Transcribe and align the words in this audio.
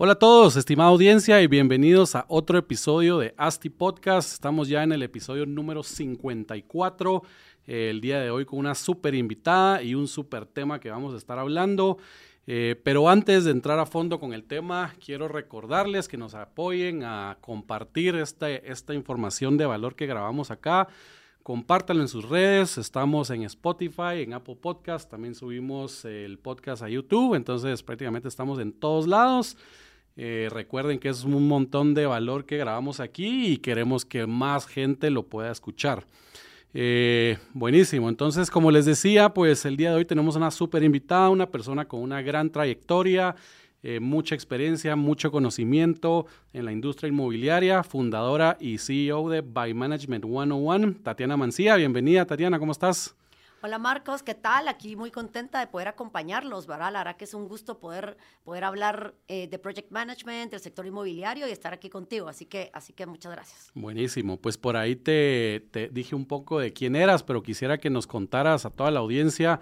Hola 0.00 0.12
a 0.12 0.18
todos, 0.20 0.54
estimada 0.54 0.90
audiencia, 0.90 1.42
y 1.42 1.48
bienvenidos 1.48 2.14
a 2.14 2.24
otro 2.28 2.56
episodio 2.56 3.18
de 3.18 3.34
ASTI 3.36 3.68
Podcast. 3.68 4.32
Estamos 4.32 4.68
ya 4.68 4.84
en 4.84 4.92
el 4.92 5.02
episodio 5.02 5.44
número 5.44 5.82
54 5.82 7.24
el 7.66 8.00
día 8.00 8.20
de 8.20 8.30
hoy 8.30 8.44
con 8.44 8.60
una 8.60 8.76
súper 8.76 9.16
invitada 9.16 9.82
y 9.82 9.96
un 9.96 10.06
súper 10.06 10.46
tema 10.46 10.78
que 10.78 10.88
vamos 10.88 11.14
a 11.14 11.16
estar 11.16 11.40
hablando. 11.40 11.98
Eh, 12.46 12.80
pero 12.84 13.08
antes 13.08 13.44
de 13.44 13.50
entrar 13.50 13.80
a 13.80 13.86
fondo 13.86 14.20
con 14.20 14.34
el 14.34 14.44
tema, 14.44 14.94
quiero 15.04 15.26
recordarles 15.26 16.06
que 16.06 16.16
nos 16.16 16.32
apoyen 16.34 17.02
a 17.02 17.38
compartir 17.40 18.14
esta, 18.14 18.48
esta 18.48 18.94
información 18.94 19.56
de 19.56 19.66
valor 19.66 19.96
que 19.96 20.06
grabamos 20.06 20.52
acá. 20.52 20.86
Compártanlo 21.42 22.02
en 22.04 22.08
sus 22.08 22.28
redes. 22.28 22.78
Estamos 22.78 23.30
en 23.30 23.42
Spotify, 23.42 24.22
en 24.22 24.34
Apple 24.34 24.58
Podcast. 24.62 25.10
También 25.10 25.34
subimos 25.34 26.04
el 26.04 26.38
podcast 26.38 26.84
a 26.84 26.88
YouTube. 26.88 27.34
Entonces 27.34 27.82
prácticamente 27.82 28.28
estamos 28.28 28.60
en 28.60 28.72
todos 28.72 29.08
lados. 29.08 29.56
Eh, 30.20 30.48
recuerden 30.50 30.98
que 30.98 31.08
es 31.08 31.22
un 31.22 31.46
montón 31.46 31.94
de 31.94 32.04
valor 32.04 32.44
que 32.44 32.56
grabamos 32.56 32.98
aquí 32.98 33.52
y 33.52 33.58
queremos 33.58 34.04
que 34.04 34.26
más 34.26 34.66
gente 34.66 35.10
lo 35.10 35.22
pueda 35.22 35.52
escuchar. 35.52 36.04
Eh, 36.74 37.38
buenísimo. 37.54 38.08
Entonces, 38.08 38.50
como 38.50 38.72
les 38.72 38.84
decía, 38.84 39.32
pues 39.32 39.64
el 39.64 39.76
día 39.76 39.90
de 39.90 39.96
hoy 39.96 40.04
tenemos 40.04 40.34
una 40.34 40.50
súper 40.50 40.82
invitada, 40.82 41.30
una 41.30 41.46
persona 41.46 41.86
con 41.86 42.00
una 42.00 42.20
gran 42.20 42.50
trayectoria, 42.50 43.36
eh, 43.84 44.00
mucha 44.00 44.34
experiencia, 44.34 44.96
mucho 44.96 45.30
conocimiento 45.30 46.26
en 46.52 46.64
la 46.64 46.72
industria 46.72 47.08
inmobiliaria, 47.08 47.84
fundadora 47.84 48.56
y 48.58 48.78
CEO 48.78 49.28
de 49.28 49.42
By 49.42 49.72
Management 49.72 50.24
101, 50.24 50.94
Tatiana 51.04 51.36
Mancía. 51.36 51.76
Bienvenida, 51.76 52.26
Tatiana, 52.26 52.58
¿cómo 52.58 52.72
estás? 52.72 53.14
Hola 53.60 53.78
Marcos, 53.78 54.22
¿qué 54.22 54.36
tal? 54.36 54.68
Aquí 54.68 54.94
muy 54.94 55.10
contenta 55.10 55.58
de 55.58 55.66
poder 55.66 55.88
acompañarlos, 55.88 56.68
¿verdad? 56.68 56.92
La 56.92 57.00
verdad 57.00 57.16
que 57.16 57.24
es 57.24 57.34
un 57.34 57.48
gusto 57.48 57.80
poder, 57.80 58.16
poder 58.44 58.62
hablar 58.62 59.16
eh, 59.26 59.48
de 59.48 59.58
Project 59.58 59.90
Management, 59.90 60.52
del 60.52 60.60
sector 60.60 60.86
inmobiliario 60.86 61.48
y 61.48 61.50
estar 61.50 61.72
aquí 61.72 61.88
contigo. 61.88 62.28
Así 62.28 62.46
que, 62.46 62.70
así 62.72 62.92
que 62.92 63.04
muchas 63.06 63.32
gracias. 63.32 63.72
Buenísimo. 63.74 64.36
Pues 64.36 64.56
por 64.56 64.76
ahí 64.76 64.94
te, 64.94 65.66
te 65.72 65.88
dije 65.88 66.14
un 66.14 66.24
poco 66.24 66.60
de 66.60 66.72
quién 66.72 66.94
eras, 66.94 67.24
pero 67.24 67.42
quisiera 67.42 67.78
que 67.78 67.90
nos 67.90 68.06
contaras 68.06 68.64
a 68.64 68.70
toda 68.70 68.92
la 68.92 69.00
audiencia 69.00 69.58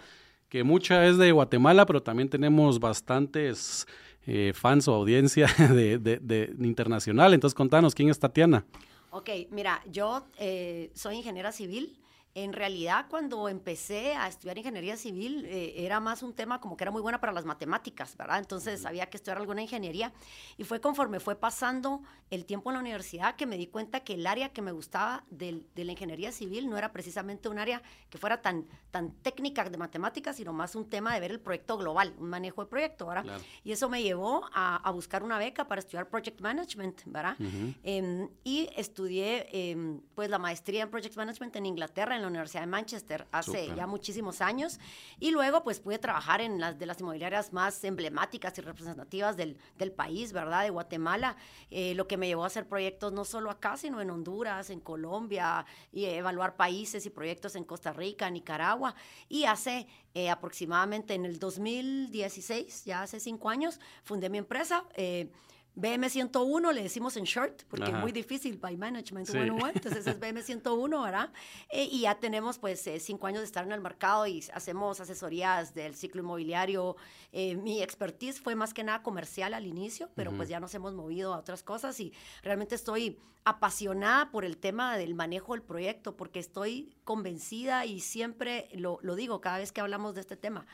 que 0.51 0.63
mucha 0.63 1.07
es 1.07 1.17
de 1.17 1.33
Guatemala, 1.33 1.87
pero 1.87 2.03
también 2.03 2.29
tenemos 2.29 2.79
bastantes 2.79 3.87
eh, 4.27 4.53
fans 4.55 4.89
o 4.89 4.95
audiencia 4.95 5.47
de, 5.71 5.97
de, 5.97 6.19
de, 6.19 6.55
internacional. 6.61 7.33
Entonces 7.33 7.55
contanos, 7.55 7.95
¿quién 7.95 8.11
es 8.11 8.19
Tatiana? 8.19 8.67
Ok, 9.11 9.31
mira, 9.51 9.81
yo 9.91 10.27
eh, 10.39 10.91
soy 10.93 11.17
ingeniera 11.17 11.51
civil. 11.51 11.99
En 12.39 12.53
realidad, 12.53 13.07
cuando 13.09 13.49
empecé 13.49 14.15
a 14.15 14.29
estudiar 14.29 14.59
ingeniería 14.59 14.99
civil, 14.99 15.47
eh, 15.47 15.73
era 15.79 16.01
más 16.01 16.23
un 16.23 16.35
tema 16.35 16.61
como 16.61 16.77
que 16.77 16.85
era 16.85 16.91
muy 16.91 17.01
buena 17.01 17.19
para 17.19 17.33
las 17.33 17.47
matemáticas, 17.47 18.15
¿verdad? 18.15 18.39
Entonces 18.39 18.85
había 18.85 19.07
que 19.07 19.17
estudiar 19.17 19.39
alguna 19.39 19.63
ingeniería. 19.63 20.13
Y 20.59 20.65
fue 20.65 20.79
conforme 20.79 21.19
fue 21.19 21.37
pasando 21.37 22.03
el 22.29 22.45
tiempo 22.45 22.69
en 22.69 22.75
la 22.75 22.81
universidad 22.81 23.37
que 23.37 23.47
me 23.47 23.57
di 23.57 23.69
cuenta 23.69 24.01
que 24.01 24.13
el 24.13 24.27
área 24.27 24.51
que 24.51 24.61
me 24.61 24.71
gustaba 24.71 25.25
de, 25.31 25.65
de 25.75 25.85
la 25.87 25.93
ingeniería 25.93 26.31
civil 26.31 26.69
no 26.69 26.77
era 26.77 26.93
precisamente 26.93 27.49
un 27.49 27.59
área 27.59 27.81
que 28.11 28.19
fuera 28.19 28.43
tan, 28.43 28.67
tan 28.91 29.13
técnica 29.23 29.65
de 29.65 29.79
matemáticas, 29.79 30.37
sino 30.37 30.53
más 30.53 30.75
un 30.75 30.91
tema 30.91 31.15
de 31.15 31.21
ver 31.21 31.31
el 31.31 31.41
proyecto 31.41 31.79
global, 31.79 32.13
un 32.19 32.29
manejo 32.29 32.63
de 32.63 32.69
proyecto, 32.69 33.07
¿verdad? 33.07 33.23
Claro. 33.23 33.45
Y 33.65 33.73
eso 33.73 33.89
me 33.89 34.03
llevó 34.03 34.45
a, 34.53 34.77
a, 34.77 34.91
buscar 34.91 35.23
una 35.23 35.39
beca 35.39 35.67
para 35.67 35.79
estudiar 35.79 36.11
Project 36.11 36.43
Management, 36.43 37.01
¿verdad? 37.07 37.37
Uh 37.39 37.45
-huh. 37.45 37.75
eh, 37.83 38.29
y 38.45 38.69
estudié 38.77 39.49
eh, 39.53 40.01
pues 40.15 40.29
la 40.29 40.39
maestría 40.39 40.83
en 40.83 40.91
Project 40.91 41.17
Management 41.17 41.57
en 41.57 41.65
Inglaterra, 41.65 42.15
en 42.15 42.26
la 42.27 42.31
Universidad 42.31 42.63
de 42.63 42.67
Manchester 42.67 43.27
hace 43.33 43.63
Super. 43.63 43.75
ya 43.77 43.87
muchísimos 43.87 44.41
años 44.41 44.79
y 45.19 45.31
luego 45.31 45.63
pues 45.65 45.81
pude 45.81 45.99
trabajar 45.99 46.41
en 46.41 46.61
las 46.61 46.79
de 46.79 46.87
las 46.87 47.01
inmobiliarias 47.01 47.53
más 47.53 47.83
emblemáticas 47.85 48.57
y 48.59 48.61
representativas 48.61 49.37
del, 49.37 49.57
del 49.79 49.93
país, 49.93 50.33
¿verdad? 50.33 50.65
De 50.65 50.71
Guatemala, 50.71 51.37
eh, 51.71 51.95
lo 51.95 52.07
que 52.07 52.17
me 52.17 52.27
llevó 52.27 52.45
a 52.45 52.49
hacer 52.49 52.67
proyectos 52.67 53.13
no 53.13 53.25
solo 53.25 53.51
acá, 53.51 53.77
sino 53.77 54.01
en 54.01 54.11
Honduras, 54.11 54.71
en 54.71 54.81
Colombia, 54.81 55.65
y 55.93 56.05
evaluar 56.05 56.57
países 56.57 57.07
y 57.07 57.11
proyectos 57.11 57.57
en 57.57 57.65
Costa 57.65 57.93
Rica, 57.93 58.29
Nicaragua. 58.31 58.95
Y 59.29 59.45
hace 59.45 59.87
eh, 60.15 60.31
aproximadamente 60.31 61.15
en 61.15 61.25
el 61.25 61.39
2016, 61.39 62.85
ya 62.85 63.03
hace 63.03 63.21
cinco 63.21 63.49
años, 63.49 63.81
fundé 64.03 64.29
mi 64.31 64.39
empresa. 64.39 64.85
Eh, 64.95 65.31
BM101 65.77 66.73
le 66.73 66.83
decimos 66.83 67.17
en 67.19 67.25
short, 67.25 67.65
porque 67.69 67.85
Ajá. 67.85 67.99
es 67.99 68.03
muy 68.03 68.11
difícil, 68.11 68.57
by 68.57 68.77
management 68.77 69.27
sí. 69.27 69.33
101, 69.33 69.69
entonces 69.75 70.07
es 70.07 70.19
BM101, 70.19 71.05
¿verdad? 71.05 71.33
Eh, 71.69 71.89
y 71.91 72.01
ya 72.01 72.15
tenemos 72.15 72.59
pues 72.59 72.87
eh, 72.87 72.99
cinco 72.99 73.27
años 73.27 73.41
de 73.41 73.47
estar 73.47 73.65
en 73.65 73.73
el 73.73 73.81
mercado 73.83 74.27
y 74.27 74.43
hacemos 74.55 75.01
asesorías 75.01 75.75
del 75.75 75.95
ciclo 75.95 76.23
inmobiliario. 76.23 76.97
Eh, 77.33 77.57
mi 77.57 77.83
expertise 77.83 78.41
fue 78.41 78.55
más 78.55 78.73
que 78.73 78.85
nada 78.85 79.03
comercial 79.03 79.53
al 79.53 79.67
inicio, 79.67 80.09
pero 80.15 80.31
uh 80.31 80.35
-huh. 80.35 80.37
pues 80.39 80.49
ya 80.49 80.61
nos 80.61 80.75
hemos 80.75 80.95
movido 80.95 81.35
a 81.35 81.39
otras 81.39 81.63
cosas 81.63 82.01
y 82.01 82.13
realmente 82.43 82.75
estoy 82.75 83.19
apasionada 83.45 84.31
por 84.31 84.45
el 84.45 84.57
tema 84.57 84.97
del 84.97 85.15
manejo 85.15 85.53
del 85.53 85.63
proyecto, 85.63 86.17
porque 86.17 86.41
estoy 86.41 86.97
convencida 87.05 87.85
y 87.85 88.01
siempre 88.01 88.69
lo, 88.73 88.99
lo 89.03 89.15
digo 89.15 89.41
cada 89.41 89.59
vez 89.59 89.71
que 89.73 89.81
hablamos 89.81 90.15
de 90.15 90.23
este 90.23 90.37
tema 90.37 90.67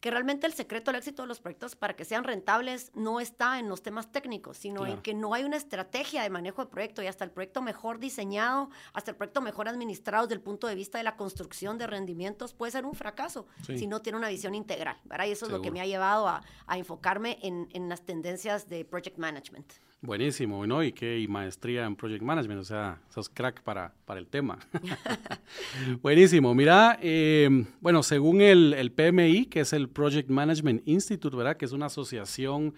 que 0.00 0.10
realmente 0.10 0.46
el 0.46 0.54
secreto 0.54 0.90
del 0.90 0.98
éxito 0.98 1.22
de 1.22 1.28
los 1.28 1.40
proyectos 1.40 1.76
para 1.76 1.94
que 1.94 2.04
sean 2.04 2.24
rentables 2.24 2.90
no 2.94 3.20
está 3.20 3.58
en 3.58 3.68
los 3.68 3.82
temas 3.82 4.10
técnicos, 4.10 4.56
sino 4.56 4.80
claro. 4.80 4.94
en 4.94 5.02
que 5.02 5.14
no 5.14 5.34
hay 5.34 5.44
una 5.44 5.56
estrategia 5.56 6.22
de 6.22 6.30
manejo 6.30 6.64
de 6.64 6.70
proyecto 6.70 7.02
y 7.02 7.06
hasta 7.06 7.24
el 7.24 7.30
proyecto 7.30 7.60
mejor 7.60 7.98
diseñado, 7.98 8.70
hasta 8.94 9.10
el 9.10 9.16
proyecto 9.16 9.40
mejor 9.40 9.68
administrado 9.68 10.26
desde 10.26 10.36
el 10.36 10.40
punto 10.40 10.66
de 10.66 10.74
vista 10.74 10.98
de 10.98 11.04
la 11.04 11.16
construcción 11.16 11.76
de 11.76 11.86
rendimientos 11.86 12.54
puede 12.54 12.72
ser 12.72 12.86
un 12.86 12.94
fracaso 12.94 13.46
sí. 13.66 13.78
si 13.78 13.86
no 13.86 14.00
tiene 14.00 14.18
una 14.18 14.28
visión 14.28 14.54
integral, 14.54 14.96
¿verdad? 15.04 15.26
Y 15.26 15.32
eso 15.32 15.46
Seguro. 15.46 15.56
es 15.56 15.58
lo 15.60 15.62
que 15.62 15.70
me 15.70 15.80
ha 15.80 15.86
llevado 15.86 16.28
a, 16.28 16.42
a 16.66 16.78
enfocarme 16.78 17.38
en, 17.42 17.68
en 17.72 17.88
las 17.88 18.02
tendencias 18.02 18.68
de 18.68 18.84
project 18.84 19.18
management. 19.18 19.70
Buenísimo, 20.02 20.66
¿no? 20.66 20.82
Y 20.82 20.92
qué 20.92 21.18
y 21.18 21.28
maestría 21.28 21.84
en 21.84 21.94
Project 21.94 22.22
Management, 22.22 22.60
o 22.62 22.64
sea, 22.64 23.02
sos 23.10 23.28
crack 23.28 23.62
para, 23.62 23.92
para 24.06 24.18
el 24.18 24.26
tema. 24.26 24.58
Buenísimo, 26.02 26.54
mira, 26.54 26.98
eh, 27.02 27.66
bueno, 27.82 28.02
según 28.02 28.40
el, 28.40 28.72
el, 28.72 28.92
PMI, 28.92 29.44
que 29.46 29.60
es 29.60 29.74
el 29.74 29.90
Project 29.90 30.30
Management 30.30 30.88
Institute, 30.88 31.36
¿verdad? 31.36 31.58
Que 31.58 31.66
es 31.66 31.72
una 31.72 31.86
asociación 31.86 32.72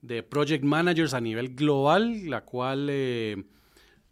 de 0.00 0.22
project 0.22 0.62
managers 0.62 1.12
a 1.12 1.20
nivel 1.20 1.56
global, 1.56 2.30
la 2.30 2.44
cual, 2.44 2.86
eh, 2.88 3.42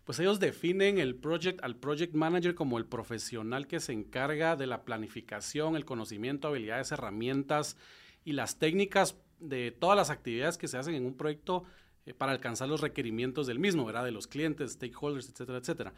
pues 0.04 0.18
ellos 0.18 0.40
definen 0.40 0.98
el 0.98 1.14
project, 1.14 1.62
al 1.62 1.76
project 1.76 2.14
manager 2.14 2.56
como 2.56 2.78
el 2.78 2.86
profesional 2.86 3.68
que 3.68 3.78
se 3.78 3.92
encarga 3.92 4.56
de 4.56 4.66
la 4.66 4.82
planificación, 4.82 5.76
el 5.76 5.84
conocimiento, 5.84 6.48
habilidades, 6.48 6.90
herramientas 6.90 7.76
y 8.24 8.32
las 8.32 8.58
técnicas 8.58 9.16
de 9.38 9.70
todas 9.70 9.96
las 9.96 10.10
actividades 10.10 10.58
que 10.58 10.66
se 10.66 10.76
hacen 10.76 10.94
en 10.94 11.06
un 11.06 11.14
proyecto 11.14 11.62
eh, 12.08 12.14
para 12.14 12.32
alcanzar 12.32 12.68
los 12.68 12.80
requerimientos 12.80 13.46
del 13.46 13.58
mismo, 13.58 13.84
¿verdad? 13.84 14.04
De 14.04 14.10
los 14.10 14.26
clientes, 14.26 14.72
stakeholders, 14.72 15.28
etcétera, 15.28 15.58
etcétera. 15.58 15.92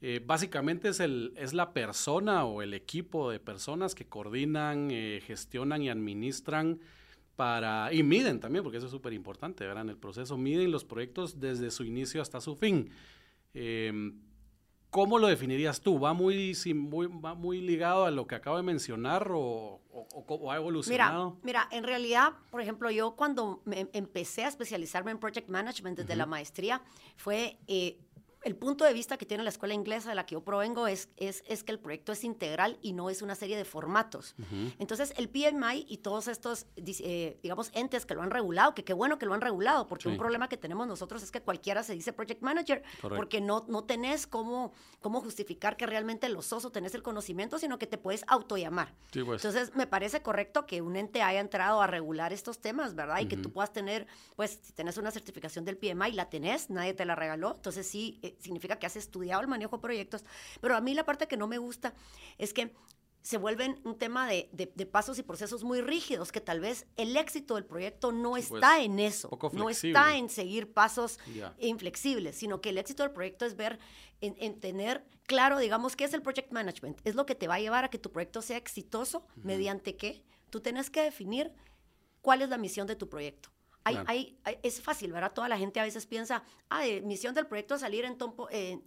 Eh, 0.00 0.22
básicamente 0.24 0.88
es, 0.88 1.00
el, 1.00 1.34
es 1.36 1.52
la 1.52 1.74
persona 1.74 2.44
o 2.44 2.62
el 2.62 2.72
equipo 2.72 3.30
de 3.30 3.38
personas 3.38 3.94
que 3.94 4.06
coordinan, 4.06 4.88
eh, 4.90 5.20
gestionan 5.26 5.82
y 5.82 5.90
administran 5.90 6.80
para, 7.36 7.92
y 7.92 8.02
miden 8.02 8.40
también, 8.40 8.64
porque 8.64 8.78
eso 8.78 8.86
es 8.86 8.92
súper 8.92 9.12
importante, 9.12 9.66
¿verdad? 9.66 9.84
En 9.84 9.90
el 9.90 9.98
proceso 9.98 10.38
miden 10.38 10.70
los 10.70 10.84
proyectos 10.84 11.40
desde 11.40 11.70
su 11.70 11.84
inicio 11.84 12.22
hasta 12.22 12.40
su 12.40 12.56
fin. 12.56 12.90
¿Cómo 14.90 15.18
lo 15.18 15.28
definirías 15.28 15.80
tú? 15.80 16.00
¿Va 16.00 16.12
muy, 16.12 16.56
muy, 16.74 17.06
¿Va 17.06 17.34
muy 17.34 17.60
ligado 17.60 18.06
a 18.06 18.10
lo 18.10 18.26
que 18.26 18.34
acabo 18.34 18.56
de 18.56 18.64
mencionar 18.64 19.30
o, 19.30 19.80
o, 19.92 20.06
o 20.26 20.50
ha 20.50 20.56
evolucionado? 20.56 21.38
Mira, 21.42 21.68
mira, 21.68 21.68
en 21.70 21.84
realidad, 21.84 22.32
por 22.50 22.60
ejemplo, 22.60 22.90
yo 22.90 23.12
cuando 23.12 23.62
me 23.64 23.88
empecé 23.92 24.44
a 24.44 24.48
especializarme 24.48 25.12
en 25.12 25.18
Project 25.18 25.48
Management 25.48 25.96
desde 25.98 26.12
uh 26.12 26.14
-huh. 26.14 26.18
la 26.18 26.26
maestría, 26.26 26.82
fue 27.16 27.56
eh, 27.68 27.98
el 28.42 28.56
punto 28.56 28.84
de 28.84 28.92
vista 28.92 29.18
que 29.18 29.26
tiene 29.26 29.42
la 29.42 29.50
escuela 29.50 29.74
inglesa 29.74 30.08
de 30.08 30.14
la 30.14 30.24
que 30.24 30.34
yo 30.34 30.42
provengo 30.42 30.86
es, 30.86 31.08
es, 31.16 31.44
es 31.46 31.62
que 31.62 31.72
el 31.72 31.78
proyecto 31.78 32.12
es 32.12 32.24
integral 32.24 32.78
y 32.80 32.92
no 32.92 33.10
es 33.10 33.20
una 33.20 33.34
serie 33.34 33.56
de 33.56 33.64
formatos. 33.64 34.34
Uh 34.38 34.42
-huh. 34.42 34.74
Entonces, 34.78 35.12
el 35.16 35.28
PMI 35.28 35.84
y 35.88 35.98
todos 35.98 36.26
estos, 36.26 36.66
eh, 36.76 37.38
digamos, 37.42 37.70
entes 37.74 38.06
que 38.06 38.14
lo 38.14 38.22
han 38.22 38.30
regulado, 38.30 38.74
que 38.74 38.82
qué 38.82 38.94
bueno 38.94 39.18
que 39.18 39.26
lo 39.26 39.34
han 39.34 39.42
regulado, 39.42 39.86
porque 39.86 40.04
sí. 40.04 40.08
un 40.08 40.16
problema 40.16 40.48
que 40.48 40.56
tenemos 40.56 40.86
nosotros 40.86 41.22
es 41.22 41.30
que 41.30 41.42
cualquiera 41.42 41.82
se 41.82 41.92
dice 41.92 42.12
project 42.12 42.40
manager, 42.40 42.82
porque 43.00 43.40
no, 43.40 43.66
no 43.68 43.84
tenés 43.84 44.26
cómo, 44.26 44.72
cómo 45.00 45.20
justificar 45.20 45.76
que 45.76 45.86
realmente 45.86 46.28
lo 46.28 46.40
sos 46.40 46.64
o 46.64 46.70
tenés 46.70 46.94
el 46.94 47.02
conocimiento, 47.02 47.58
sino 47.58 47.78
que 47.78 47.86
te 47.86 47.98
puedes 47.98 48.24
autollamar. 48.26 48.94
Sí, 49.12 49.22
pues. 49.22 49.44
Entonces, 49.44 49.76
me 49.76 49.86
parece 49.86 50.22
correcto 50.22 50.66
que 50.66 50.80
un 50.80 50.96
ente 50.96 51.20
haya 51.20 51.40
entrado 51.40 51.82
a 51.82 51.86
regular 51.86 52.32
estos 52.32 52.58
temas, 52.58 52.94
¿verdad? 52.94 53.18
Y 53.18 53.24
uh 53.24 53.26
-huh. 53.26 53.28
que 53.28 53.36
tú 53.36 53.52
puedas 53.52 53.72
tener, 53.72 54.06
pues, 54.36 54.60
si 54.62 54.72
tenés 54.72 54.96
una 54.96 55.10
certificación 55.10 55.64
del 55.66 55.76
PMI, 55.76 56.12
la 56.12 56.30
tenés, 56.30 56.70
nadie 56.70 56.94
te 56.94 57.04
la 57.04 57.14
regaló, 57.14 57.54
entonces 57.56 57.86
sí 57.86 58.18
significa 58.38 58.78
que 58.78 58.86
has 58.86 58.96
estudiado 58.96 59.40
el 59.40 59.48
manejo 59.48 59.76
de 59.76 59.82
proyectos, 59.82 60.24
pero 60.60 60.76
a 60.76 60.80
mí 60.80 60.94
la 60.94 61.04
parte 61.04 61.26
que 61.26 61.36
no 61.36 61.46
me 61.46 61.58
gusta 61.58 61.94
es 62.38 62.52
que 62.52 62.74
se 63.22 63.36
vuelven 63.36 63.80
un 63.84 63.98
tema 63.98 64.26
de, 64.26 64.48
de, 64.52 64.86
pasos 64.86 65.18
y 65.18 65.22
procesos 65.22 65.62
muy 65.62 65.82
rígidos, 65.82 66.32
que 66.32 66.40
tal 66.40 66.60
vez 66.60 66.86
el 66.96 67.16
éxito 67.16 67.54
del 67.56 67.66
proyecto 67.66 68.12
no 68.12 68.30
pues, 68.30 68.50
está 68.50 68.80
en 68.80 68.98
eso, 68.98 69.28
no 69.52 69.68
está 69.68 70.16
en 70.16 70.30
seguir 70.30 70.72
pasos 70.72 71.18
inflexibles, 71.58 72.36
sino 72.36 72.60
que 72.60 72.70
el 72.70 72.78
éxito 72.78 73.02
del 73.02 73.12
proyecto 73.12 73.44
es 73.44 73.56
ver, 73.56 73.78
en, 74.22 74.58
tener 74.60 75.04
claro, 75.26 75.58
digamos, 75.58 75.96
qué 75.96 76.04
es 76.04 76.14
el 76.14 76.22
project 76.22 76.50
management, 76.50 76.98
es 77.04 77.14
lo 77.14 77.26
que 77.26 77.34
te 77.34 77.46
va 77.46 77.56
a 77.56 77.60
llevar 77.60 77.84
a 77.84 77.90
que 77.90 77.98
tu 77.98 78.10
proyecto 78.10 78.40
sea 78.40 78.56
exitoso, 78.56 79.26
mediante 79.36 79.96
qué, 79.96 80.24
tú 80.48 80.60
tienes 80.60 80.88
que 80.88 81.02
definir 81.02 81.52
cuál 82.22 82.40
es 82.40 82.48
la 82.48 82.58
misión 82.58 82.86
de 82.86 82.96
tu 82.96 83.08
proyecto. 83.08 83.50
Hay, 83.84 84.36
es 84.62 84.80
fácil, 84.80 85.12
¿verdad? 85.12 85.32
Toda 85.32 85.48
la 85.48 85.58
gente 85.58 85.80
a 85.80 85.84
veces 85.84 86.06
piensa, 86.06 86.42
ah, 86.68 86.82
de 86.82 87.00
misión 87.00 87.34
del 87.34 87.46
proyecto 87.46 87.74
es 87.74 87.80
salir 87.80 88.04
en, 88.04 88.16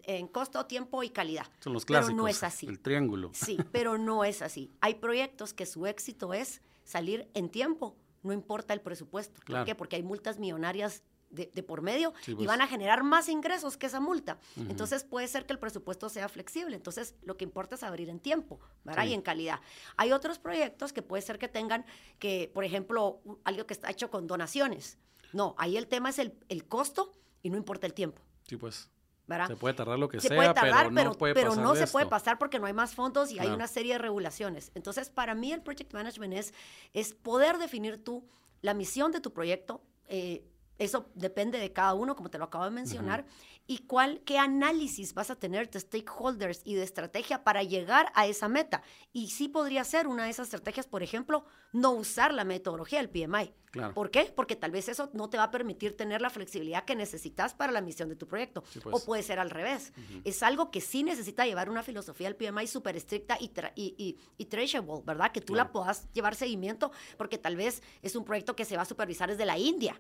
en, 0.03 0.27
costo, 0.27 0.65
tiempo 0.65 1.03
y 1.03 1.09
calidad. 1.09 1.47
Son 1.59 1.73
los 1.73 1.85
clásicos. 1.85 2.11
Pero 2.11 2.17
no 2.21 2.27
es 2.27 2.43
así. 2.43 2.67
El 2.67 2.79
triángulo. 2.79 3.31
Sí, 3.33 3.57
pero 3.71 3.97
no 3.97 4.23
es 4.23 4.41
así. 4.41 4.71
Hay 4.81 4.95
proyectos 4.95 5.53
que 5.53 5.65
su 5.65 5.87
éxito 5.87 6.33
es 6.33 6.61
salir 6.83 7.29
en 7.33 7.49
tiempo, 7.49 7.95
no 8.21 8.33
importa 8.33 8.73
el 8.73 8.81
presupuesto. 8.81 9.41
¿Por 9.45 9.65
qué? 9.65 9.75
Porque 9.75 9.95
hay 9.95 10.03
multas 10.03 10.39
millonarias 10.39 11.03
de, 11.33 11.63
por 11.63 11.81
medio 11.81 12.13
y 12.27 12.35
pues. 12.35 12.47
van 12.47 12.61
a 12.61 12.67
generar 12.67 13.03
más 13.03 13.27
ingresos 13.27 13.77
que 13.77 13.87
esa 13.87 13.99
multa. 13.99 14.37
Entonces 14.55 15.03
puede 15.03 15.27
ser 15.27 15.45
que 15.45 15.53
el 15.53 15.59
presupuesto 15.59 16.09
sea 16.09 16.29
flexible. 16.29 16.75
Entonces 16.75 17.15
lo 17.23 17.37
que 17.37 17.43
importa 17.43 17.75
es 17.75 17.83
abrir 17.83 18.09
en 18.09 18.19
tiempo, 18.19 18.59
¿verdad? 18.83 19.05
Y 19.05 19.13
en 19.13 19.21
calidad. 19.21 19.59
Hay 19.97 20.11
otros 20.11 20.39
proyectos 20.39 20.93
que 20.93 21.01
puede 21.01 21.21
ser 21.21 21.39
que 21.39 21.47
tengan 21.47 21.85
que, 22.19 22.51
por 22.53 22.63
ejemplo, 22.63 23.21
algo 23.43 23.65
que 23.65 23.73
está 23.73 23.89
hecho 23.89 24.09
con 24.09 24.27
donaciones. 24.27 24.97
No, 25.31 25.55
ahí 25.57 25.77
el 25.77 25.87
tema 25.87 26.09
es 26.09 26.19
el, 26.19 26.37
el 26.49 26.65
costo 26.67 27.11
y 27.41 27.49
no 27.49 27.57
importa 27.57 27.87
el 27.87 27.93
tiempo. 27.93 28.21
Sí, 28.47 28.57
pues. 28.57 28.89
¿verdad? 29.25 29.47
Se 29.47 29.55
puede 29.55 29.73
tardar 29.73 29.97
lo 29.97 30.09
que 30.09 30.19
se 30.19 30.27
sea, 30.27 30.53
pero, 30.53 30.91
no 30.91 31.13
puede 31.13 31.33
pero 31.33 31.55
no 31.55 31.75
se 31.75 31.87
puede 31.87 32.05
pasar 32.07 32.37
porque 32.37 32.59
no 32.59 32.65
hay 32.65 32.73
más 32.73 32.93
fondos 32.93 33.31
y 33.31 33.39
hay 33.39 33.47
una 33.47 33.67
serie 33.67 33.93
de 33.93 33.99
regulaciones. 33.99 34.71
Entonces, 34.75 35.09
para 35.09 35.33
mí 35.33 35.51
el 35.53 35.61
project 35.61 35.93
management 35.93 36.33
es, 36.33 36.53
es 36.93 37.13
poder 37.13 37.57
definir 37.57 38.03
tú 38.03 38.27
la 38.61 38.73
misión 38.73 39.11
de 39.11 39.19
tu 39.19 39.33
proyecto, 39.33 39.81
eh, 40.07 40.45
eso 40.85 41.09
depende 41.15 41.59
de 41.59 41.71
cada 41.71 41.93
uno, 41.93 42.15
como 42.15 42.29
te 42.29 42.37
lo 42.37 42.45
acabo 42.45 42.65
de 42.65 42.71
mencionar. 42.71 43.25
Y 43.65 43.79
cuál, 43.79 44.21
qué 44.25 44.37
análisis 44.37 45.13
vas 45.13 45.29
a 45.29 45.35
tener 45.35 45.69
de 45.69 45.79
stakeholders 45.79 46.61
y 46.65 46.75
de 46.75 46.83
estrategia 46.83 47.43
para 47.43 47.63
llegar 47.63 48.11
a 48.13 48.27
esa 48.27 48.49
meta. 48.49 48.81
Y 49.13 49.29
sí 49.29 49.47
podría 49.47 49.83
ser 49.85 50.07
una 50.07 50.25
de 50.25 50.31
esas 50.31 50.47
estrategias, 50.47 50.85
por 50.85 51.01
ejemplo, 51.01 51.45
no 51.71 51.91
usar 51.91 52.33
la 52.33 52.43
metodología 52.43 52.99
del 52.99 53.09
PMI. 53.09 53.53
¿Por 53.93 54.11
qué? 54.11 54.31
Porque 54.35 54.55
tal 54.55 54.71
vez 54.71 54.87
eso 54.87 55.09
no 55.13 55.29
te 55.29 55.37
va 55.37 55.45
a 55.45 55.51
permitir 55.51 55.97
tener 55.97 56.21
la 56.21 56.29
flexibilidad 56.29 56.85
que 56.85 56.95
necesitas 56.95 57.53
para 57.53 57.71
la 57.71 57.81
misión 57.81 58.07
de 58.07 58.15
tu 58.15 58.27
proyecto. 58.27 58.63
Pues. 58.83 58.95
O 58.95 59.05
puede 59.05 59.23
ser 59.23 59.39
al 59.39 59.49
revés. 59.49 59.93
Es 60.23 60.43
algo 60.43 60.69
que 60.69 60.79
sí 60.79 61.03
necesita 61.03 61.45
llevar 61.45 61.69
una 61.69 61.81
filosofía 61.81 62.31
del 62.31 62.35
PMI 62.35 62.67
súper 62.67 62.95
estricta 62.95 63.37
y, 63.39 63.51
y, 63.75 64.17
y, 64.37 64.45
traceable, 64.45 65.01
¿verdad? 65.05 65.31
Que 65.31 65.41
tú 65.41 65.55
la 65.55 65.71
puedas 65.71 66.11
llevar 66.11 66.35
seguimiento, 66.35 66.91
porque 67.17 67.37
tal 67.37 67.55
vez 67.55 67.81
es 68.01 68.15
un 68.15 68.25
proyecto 68.25 68.55
que 68.55 68.65
se 68.65 68.75
va 68.75 68.83
a 68.83 68.85
supervisar 68.85 69.29
desde 69.29 69.45
la 69.45 69.57
India. 69.57 69.99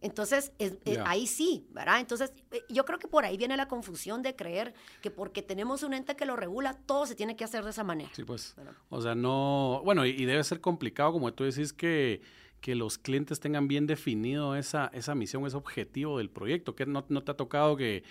Entonces, 0.00 0.52
eh, 0.58 0.78
ahí 1.04 1.26
sí, 1.26 1.66
¿verdad? 1.72 2.00
Entonces, 2.00 2.32
eh, 2.52 2.62
yo 2.70 2.84
creo 2.84 2.98
que 2.98 3.06
por 3.06 3.24
ahí 3.24 3.36
viene 3.36 3.56
la 3.56 3.68
confusión 3.68 4.22
de 4.22 4.34
creer 4.34 4.72
que 5.02 5.10
porque 5.10 5.42
tenemos 5.42 5.82
un 5.82 5.92
ente 5.92 6.16
que 6.16 6.24
lo 6.24 6.36
regula, 6.36 6.78
todo 6.86 7.06
se 7.06 7.14
tiene 7.14 7.36
que 7.36 7.44
hacer 7.44 7.64
de 7.64 7.70
esa 7.70 7.84
manera. 7.84 8.10
Sí, 8.14 8.24
pues. 8.24 8.56
O 8.88 9.02
sea, 9.02 9.14
no. 9.14 9.82
Bueno, 9.84 10.06
y, 10.06 10.24
debe 10.24 10.42
ser 10.44 10.60
complicado, 10.60 11.12
como 11.12 11.32
tú 11.34 11.44
decís, 11.44 11.72
que, 11.72 12.22
que 12.60 12.74
los 12.74 12.96
clientes 12.96 13.40
tengan 13.40 13.68
bien 13.68 13.86
definido 13.86 14.56
esa, 14.56 14.90
esa 14.94 15.14
misión, 15.14 15.46
ese 15.46 15.56
objetivo 15.56 16.18
del 16.18 16.30
proyecto. 16.30 16.74
Que 16.74 16.86
no, 16.86 17.04
no 17.08 17.22
te 17.22 17.32
ha 17.32 17.36
tocado 17.36 17.76
que 17.76 18.02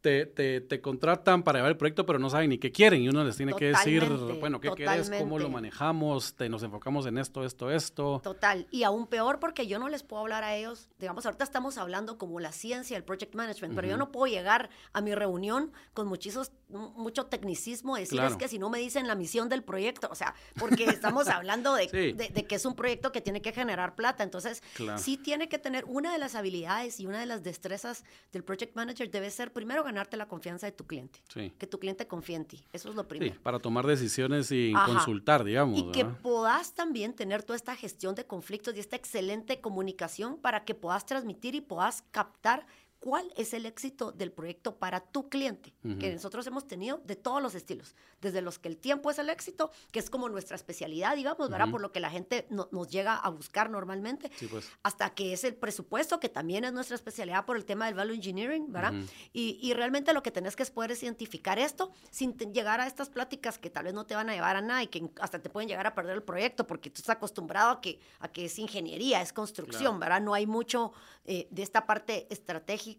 te, 0.00 0.26
te, 0.26 0.60
te, 0.60 0.80
contratan 0.80 1.42
para 1.42 1.58
llevar 1.58 1.72
el 1.72 1.76
proyecto, 1.76 2.06
pero 2.06 2.18
no 2.18 2.30
saben 2.30 2.50
ni 2.50 2.58
qué 2.58 2.72
quieren. 2.72 3.02
Y 3.02 3.08
uno 3.08 3.22
les 3.24 3.36
tiene 3.36 3.52
que 3.54 3.66
decir, 3.66 4.04
bueno, 4.40 4.60
¿qué 4.60 4.70
quieres? 4.70 5.10
¿Cómo 5.10 5.38
lo 5.38 5.48
manejamos? 5.50 6.34
Te, 6.34 6.48
nos 6.48 6.62
enfocamos 6.62 7.06
en 7.06 7.18
esto, 7.18 7.44
esto, 7.44 7.70
esto. 7.70 8.20
Total. 8.22 8.66
Y 8.70 8.82
aún 8.84 9.06
peor 9.06 9.38
porque 9.38 9.66
yo 9.66 9.78
no 9.78 9.88
les 9.88 10.02
puedo 10.02 10.22
hablar 10.22 10.44
a 10.44 10.56
ellos. 10.56 10.88
Digamos, 10.98 11.26
ahorita 11.26 11.44
estamos 11.44 11.78
hablando 11.78 12.18
como 12.18 12.40
la 12.40 12.52
ciencia 12.52 12.96
del 12.96 13.04
project 13.04 13.34
management, 13.34 13.74
pero 13.74 13.88
yo 13.88 13.96
no 13.96 14.10
puedo 14.10 14.32
llegar 14.32 14.70
a 14.92 15.00
mi 15.00 15.14
reunión 15.14 15.72
con 15.92 16.06
muchísimos, 16.06 16.52
mucho 16.68 17.26
tecnicismo, 17.26 17.96
decirles 17.96 18.36
que 18.36 18.48
si 18.48 18.58
no 18.58 18.70
me 18.70 18.78
dicen 18.78 19.06
la 19.06 19.14
misión 19.14 19.48
del 19.48 19.62
proyecto, 19.62 20.08
o 20.10 20.14
sea, 20.14 20.34
porque 20.58 20.84
estamos 20.84 21.28
hablando 21.28 21.74
de, 21.74 21.86
de, 22.34 22.46
que 22.46 22.54
es 22.54 22.64
un 22.64 22.74
proyecto 22.74 23.12
que 23.12 23.20
tiene 23.20 23.42
que 23.42 23.52
generar 23.52 23.94
plata. 23.94 24.22
Entonces, 24.22 24.62
sí 24.96 25.16
tiene 25.16 25.48
que 25.48 25.58
tener 25.58 25.84
una 25.84 26.12
de 26.12 26.18
las 26.18 26.34
habilidades 26.34 27.00
y 27.00 27.06
una 27.06 27.20
de 27.20 27.26
las 27.26 27.42
destrezas 27.42 28.04
del 28.32 28.44
project 28.44 28.74
manager 28.76 29.10
debe 29.10 29.30
ser 29.30 29.52
primero 29.52 29.84
ganarte 29.90 30.16
la 30.16 30.26
confianza 30.26 30.66
de 30.66 30.72
tu 30.72 30.86
cliente. 30.86 31.20
Que 31.58 31.66
tu 31.66 31.78
cliente 31.78 32.06
confíe 32.06 32.36
en 32.36 32.44
ti. 32.44 32.64
Eso 32.72 32.90
es 32.90 32.94
lo 32.94 33.06
primero. 33.06 33.34
para 33.42 33.58
tomar 33.58 33.86
decisiones 33.86 34.46
sin 34.46 34.74
consultar, 34.74 35.44
digamos. 35.44 35.78
Y 35.78 35.90
que 35.90 36.04
puedas 36.04 36.74
también 36.74 37.14
tener 37.14 37.42
toda 37.42 37.56
esta 37.56 37.74
gestión 37.76 38.14
de 38.14 38.24
conflictos 38.24 38.76
y 38.76 38.80
esta 38.80 38.96
excelente 38.96 39.60
comunicación 39.60 40.38
para 40.38 40.64
que 40.64 40.74
puedas 40.74 41.04
transmitir 41.06 41.54
y 41.54 41.60
puedas 41.60 42.02
captar 42.10 42.66
cuál 43.00 43.32
es 43.36 43.54
el 43.54 43.64
éxito 43.64 44.12
del 44.12 44.30
proyecto 44.30 44.76
para 44.76 45.00
tu 45.00 45.30
cliente, 45.30 45.72
que 45.98 46.12
nosotros 46.12 46.46
hemos 46.46 46.66
tenido 46.66 46.98
de 47.06 47.16
todos 47.16 47.42
los 47.42 47.54
estilos, 47.54 47.96
desde 48.20 48.42
los 48.42 48.58
que 48.58 48.68
el 48.68 48.76
tiempo 48.76 49.10
es 49.10 49.18
el 49.18 49.30
éxito, 49.30 49.70
que 49.90 49.98
es 49.98 50.10
como 50.10 50.28
nuestra 50.28 50.54
especialidad, 50.54 51.16
digamos, 51.16 51.48
¿verdad? 51.48 51.70
Por 51.70 51.80
lo 51.80 51.92
que 51.92 52.00
la 52.00 52.10
gente 52.10 52.46
nos 52.50 52.90
llega 52.90 53.16
a 53.16 53.30
buscar 53.30 53.70
normalmente, 53.70 54.30
pues. 54.50 54.68
hasta 54.82 55.10
que 55.14 55.32
es 55.32 55.44
el 55.44 55.54
presupuesto, 55.54 56.20
que 56.20 56.28
también 56.28 56.64
es 56.64 56.74
nuestra 56.74 56.94
especialidad 56.94 57.46
por 57.46 57.56
el 57.56 57.64
tema 57.64 57.86
del 57.86 57.94
value 57.94 58.14
engineering, 58.14 58.70
¿verdad? 58.70 58.92
y, 59.32 59.72
realmente 59.80 60.12
lo 60.12 60.22
que 60.22 60.30
tenés 60.30 60.56
que 60.56 60.62
es 60.62 60.70
poder 60.70 60.90
identificar 60.90 61.58
esto 61.58 61.92
sin 62.10 62.36
llegar 62.52 62.80
a 62.80 62.86
estas 62.86 63.08
pláticas 63.08 63.56
que 63.56 63.70
tal 63.70 63.84
vez 63.84 63.94
no 63.94 64.04
te 64.04 64.14
van 64.14 64.28
a 64.28 64.34
llevar 64.34 64.56
a 64.56 64.60
nada 64.60 64.82
y 64.82 64.88
que 64.88 65.08
hasta 65.20 65.38
te 65.38 65.48
pueden 65.48 65.68
llegar 65.68 65.86
a 65.86 65.94
perder 65.94 66.16
el 66.16 66.22
proyecto 66.22 66.66
porque 66.66 66.90
tú 66.90 67.00
estás 67.00 67.16
acostumbrado 67.16 67.70
a 67.70 67.80
que, 67.80 67.98
a 68.18 68.28
que 68.28 68.44
es 68.44 68.58
ingeniería, 68.58 69.22
es 69.22 69.32
construcción, 69.32 69.98
¿verdad? 69.98 70.20
No 70.20 70.34
hay 70.34 70.46
mucho 70.46 70.92
eh, 71.24 71.48
de 71.50 71.62
esta 71.62 71.86
parte 71.86 72.26
estratégica 72.30 72.89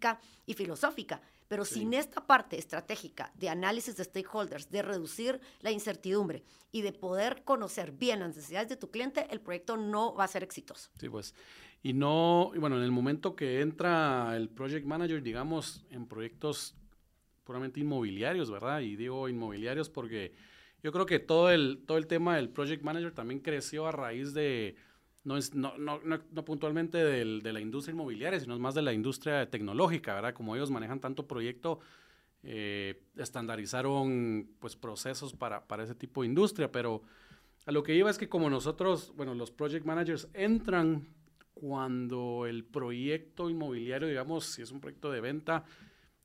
y 0.46 0.54
filosófica, 0.54 1.22
pero 1.48 1.66
sin 1.66 1.94
esta 1.94 2.26
parte 2.26 2.58
estratégica 2.58 3.32
de 3.36 3.50
análisis 3.50 3.98
de 3.98 4.06
stakeholders, 4.06 4.72
de 4.72 4.82
reducir 4.82 5.42
la 5.60 5.72
incertidumbre 5.72 6.44
y 6.72 6.82
de 6.82 6.94
poder 6.94 7.44
conocer 7.44 7.92
bien 7.92 8.22
las 8.22 8.36
necesidades 8.36 8.70
de 8.70 8.78
tu 8.78 8.90
cliente, 8.90 9.28
el 9.30 9.42
proyecto 9.42 9.76
no 9.76 10.14
va 10.16 10.24
a 10.24 10.28
ser 10.30 10.44
exitoso. 10.44 10.90
Sí, 10.98 11.10
pues. 11.10 11.36
Y 11.84 11.94
no, 11.94 12.52
y 12.54 12.60
bueno, 12.60 12.78
en 12.78 12.84
el 12.84 12.92
momento 12.92 13.36
que 13.36 13.62
entra 13.62 14.38
el 14.38 14.50
project 14.50 14.86
manager, 14.86 15.22
digamos, 15.22 15.84
en 15.90 16.08
proyectos 16.08 16.76
puramente 17.44 17.80
inmobiliarios, 17.80 18.50
¿verdad? 18.50 18.82
Y 18.82 18.96
digo 18.96 19.28
inmobiliarios 19.28 19.90
porque 19.90 20.34
yo 20.84 20.92
creo 20.92 21.06
que 21.06 21.20
todo 21.20 21.52
el, 21.52 21.84
todo 21.86 21.98
el 21.98 22.08
tema 22.08 22.36
del 22.38 22.50
project 22.50 22.84
manager 22.84 23.12
también 23.12 23.40
creció 23.40 23.88
a 23.88 23.92
raíz 23.92 24.34
de 24.34 24.76
no 25.24 25.38
es 25.38 25.54
no, 25.54 25.78
no, 25.78 26.00
no, 26.04 26.46
puntualmente 26.46 26.98
del, 26.98 27.42
de 27.42 27.54
la 27.54 27.60
industria 27.60 27.94
inmobiliaria, 27.94 28.40
sino 28.40 28.58
más 28.60 28.76
de 28.76 28.82
la 28.82 28.94
industria 28.94 29.50
tecnológica, 29.50 30.16
¿verdad? 30.16 30.34
Como 30.34 30.56
ellos 30.56 30.72
manejan 30.72 31.00
tanto 31.00 31.28
proyecto, 31.28 31.80
eh, 32.44 33.04
estandarizaron 33.18 34.50
pues 34.60 34.76
procesos 34.76 35.34
para, 35.34 35.68
para 35.68 35.84
ese 35.84 35.96
tipo 35.96 36.22
de 36.22 36.28
industria, 36.28 36.72
pero 36.72 37.04
a 37.66 37.72
lo 37.72 37.84
que 37.84 37.96
iba 37.96 38.10
es 38.10 38.18
que 38.18 38.30
como 38.30 38.50
nosotros, 38.50 39.14
bueno, 39.16 39.36
los 39.36 39.52
project 39.52 39.86
managers 39.86 40.28
entran 40.34 41.08
cuando 41.54 42.48
el 42.48 42.64
proyecto 42.64 43.50
inmobiliario, 43.50 44.08
digamos, 44.08 44.46
si 44.46 44.64
es 44.64 44.72
un 44.72 44.82
proyecto 44.82 45.12
de 45.12 45.22
venta, 45.22 45.64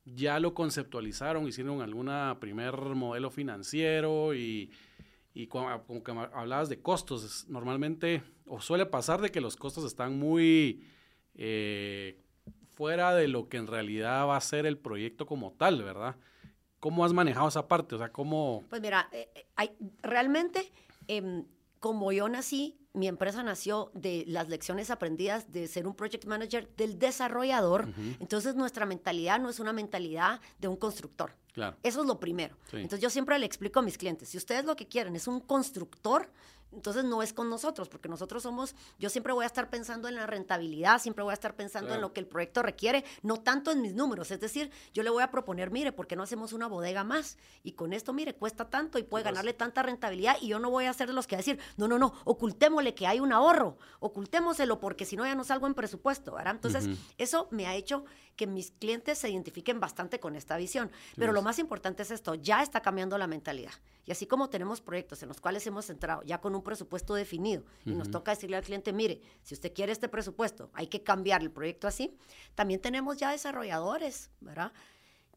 ya 0.05 0.39
lo 0.39 0.55
conceptualizaron, 0.55 1.47
hicieron 1.47 1.81
alguna 1.81 2.37
primer 2.39 2.73
modelo 2.95 3.29
financiero 3.29 4.33
y 4.33 4.71
y 5.37 5.45
como 5.45 6.03
que 6.03 6.11
hablabas 6.33 6.67
de 6.67 6.81
costos, 6.81 7.45
normalmente, 7.47 8.23
o 8.47 8.59
suele 8.59 8.87
pasar 8.87 9.21
de 9.21 9.29
que 9.29 9.39
los 9.39 9.55
costos 9.55 9.85
están 9.85 10.17
muy 10.17 10.83
eh, 11.35 12.19
fuera 12.73 13.13
de 13.13 13.27
lo 13.27 13.47
que 13.47 13.57
en 13.57 13.67
realidad 13.67 14.25
va 14.27 14.35
a 14.35 14.41
ser 14.41 14.65
el 14.65 14.79
proyecto 14.79 15.27
como 15.27 15.51
tal, 15.51 15.83
¿verdad? 15.83 16.15
¿Cómo 16.79 17.05
has 17.05 17.13
manejado 17.13 17.49
esa 17.49 17.67
parte? 17.67 17.93
O 17.93 17.97
sea, 17.99 18.11
¿cómo...? 18.11 18.63
Pues 18.67 18.81
mira, 18.81 19.09
eh, 19.11 19.29
eh, 19.35 19.45
hay, 19.55 19.69
realmente, 20.01 20.71
em, 21.07 21.45
como 21.79 22.11
yo 22.11 22.27
nací, 22.29 22.75
mi 22.93 23.07
empresa 23.07 23.43
nació 23.43 23.91
de 23.93 24.23
las 24.25 24.49
lecciones 24.49 24.89
aprendidas 24.89 25.51
de 25.51 25.67
ser 25.67 25.85
un 25.85 25.93
project 25.93 26.25
manager 26.25 26.67
del 26.77 26.97
desarrollador. 26.97 27.89
Entonces, 28.19 28.55
nuestra 28.55 28.87
mentalidad 28.87 29.39
no 29.39 29.51
es 29.51 29.59
una 29.59 29.71
mentalidad 29.71 30.41
de 30.57 30.67
un 30.67 30.77
constructor. 30.77 31.35
Eso 31.83 32.01
es 32.01 32.07
lo 32.07 32.19
primero. 32.19 32.55
Entonces 32.71 32.99
yo 32.99 33.09
siempre 33.09 33.37
le 33.39 33.45
explico 33.45 33.79
a 33.79 33.81
mis 33.81 33.97
clientes, 33.97 34.29
si 34.29 34.37
ustedes 34.37 34.65
lo 34.65 34.75
que 34.75 34.87
quieren 34.87 35.15
es 35.15 35.27
un 35.27 35.39
constructor, 35.39 36.29
entonces 36.77 37.03
no 37.03 37.23
es 37.23 37.33
con 37.33 37.49
nosotros, 37.49 37.89
porque 37.89 38.07
nosotros 38.07 38.43
somos, 38.43 38.75
yo 38.99 39.09
siempre 39.09 39.33
voy 39.33 39.43
a 39.43 39.47
estar 39.47 39.69
pensando 39.69 40.07
en 40.07 40.13
la 40.15 40.27
rentabilidad, 40.27 41.01
siempre 41.01 41.23
voy 41.23 41.31
a 41.31 41.33
estar 41.33 41.55
pensando 41.55 41.95
en 41.95 42.01
lo 42.01 42.13
que 42.13 42.19
el 42.19 42.27
proyecto 42.27 42.61
requiere, 42.61 43.03
no 43.23 43.37
tanto 43.37 43.71
en 43.71 43.81
mis 43.81 43.95
números. 43.95 44.29
Es 44.29 44.39
decir, 44.39 44.69
yo 44.93 45.01
le 45.01 45.09
voy 45.09 45.23
a 45.23 45.31
proponer, 45.31 45.71
mire, 45.71 45.91
¿por 45.91 46.05
qué 46.05 46.15
no 46.15 46.21
hacemos 46.21 46.53
una 46.53 46.67
bodega 46.67 47.03
más? 47.03 47.39
Y 47.63 47.71
con 47.71 47.93
esto, 47.93 48.13
mire, 48.13 48.35
cuesta 48.35 48.69
tanto 48.69 48.99
y 48.99 49.03
puede 49.03 49.23
pues. 49.23 49.33
ganarle 49.33 49.53
tanta 49.53 49.81
rentabilidad 49.81 50.37
y 50.39 50.49
yo 50.49 50.59
no 50.59 50.69
voy 50.69 50.85
a 50.85 50.93
ser 50.93 51.07
de 51.07 51.13
los 51.13 51.25
que 51.25 51.35
decir, 51.35 51.59
no, 51.77 51.87
no, 51.87 51.97
no, 51.97 52.13
ocultémosle 52.25 52.93
que 52.93 53.07
hay 53.07 53.19
un 53.19 53.33
ahorro, 53.33 53.79
ocultémoselo 53.99 54.79
porque 54.79 55.05
si 55.05 55.15
no 55.15 55.25
ya 55.25 55.33
no 55.33 55.43
salgo 55.43 55.65
en 55.65 55.73
presupuesto, 55.73 56.35
¿verdad? 56.35 56.53
Entonces, 56.53 56.87
eso 57.17 57.47
me 57.49 57.65
ha 57.65 57.73
hecho 57.73 58.05
que 58.35 58.47
mis 58.47 58.71
clientes 58.71 59.17
se 59.17 59.29
identifiquen 59.29 59.79
bastante 59.79 60.19
con 60.19 60.35
esta 60.35 60.55
visión. 60.57 60.91
Pero 61.17 61.33
lo 61.33 61.41
más 61.41 61.57
importante 61.57 62.03
es 62.03 62.11
esto, 62.11 62.35
ya 62.35 62.61
está 62.61 62.81
cambiando 62.81 63.17
la 63.17 63.25
mentalidad. 63.25 63.73
Y 64.05 64.11
así 64.11 64.25
como 64.25 64.49
tenemos 64.49 64.79
proyectos 64.79 65.21
en 65.23 65.27
los 65.27 65.41
cuales 65.41 65.67
hemos 65.67 65.89
entrado 65.89 66.21
ya 66.23 66.39
con 66.39 66.55
un 66.55 66.63
presupuesto 66.67 67.15
definido. 67.15 67.63
Y 67.85 67.95
nos 67.95 68.11
toca 68.11 68.31
decirle 68.31 68.57
al 68.57 68.63
cliente, 68.63 68.91
mire, 68.91 69.21
si 69.41 69.55
usted 69.55 69.73
quiere 69.73 69.93
este 69.93 70.09
presupuesto, 70.09 70.69
hay 70.73 70.87
que 70.87 71.01
cambiar 71.01 71.41
el 71.41 71.49
proyecto 71.49 71.87
así, 71.87 72.15
también 72.55 72.81
tenemos 72.81 73.15
ya 73.17 73.31
desarrolladores, 73.31 74.29
¿verdad? 74.41 74.73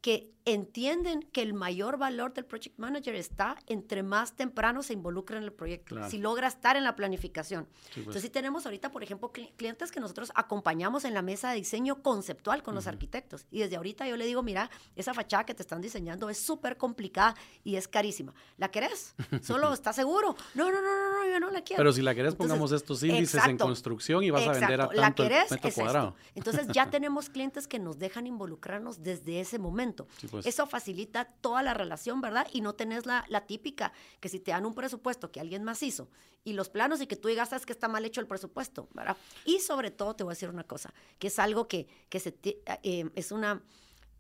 Que 0.01 0.33
entienden 0.47 1.23
que 1.33 1.43
el 1.43 1.53
mayor 1.53 1.99
valor 1.99 2.33
del 2.33 2.45
project 2.45 2.79
manager 2.79 3.15
está 3.15 3.57
entre 3.67 4.03
más 4.03 4.35
temprano 4.35 4.83
se 4.83 4.95
involucra 4.95 5.37
en 5.37 5.45
el 5.45 5.53
proyecto, 5.53 5.97
si 6.09 6.19
logra 6.19 6.49
estar 6.49 6.77
en 6.77 6.85
la 6.85 6.97
planificación. 6.97 7.67
Pues. 7.67 7.99
Entonces, 7.99 8.23
si 8.23 8.31
tenemos 8.31 8.65
ahorita, 8.65 8.91
por 8.91 9.03
ejemplo, 9.03 9.31
clientes 9.33 9.93
que 9.93 10.01
nosotros 10.01 10.33
acompañamos 10.35 11.05
en 11.05 11.15
la 11.15 11.23
mesa 11.23 11.51
de 11.51 11.57
diseño 11.57 12.03
conceptual 12.03 12.63
con 12.63 12.75
los 12.75 12.87
arquitectos. 12.87 13.47
Y 13.51 13.61
desde 13.61 13.77
ahorita 13.77 14.09
yo 14.09 14.17
le 14.17 14.25
digo, 14.25 14.43
mira, 14.43 14.71
esa 14.97 15.13
fachada 15.15 15.45
que 15.45 15.55
te 15.55 15.63
están 15.63 15.81
diseñando 15.81 16.31
es 16.31 16.39
súper 16.39 16.77
complicada 16.77 17.35
y 17.63 17.77
es 17.77 17.87
carísima. 17.87 18.33
¿La 18.57 18.71
querés? 18.71 19.15
¿Solo 19.43 19.73
estás 19.73 19.97
seguro? 19.97 20.37
No, 20.55 20.71
no, 20.71 20.81
no, 20.81 21.13
no, 21.13 21.31
yo 21.31 21.39
no 21.39 21.51
la 21.51 21.63
quiero. 21.63 21.79
Pero 21.79 21.93
si 21.93 22.03
la 22.03 22.15
querés, 22.15 22.35
pongamos 22.35 22.73
estos 22.73 23.03
índices 23.03 23.45
en 23.47 23.59
construcción 23.59 24.25
y 24.25 24.31
vas 24.31 24.47
a 24.47 24.53
vender 24.53 24.81
a 24.81 24.89
tanto 24.89 25.01
¿La 25.01 25.15
querés? 25.15 25.51
metro 25.51 25.71
cuadrado. 25.73 26.15
Entonces, 26.35 26.67
ya 26.73 26.91
tenemos 26.91 27.29
clientes 27.29 27.69
que 27.69 27.79
nos 27.79 27.99
dejan 27.99 28.27
involucrarnos 28.27 29.03
desde 29.03 29.41
ese 29.41 29.59
momento. 29.59 29.90
Pues. 29.93 30.47
Eso 30.47 30.67
facilita 30.67 31.25
toda 31.41 31.63
la 31.63 31.75
relación, 31.75 32.21
¿verdad? 32.21 32.47
Y 32.53 32.61
no 32.61 32.75
tenés 32.75 33.07
la, 33.07 33.25
típica 33.47 33.93
que 34.21 34.29
si 34.29 34.39
te 34.39 34.51
dan 34.51 34.67
un 34.67 34.75
presupuesto 34.75 35.31
que 35.33 35.41
alguien 35.41 35.65
más 35.65 35.83
hizo 35.83 36.09
y 36.45 36.53
los 36.53 36.69
planos 36.69 37.01
y 37.01 37.07
que 37.07 37.17
tú 37.17 37.29
digas, 37.29 37.51
sabes 37.51 37.67
que 37.67 37.73
está 37.73 37.89
mal 37.89 38.05
hecho 38.05 38.21
el 38.21 38.27
presupuesto, 38.27 38.89
¿verdad? 38.95 39.17
Y 39.45 39.61
sobre 39.61 39.91
todo 39.91 40.15
te 40.15 40.25
voy 40.25 40.33
a 40.33 40.35
decir 40.35 40.49
una 40.49 40.65
cosa, 40.65 40.93
que 41.19 41.29
es 41.29 41.39
algo 41.39 41.69
que, 41.69 41.89
que 42.09 42.21
se 42.21 42.37
eh, 42.45 43.11
es 43.15 43.33
una 43.33 43.63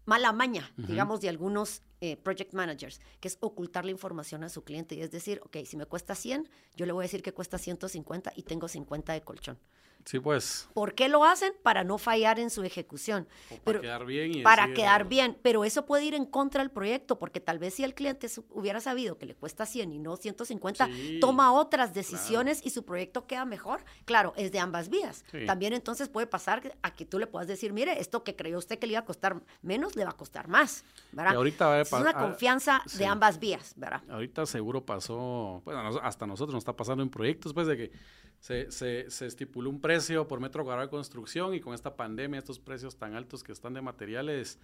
mala 0.06 0.32
maña, 0.32 0.72
digamos, 0.76 1.20
de 1.20 1.28
algunos 1.28 1.82
eh, 2.00 2.16
project 2.16 2.54
managers, 2.54 3.00
que 3.20 3.28
es 3.28 3.38
ocultar 3.40 3.84
la 3.84 3.90
información 3.90 4.44
a 4.44 4.48
su 4.48 4.64
cliente 4.64 4.94
y 4.94 5.02
es 5.02 5.10
decir, 5.10 5.40
ok, 5.44 5.58
si 5.64 5.76
me 5.76 5.86
cuesta 5.86 6.14
100, 6.14 6.48
yo 6.76 6.86
le 6.86 6.92
voy 6.92 7.02
a 7.02 7.06
decir 7.06 7.22
que 7.22 7.32
cuesta 7.32 7.58
150 7.58 8.32
y 8.36 8.42
tengo 8.42 8.68
50 8.68 9.12
de 9.12 9.22
colchón. 9.22 9.58
Sí, 10.04 10.18
pues. 10.18 10.68
¿Por 10.72 10.94
qué 10.94 11.08
lo 11.08 11.24
hacen? 11.24 11.52
Para 11.62 11.84
no 11.84 11.98
fallar 11.98 12.38
en 12.38 12.50
su 12.50 12.62
ejecución. 12.62 13.28
para 13.64 13.80
quedar 13.80 14.06
bien. 14.06 14.38
Y 14.38 14.42
para 14.42 14.72
quedar 14.72 15.08
bien, 15.08 15.36
pero 15.42 15.64
eso 15.64 15.84
puede 15.84 16.04
ir 16.04 16.14
en 16.14 16.24
contra 16.24 16.62
del 16.62 16.70
proyecto, 16.70 17.18
porque 17.18 17.40
tal 17.40 17.58
vez 17.58 17.74
si 17.74 17.84
el 17.84 17.94
cliente 17.94 18.28
hubiera 18.50 18.80
sabido 18.80 19.18
que 19.18 19.26
le 19.26 19.34
cuesta 19.34 19.66
100 19.66 19.92
y 19.92 19.98
no 19.98 20.16
150, 20.16 20.88
toma 21.20 21.52
otras 21.52 21.92
decisiones 21.92 22.60
y 22.64 22.70
su 22.70 22.84
proyecto 22.84 23.26
queda 23.26 23.44
mejor. 23.44 23.84
Claro, 24.04 24.32
es 24.36 24.52
de 24.52 24.58
ambas 24.58 24.88
vías. 24.88 25.24
También 25.46 25.72
entonces 25.72 26.08
puede 26.08 26.26
pasar 26.26 26.76
a 26.82 26.94
que 26.94 27.04
tú 27.04 27.18
le 27.18 27.26
puedas 27.26 27.46
decir, 27.46 27.72
mire, 27.72 28.00
esto 28.00 28.24
que 28.24 28.36
creyó 28.36 28.58
usted 28.58 28.78
que 28.78 28.86
le 28.86 28.94
iba 28.94 29.00
a 29.00 29.04
costar 29.04 29.42
menos, 29.62 29.96
le 29.96 30.04
va 30.04 30.10
a 30.10 30.16
costar 30.16 30.48
más. 30.48 30.84
¿verdad? 31.12 31.34
ahorita 31.34 31.84
es 31.96 32.02
una 32.02 32.14
confianza 32.14 32.82
de 32.96 33.06
ambas 33.06 33.38
vías, 33.38 33.74
¿verdad? 33.76 34.02
Ahorita 34.08 34.46
seguro 34.46 34.84
pasó, 34.84 35.62
bueno, 35.64 35.80
hasta 36.02 36.26
nosotros 36.26 36.54
nos 36.54 36.62
está 36.62 36.76
pasando 36.76 37.02
en 37.02 37.10
proyectos, 37.10 37.52
pues 37.52 37.66
de 37.66 37.76
que 37.76 37.92
se, 38.38 38.70
se, 38.70 39.10
se, 39.10 39.26
estipuló 39.26 39.68
un 39.70 39.80
precio 39.80 40.26
por 40.26 40.40
metro 40.40 40.64
cuadrado 40.64 40.86
de 40.86 40.90
construcción 40.90 41.54
y 41.54 41.60
con 41.60 41.74
esta 41.74 41.96
pandemia, 41.96 42.38
estos 42.38 42.58
precios 42.58 42.96
tan 42.96 43.14
altos 43.14 43.42
que 43.42 43.52
están 43.52 43.74
de 43.74 43.82
materiales, 43.82 44.58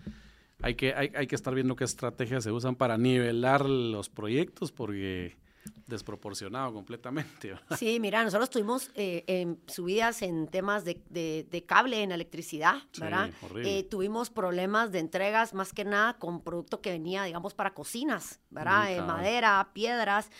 hay 0.63 0.75
que, 0.75 0.95
hay, 0.95 1.13
hay 1.15 1.27
que 1.27 1.35
estar 1.35 1.55
viendo 1.55 1.77
qué 1.77 1.85
estrategias 1.85 2.45
se 2.45 2.51
usan 2.51 2.77
para 2.77 2.97
nivelar 2.97 3.69
los 3.69 4.09
proyectos 4.09 4.73
porque 4.73 5.37
desproporcionado 5.87 6.73
completamente. 6.73 7.55
Sí, 7.77 8.01
mira, 8.01 8.25
nosotros 8.25 8.51
tuvimos 8.51 8.91
eh, 8.95 9.57
subidas 9.67 10.23
en 10.23 10.49
temas 10.49 10.85
de, 10.85 11.03
de, 11.09 11.65
cable 11.67 12.03
en 12.03 12.13
electricidad, 12.13 12.77
¿verdad? 12.99 13.31
Eh, 13.57 13.85
tuvimos 13.85 14.31
problemas 14.31 14.93
de 14.93 15.01
entregas 15.01 15.55
más 15.55 15.73
que 15.73 15.85
nada 15.85 16.19
con 16.19 16.43
producto 16.43 16.81
que 16.81 16.91
venía, 16.91 17.25
digamos, 17.25 17.55
para 17.55 17.75
cocinas, 17.75 18.41
¿verdad? 18.51 18.93
Eh, 18.93 19.03
madera, 19.03 19.71
piedras. 19.73 20.31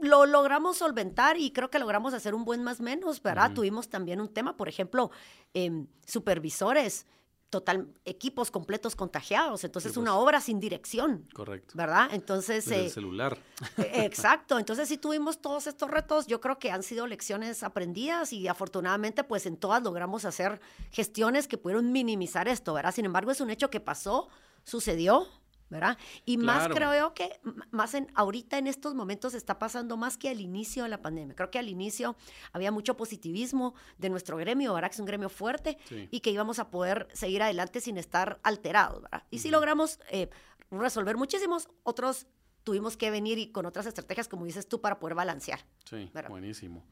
Lo 0.00 0.26
logramos 0.26 0.76
solventar 0.76 1.38
y 1.38 1.52
creo 1.52 1.70
que 1.70 1.78
logramos 1.78 2.12
hacer 2.12 2.34
un 2.34 2.44
buen 2.44 2.62
más 2.62 2.80
menos, 2.80 3.22
¿verdad? 3.22 3.52
Tuvimos 3.54 3.88
también 3.88 4.20
un 4.20 4.28
tema, 4.28 4.56
por 4.56 4.68
ejemplo, 4.68 5.10
em, 5.54 5.86
supervisores, 6.04 7.06
total, 7.50 7.88
equipos 8.04 8.50
completos 8.50 8.96
contagiados, 8.96 9.64
entonces 9.64 9.92
es 9.92 9.96
una 9.96 10.12
pues. 10.12 10.22
obra 10.22 10.40
sin 10.40 10.60
dirección. 10.60 11.28
Correcto. 11.32 11.74
¿Verdad? 11.76 12.08
Entonces... 12.12 12.66
el 12.68 12.86
eh, 12.86 12.90
celular. 12.90 13.38
E, 13.78 14.04
exacto, 14.04 14.58
entonces 14.58 14.88
sí 14.88 14.98
tuvimos 14.98 15.40
todos 15.40 15.66
estos 15.66 15.90
retos, 15.90 16.26
yo 16.26 16.40
creo 16.40 16.58
que 16.58 16.70
han 16.70 16.82
sido 16.82 17.06
lecciones 17.06 17.62
aprendidas 17.62 18.32
y 18.32 18.48
afortunadamente 18.48 19.24
pues 19.24 19.46
en 19.46 19.56
todas 19.56 19.82
logramos 19.82 20.24
hacer 20.24 20.60
gestiones 20.90 21.48
que 21.48 21.58
pudieron 21.58 21.92
minimizar 21.92 22.48
esto, 22.48 22.74
¿verdad? 22.74 22.92
Sin 22.92 23.04
embargo 23.04 23.30
es 23.30 23.40
un 23.40 23.50
hecho 23.50 23.70
que 23.70 23.80
pasó, 23.80 24.28
sucedió, 24.64 25.26
¿verdad? 25.68 25.98
Y 26.24 26.38
más 26.38 26.68
creo 26.68 27.14
que, 27.14 27.40
más 27.70 27.94
en, 27.94 28.10
ahorita 28.14 28.58
en 28.58 28.66
estos 28.66 28.94
momentos 28.94 29.34
está 29.34 29.58
pasando 29.58 29.96
más 29.96 30.16
que 30.16 30.28
al 30.28 30.40
inicio 30.40 30.84
de 30.84 30.88
la 30.88 31.02
pandemia. 31.02 31.34
Creo 31.34 31.50
que 31.50 31.58
al 31.58 31.68
inicio 31.68 32.16
había 32.52 32.70
mucho 32.70 32.96
positivismo 32.96 33.74
de 33.98 34.10
nuestro 34.10 34.36
gremio, 34.36 34.74
¿verdad? 34.74 34.90
Que 34.90 34.94
es 34.94 35.00
un 35.00 35.06
gremio 35.06 35.28
fuerte 35.28 35.78
y 36.10 36.20
que 36.20 36.30
íbamos 36.30 36.58
a 36.58 36.70
poder 36.70 37.08
seguir 37.12 37.42
adelante 37.42 37.80
sin 37.80 37.96
estar 37.96 38.40
alterados, 38.42 39.02
¿verdad? 39.02 39.24
Y 39.30 39.38
si 39.38 39.50
logramos 39.50 39.98
eh, 40.10 40.30
resolver 40.70 41.16
muchísimos, 41.16 41.68
otros 41.82 42.26
tuvimos 42.66 42.96
que 42.96 43.12
venir 43.12 43.38
y 43.38 43.52
con 43.52 43.64
otras 43.64 43.86
estrategias, 43.86 44.26
como 44.26 44.44
dices 44.44 44.68
tú, 44.68 44.80
para 44.80 44.98
poder 44.98 45.14
balancear. 45.14 45.60
Sí, 45.84 46.10
buenísimo. 46.28 46.84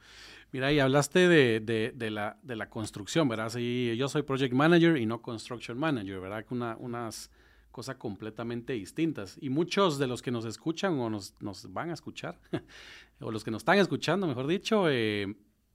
Mira, 0.52 0.70
y 0.72 0.78
hablaste 0.78 1.26
de, 1.26 1.58
de, 1.60 2.10
la, 2.10 2.38
de 2.42 2.54
la 2.54 2.70
construcción, 2.70 3.28
¿verdad? 3.28 3.48
Sí, 3.50 3.92
yo 3.98 4.08
soy 4.08 4.22
project 4.22 4.54
manager 4.54 4.96
y 4.96 5.04
no 5.04 5.20
construction 5.20 5.76
manager, 5.76 6.20
¿verdad? 6.20 6.44
Una, 6.50 6.76
unas 6.78 7.28
cosas 7.74 7.96
completamente 7.96 8.72
distintas. 8.72 9.36
Y 9.40 9.50
muchos 9.50 9.98
de 9.98 10.06
los 10.06 10.22
que 10.22 10.30
nos 10.30 10.44
escuchan 10.44 10.96
o 11.00 11.10
nos, 11.10 11.34
nos 11.40 11.72
van 11.72 11.90
a 11.90 11.94
escuchar, 11.94 12.38
o 13.20 13.32
los 13.32 13.42
que 13.42 13.50
nos 13.50 13.62
están 13.62 13.78
escuchando, 13.78 14.28
mejor 14.28 14.46
dicho, 14.46 14.88
eh, 14.88 15.34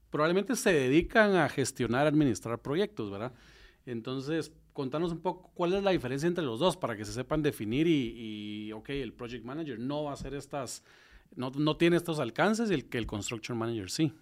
probablemente 0.10 0.56
se 0.56 0.72
dedican 0.72 1.36
a 1.36 1.50
gestionar, 1.50 2.08
administrar 2.08 2.62
proyectos, 2.62 3.12
¿verdad? 3.12 3.34
Entonces, 3.86 4.54
contanos 4.72 5.12
un 5.12 5.20
poco 5.20 5.52
cuál 5.54 5.74
es 5.74 5.84
la 5.84 5.92
diferencia 5.92 6.26
entre 6.26 6.46
los 6.46 6.62
dos 6.62 6.78
para 6.78 6.96
que 6.96 7.04
se 7.04 7.12
sepan 7.12 7.42
definir 7.42 7.86
y, 7.86 8.68
y 8.68 8.72
ok, 8.72 8.92
el 8.92 9.12
project 9.12 9.44
manager 9.44 9.78
no 9.78 10.06
va 10.06 10.12
a 10.12 10.14
hacer 10.14 10.34
estas, 10.34 10.86
no, 11.36 11.52
no 11.52 11.76
tiene 11.76 11.98
estos 11.98 12.20
alcances 12.20 12.72
y 12.72 12.76
el 12.76 12.88
que 12.88 12.98
el 12.98 13.08
construction 13.08 13.58
manager 13.58 13.90
sí. 13.92 14.14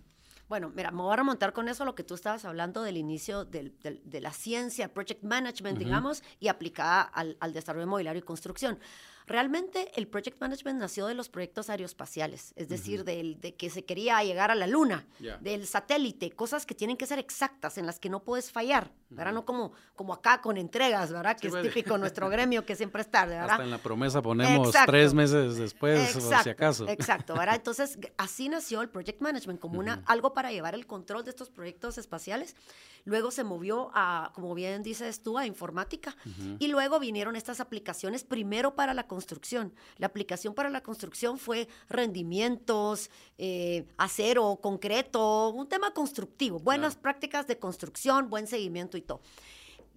Bueno, 0.50 0.72
mira, 0.74 0.92
me 0.92 1.02
voy 1.02 1.12
a 1.12 1.18
remontar 1.18 1.52
con 1.52 1.68
eso 1.68 1.84
a 1.84 1.86
lo 1.86 1.94
que 1.94 2.04
tú 2.04 2.14
estabas 2.14 2.46
hablando 2.46 2.82
del 2.82 2.96
inicio 2.96 3.44
del, 3.44 3.76
de 3.82 4.22
la 4.22 4.32
ciencia, 4.32 4.94
project 4.94 5.24
management, 5.24 5.78
digamos, 5.78 6.24
y 6.40 6.48
aplicada 6.48 7.02
al, 7.02 7.36
al 7.42 7.52
desarrollo 7.52 7.86
inmobiliario 7.86 8.20
y 8.20 8.24
construcción. 8.24 8.80
Realmente 9.28 9.92
el 9.96 10.08
project 10.08 10.40
management 10.40 10.80
nació 10.80 11.06
de 11.06 11.14
los 11.14 11.28
proyectos 11.28 11.70
aeroespaciales, 11.70 12.54
es 12.56 12.70
decir, 12.70 13.04
del, 13.04 13.42
de 13.42 13.56
que 13.56 13.70
se 13.70 13.84
quería 13.84 14.24
llegar 14.24 14.52
a 14.52 14.56
la 14.56 14.68
luna, 14.68 15.06
del 15.42 15.68
satélite, 15.68 16.32
cosas 16.32 16.66
que 16.66 16.74
tienen 16.74 16.96
que 16.96 17.06
ser 17.06 17.20
exactas, 17.20 17.78
en 17.78 17.86
las 17.86 18.00
que 18.00 18.10
no 18.10 18.24
puedes 18.24 18.54
fallar, 18.54 18.90
¿verdad? 19.10 19.34
No 19.34 19.46
como, 19.46 19.74
como 19.96 20.14
acá 20.14 20.40
con 20.40 20.58
entregas, 20.58 21.12
¿verdad? 21.12 21.38
Que 21.38 21.50
es 21.50 21.62
típico 21.62 21.98
nuestro 21.98 22.30
gremio 22.30 22.66
que 22.66 22.78
siempre 22.78 23.02
es 23.02 23.12
tarde, 23.12 23.36
¿verdad? 23.36 23.52
Hasta 23.52 23.64
en 23.66 23.72
la 23.72 23.80
promesa 23.80 24.22
ponemos 24.22 24.74
tres 24.86 25.14
meses 25.14 25.58
después, 25.58 26.14
por 26.14 26.44
si 26.44 26.50
acaso. 26.50 26.88
Exacto, 26.88 27.34
¿verdad? 27.34 27.56
Entonces, 27.68 28.00
así 28.16 28.48
nació 28.48 28.82
el 28.82 28.88
project 28.88 29.22
management, 29.22 29.60
como 29.60 29.80
una, 29.80 30.04
algo 30.06 30.34
para 30.34 30.54
llevar 30.54 30.74
el 30.74 30.88
control 30.88 31.26
de 31.26 31.32
estos 31.32 31.50
proyectos 31.50 31.98
espaciales. 31.98 32.56
Luego 33.04 33.32
se 33.32 33.46
movió 33.46 33.90
a, 33.94 34.32
como 34.34 34.54
bien 34.54 34.84
dices 34.84 35.24
tú, 35.24 35.38
a 35.38 35.46
informática. 35.46 36.16
Y 36.60 36.68
luego 36.68 37.00
vinieron 37.00 37.38
estas 37.38 37.62
aplicaciones 37.62 38.26
primero 38.26 38.76
para 38.76 38.94
la 38.94 39.08
construcción. 39.18 39.74
La 39.98 40.06
aplicación 40.06 40.54
para 40.54 40.70
la 40.70 40.82
construcción 40.84 41.40
fue 41.40 41.68
rendimientos, 41.90 43.10
eh, 43.40 43.88
acero, 43.98 44.60
concreto, 44.62 45.50
un 45.50 45.68
tema 45.68 45.92
constructivo, 45.92 46.60
buenas 46.60 46.96
prácticas 46.96 47.48
de 47.48 47.58
construcción, 47.58 48.30
buen 48.30 48.46
seguimiento 48.46 48.96
y 48.96 49.02
todo. 49.02 49.22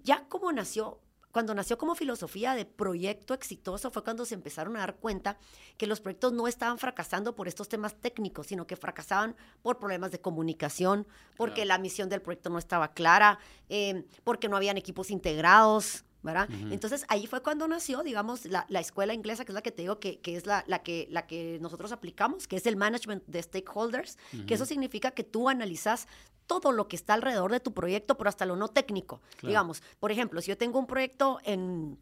Ya 0.02 0.26
como 0.26 0.50
nació 0.52 1.00
cuando 1.32 1.54
nació 1.54 1.76
como 1.76 1.94
filosofía 1.94 2.54
de 2.54 2.64
proyecto 2.64 3.34
exitoso 3.34 3.90
fue 3.90 4.02
cuando 4.02 4.24
se 4.24 4.34
empezaron 4.34 4.76
a 4.76 4.80
dar 4.80 4.96
cuenta 4.96 5.36
que 5.76 5.86
los 5.86 6.00
proyectos 6.00 6.32
no 6.32 6.48
estaban 6.48 6.78
fracasando 6.78 7.36
por 7.36 7.46
estos 7.46 7.68
temas 7.68 7.94
técnicos, 7.94 8.46
sino 8.46 8.66
que 8.66 8.74
fracasaban 8.74 9.36
por 9.62 9.78
problemas 9.78 10.10
de 10.12 10.20
comunicación, 10.20 11.06
porque 11.36 11.66
la 11.66 11.78
misión 11.78 12.08
del 12.08 12.22
proyecto 12.22 12.48
no 12.48 12.58
estaba 12.58 12.92
clara, 12.94 13.38
eh, 13.68 14.06
porque 14.24 14.48
no 14.48 14.56
habían 14.56 14.78
equipos 14.78 15.10
integrados, 15.10 16.04
¿verdad? 16.22 16.48
Entonces 16.70 17.04
ahí 17.08 17.26
fue 17.26 17.42
cuando 17.42 17.66
nació, 17.66 18.02
digamos, 18.02 18.44
la, 18.44 18.66
la, 18.68 18.80
escuela 18.80 19.14
inglesa, 19.14 19.44
que 19.44 19.52
es 19.52 19.54
la 19.54 19.62
que 19.62 19.72
te 19.72 19.82
digo 19.82 19.98
que, 19.98 20.20
que 20.20 20.36
es 20.36 20.46
la, 20.46 20.64
la, 20.66 20.82
que, 20.82 21.06
la 21.10 21.26
que 21.26 21.58
nosotros 21.60 21.92
aplicamos, 21.92 22.46
que 22.46 22.56
es 22.56 22.66
el 22.66 22.76
management 22.76 23.24
de 23.26 23.42
stakeholders, 23.42 24.18
que 24.46 24.54
eso 24.54 24.66
significa 24.66 25.12
que 25.12 25.24
tú 25.24 25.48
analizas 25.48 26.06
todo 26.46 26.72
lo 26.72 26.88
que 26.88 26.96
está 26.96 27.14
alrededor 27.14 27.52
de 27.52 27.60
tu 27.60 27.72
proyecto, 27.72 28.16
pero 28.16 28.28
hasta 28.28 28.44
lo 28.44 28.56
no 28.56 28.68
técnico. 28.68 29.22
Digamos, 29.42 29.82
por 29.98 30.10
ejemplo, 30.10 30.40
si 30.40 30.48
yo 30.48 30.58
tengo 30.58 30.78
un 30.78 30.86
proyecto 30.86 31.38
en, 31.44 31.98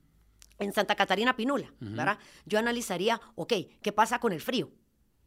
en 0.58 0.72
Santa 0.72 0.94
Catarina 0.94 1.36
Pinula, 1.36 1.72
¿verdad? 1.80 2.18
Yo 2.46 2.58
analizaría, 2.58 3.20
ok, 3.34 3.52
¿qué 3.82 3.92
pasa 3.92 4.18
con 4.18 4.32
el 4.32 4.40
frío? 4.40 4.70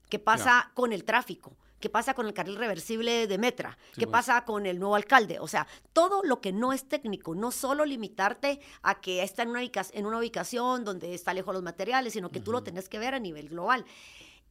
¿Qué 0.10 0.20
pasa 0.20 0.72
con 0.74 0.92
el 0.92 1.04
tráfico? 1.06 1.56
¿Qué 1.82 1.90
pasa 1.90 2.14
con 2.14 2.28
el 2.28 2.34
carril 2.34 2.56
reversible 2.56 3.28
de 3.28 3.38
Metra? 3.38 3.78
¿Qué 3.96 4.06
pues. 4.06 4.12
pasa 4.12 4.46
con 4.46 4.66
el 4.66 4.80
nuevo 4.80 4.96
alcalde? 4.96 5.40
O 5.40 5.48
sea, 5.48 5.68
todo 5.94 6.24
lo 6.24 6.40
que 6.40 6.54
no 6.54 6.72
es 6.72 6.88
técnico, 6.88 7.36
no 7.36 7.52
solo 7.52 7.84
limitarte 7.84 8.62
a 8.84 9.02
que 9.02 9.24
está 9.24 9.44
en 9.44 9.50
una, 9.50 9.62
en 9.64 10.06
una 10.06 10.20
ubicación 10.20 10.86
donde 10.86 11.14
está 11.16 11.34
lejos 11.34 11.54
los 11.54 11.64
materiales, 11.64 12.14
sino 12.14 12.30
que 12.30 12.40
tú 12.40 12.52
lo 12.52 12.64
tenés 12.64 12.88
que 12.88 13.00
ver 13.00 13.16
a 13.16 13.20
nivel 13.20 13.50
global. 13.50 13.84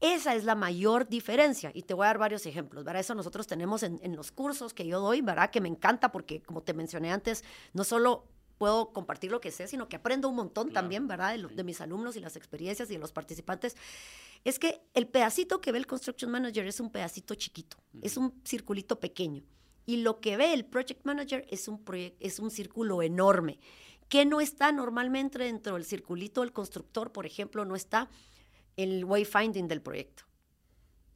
Esa 0.00 0.34
es 0.34 0.44
la 0.44 0.54
mayor 0.54 1.08
diferencia 1.08 1.70
y 1.72 1.82
te 1.82 1.94
voy 1.94 2.04
a 2.04 2.08
dar 2.08 2.18
varios 2.18 2.46
ejemplos. 2.46 2.84
¿verdad? 2.84 3.00
Eso 3.00 3.14
nosotros 3.14 3.46
tenemos 3.46 3.82
en, 3.82 4.00
en 4.02 4.16
los 4.16 4.32
cursos 4.32 4.75
que 4.75 4.87
yo 4.87 4.99
doy, 4.99 5.20
¿verdad? 5.20 5.50
Que 5.50 5.60
me 5.60 5.68
encanta 5.68 6.10
porque, 6.10 6.42
como 6.42 6.62
te 6.62 6.75
mencioné 6.75 7.12
antes, 7.12 7.44
no 7.75 7.84
solo 7.84 8.25
puedo 8.60 8.92
compartir 8.92 9.30
lo 9.30 9.40
que 9.40 9.50
sé, 9.50 9.66
sino 9.68 9.88
que 9.88 9.96
aprendo 9.96 10.28
un 10.28 10.37
montón 10.37 10.70
también, 10.70 11.08
¿verdad? 11.08 11.34
De, 11.34 11.46
de, 11.49 11.64
mis 11.64 11.80
alumnos 11.80 12.16
y 12.16 12.20
las 12.20 12.37
experiencias 12.37 12.90
y 12.90 12.94
de 12.94 12.99
los 12.99 13.10
participantes. 13.10 13.75
Es 14.44 14.59
que 14.59 14.82
el 14.94 15.06
pedacito 15.06 15.61
que 15.61 15.73
ve 15.73 15.78
el 15.78 15.87
Construction 15.87 16.30
Manager 16.30 16.66
es 16.66 16.80
un 16.80 16.90
pedacito 16.90 17.35
chiquito, 17.35 17.76
es 18.00 18.16
un 18.16 18.40
circulito 18.44 18.99
pequeño. 18.99 19.44
Y 19.87 19.99
lo 19.99 20.20
que 20.20 20.37
ve 20.37 20.52
el 20.54 20.64
Project 20.64 21.04
Manager 21.04 21.47
es 21.50 21.68
un, 21.68 21.82
es 22.20 22.38
un 22.38 22.50
círculo 22.50 23.02
enorme. 23.02 23.59
que 24.09 24.25
no 24.25 24.40
está 24.40 24.73
normalmente 24.73 25.38
dentro 25.38 25.75
del 25.75 25.85
circulito 25.85 26.40
del 26.40 26.52
constructor? 26.52 27.12
Por 27.12 27.26
ejemplo, 27.26 27.64
no 27.64 27.76
está 27.76 28.09
el 28.76 29.04
wayfinding 29.04 29.68
del 29.68 29.82
proyecto, 29.82 30.25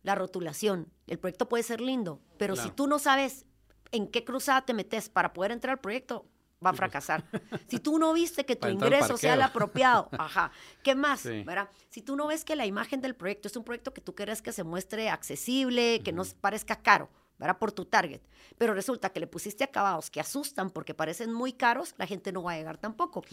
la 0.02 0.14
rotulación. 0.14 0.92
El 1.06 1.18
proyecto 1.18 1.48
puede 1.48 1.64
ser 1.64 1.80
lindo, 1.80 2.20
pero 2.38 2.54
si 2.54 2.70
tú 2.70 2.86
no 2.86 2.98
sabes 2.98 3.46
en 3.90 4.06
qué 4.06 4.24
cruzada 4.24 4.64
te 4.64 4.74
metes 4.74 5.08
para 5.08 5.32
poder 5.32 5.50
entrar 5.50 5.72
al 5.72 5.80
proyecto, 5.80 6.26
va 6.64 6.70
a 6.70 6.72
pues. 6.72 6.78
fracasar. 6.78 7.24
Si 7.68 7.78
tú 7.78 7.98
no 7.98 8.12
viste 8.12 8.44
que 8.44 8.56
tu 8.56 8.68
ingreso 8.68 9.16
sea 9.16 9.34
el 9.34 9.42
apropiado, 9.42 10.08
ajá, 10.18 10.50
¿qué 10.82 10.94
más? 10.94 11.24
¿verdad? 11.24 11.68
Si 11.90 12.02
tú 12.02 12.16
no 12.16 12.26
ves 12.26 12.44
que 12.44 12.56
la 12.56 12.66
imagen 12.66 13.00
del 13.00 13.14
proyecto 13.14 13.48
es 13.48 13.56
un 13.56 13.64
proyecto 13.64 13.92
que 13.92 14.00
tú 14.00 14.14
quieres 14.14 14.42
que 14.42 14.52
se 14.52 14.64
muestre 14.64 15.10
accesible, 15.10 16.00
que 16.02 16.12
no 16.12 16.24
parezca 16.40 16.76
caro, 16.76 17.08
¿verdad? 17.38 17.58
Por 17.58 17.72
tu 17.72 17.84
target. 17.84 18.20
Pero 18.58 18.74
resulta 18.74 19.10
que 19.10 19.20
le 19.20 19.26
pusiste 19.26 19.64
acabados 19.64 20.10
que 20.10 20.20
asustan 20.20 20.70
porque 20.70 20.94
parecen 20.94 21.32
muy 21.32 21.52
caros, 21.52 21.94
la 21.98 22.06
gente 22.06 22.32
no 22.32 22.42
va 22.42 22.52
a 22.52 22.56
llegar 22.56 22.78
tampoco. 22.78 23.24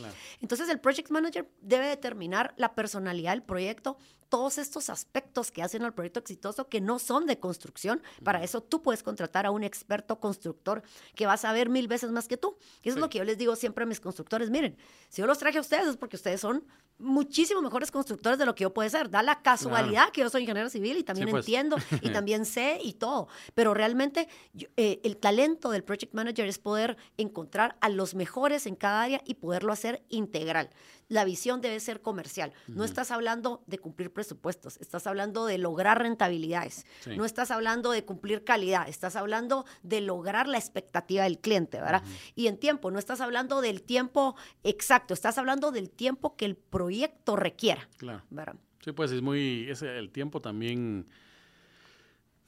Entonces 0.41 0.69
el 0.69 0.79
project 0.79 1.09
manager 1.11 1.49
debe 1.61 1.87
determinar 1.87 2.53
la 2.57 2.73
personalidad 2.73 3.31
del 3.31 3.43
proyecto, 3.43 3.97
todos 4.31 4.57
estos 4.57 4.89
aspectos 4.89 5.51
que 5.51 5.61
hacen 5.61 5.83
al 5.83 5.93
proyecto 5.93 6.21
exitoso 6.21 6.69
que 6.69 6.79
no 6.79 6.99
son 6.99 7.25
de 7.25 7.37
construcción. 7.37 8.01
Para 8.23 8.41
eso 8.41 8.61
tú 8.61 8.81
puedes 8.81 9.03
contratar 9.03 9.45
a 9.45 9.51
un 9.51 9.61
experto 9.61 10.21
constructor 10.21 10.83
que 11.15 11.25
va 11.25 11.33
a 11.33 11.37
saber 11.37 11.67
mil 11.67 11.89
veces 11.89 12.11
más 12.11 12.29
que 12.29 12.37
tú. 12.37 12.55
eso 12.81 12.95
es 12.95 13.01
lo 13.01 13.09
que 13.09 13.17
yo 13.17 13.25
les 13.25 13.37
digo 13.37 13.57
siempre 13.57 13.83
a 13.83 13.87
mis 13.87 13.99
constructores. 13.99 14.49
Miren, 14.49 14.77
si 15.09 15.21
yo 15.21 15.27
los 15.27 15.37
traje 15.37 15.57
a 15.57 15.61
ustedes 15.61 15.85
es 15.85 15.97
porque 15.97 16.15
ustedes 16.15 16.39
son 16.39 16.63
muchísimo 16.97 17.61
mejores 17.61 17.91
constructores 17.91 18.39
de 18.39 18.45
lo 18.45 18.55
que 18.55 18.61
yo 18.61 18.73
puedo 18.73 18.89
ser. 18.89 19.09
Da 19.09 19.21
la 19.21 19.41
casualidad 19.41 20.11
que 20.11 20.21
yo 20.21 20.29
soy 20.29 20.43
ingeniero 20.43 20.69
civil 20.69 20.95
y 20.97 21.03
también 21.03 21.29
pues. 21.29 21.45
entiendo 21.45 21.75
y 22.01 22.09
también 22.13 22.45
sé 22.45 22.79
y 22.81 22.93
todo. 22.93 23.27
Pero 23.53 23.73
realmente 23.73 24.29
eh, 24.77 25.01
el 25.03 25.17
talento 25.17 25.71
del 25.71 25.83
project 25.83 26.13
manager 26.13 26.47
es 26.47 26.57
poder 26.57 26.95
encontrar 27.17 27.75
a 27.81 27.89
los 27.89 28.15
mejores 28.15 28.65
en 28.65 28.77
cada 28.77 29.01
área 29.01 29.21
y 29.25 29.33
poderlo 29.33 29.73
hacer 29.73 30.03
integral 30.07 30.69
la 31.11 31.25
visión 31.25 31.59
debe 31.59 31.77
ser 31.81 32.01
comercial. 32.01 32.53
No 32.67 32.85
estás 32.85 33.11
hablando 33.11 33.63
de 33.67 33.79
cumplir 33.79 34.13
presupuestos, 34.13 34.77
estás 34.77 35.05
hablando 35.07 35.45
de 35.45 35.57
lograr 35.57 36.01
rentabilidades, 36.01 36.85
no 37.17 37.25
estás 37.25 37.51
hablando 37.51 37.91
de 37.91 38.05
cumplir 38.05 38.45
calidad, 38.45 38.87
estás 38.87 39.17
hablando 39.17 39.65
de 39.83 39.99
lograr 39.99 40.47
la 40.47 40.57
expectativa 40.57 41.25
del 41.25 41.39
cliente, 41.39 41.81
¿verdad? 41.81 42.01
Y 42.33 42.47
en 42.47 42.57
tiempo, 42.57 42.91
no 42.91 42.97
estás 42.97 43.19
hablando 43.19 43.59
del 43.59 43.83
tiempo 43.83 44.37
exacto, 44.63 45.13
estás 45.13 45.37
hablando 45.37 45.73
del 45.73 45.89
tiempo 45.89 46.37
que 46.37 46.45
el 46.45 46.55
proyecto 46.55 47.35
requiera. 47.35 47.89
Claro. 47.97 48.23
¿verdad? 48.29 48.55
Sí, 48.79 48.93
pues 48.93 49.11
es 49.11 49.21
muy, 49.21 49.69
el 49.69 50.11
tiempo 50.11 50.39
también 50.39 51.07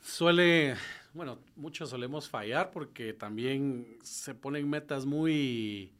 suele, 0.01 0.75
bueno, 1.13 1.39
muchos 1.57 1.89
solemos 1.89 2.29
fallar 2.29 2.71
porque 2.71 3.11
también 3.11 3.97
se 4.03 4.33
ponen 4.33 4.69
metas 4.69 5.05
muy 5.05 5.91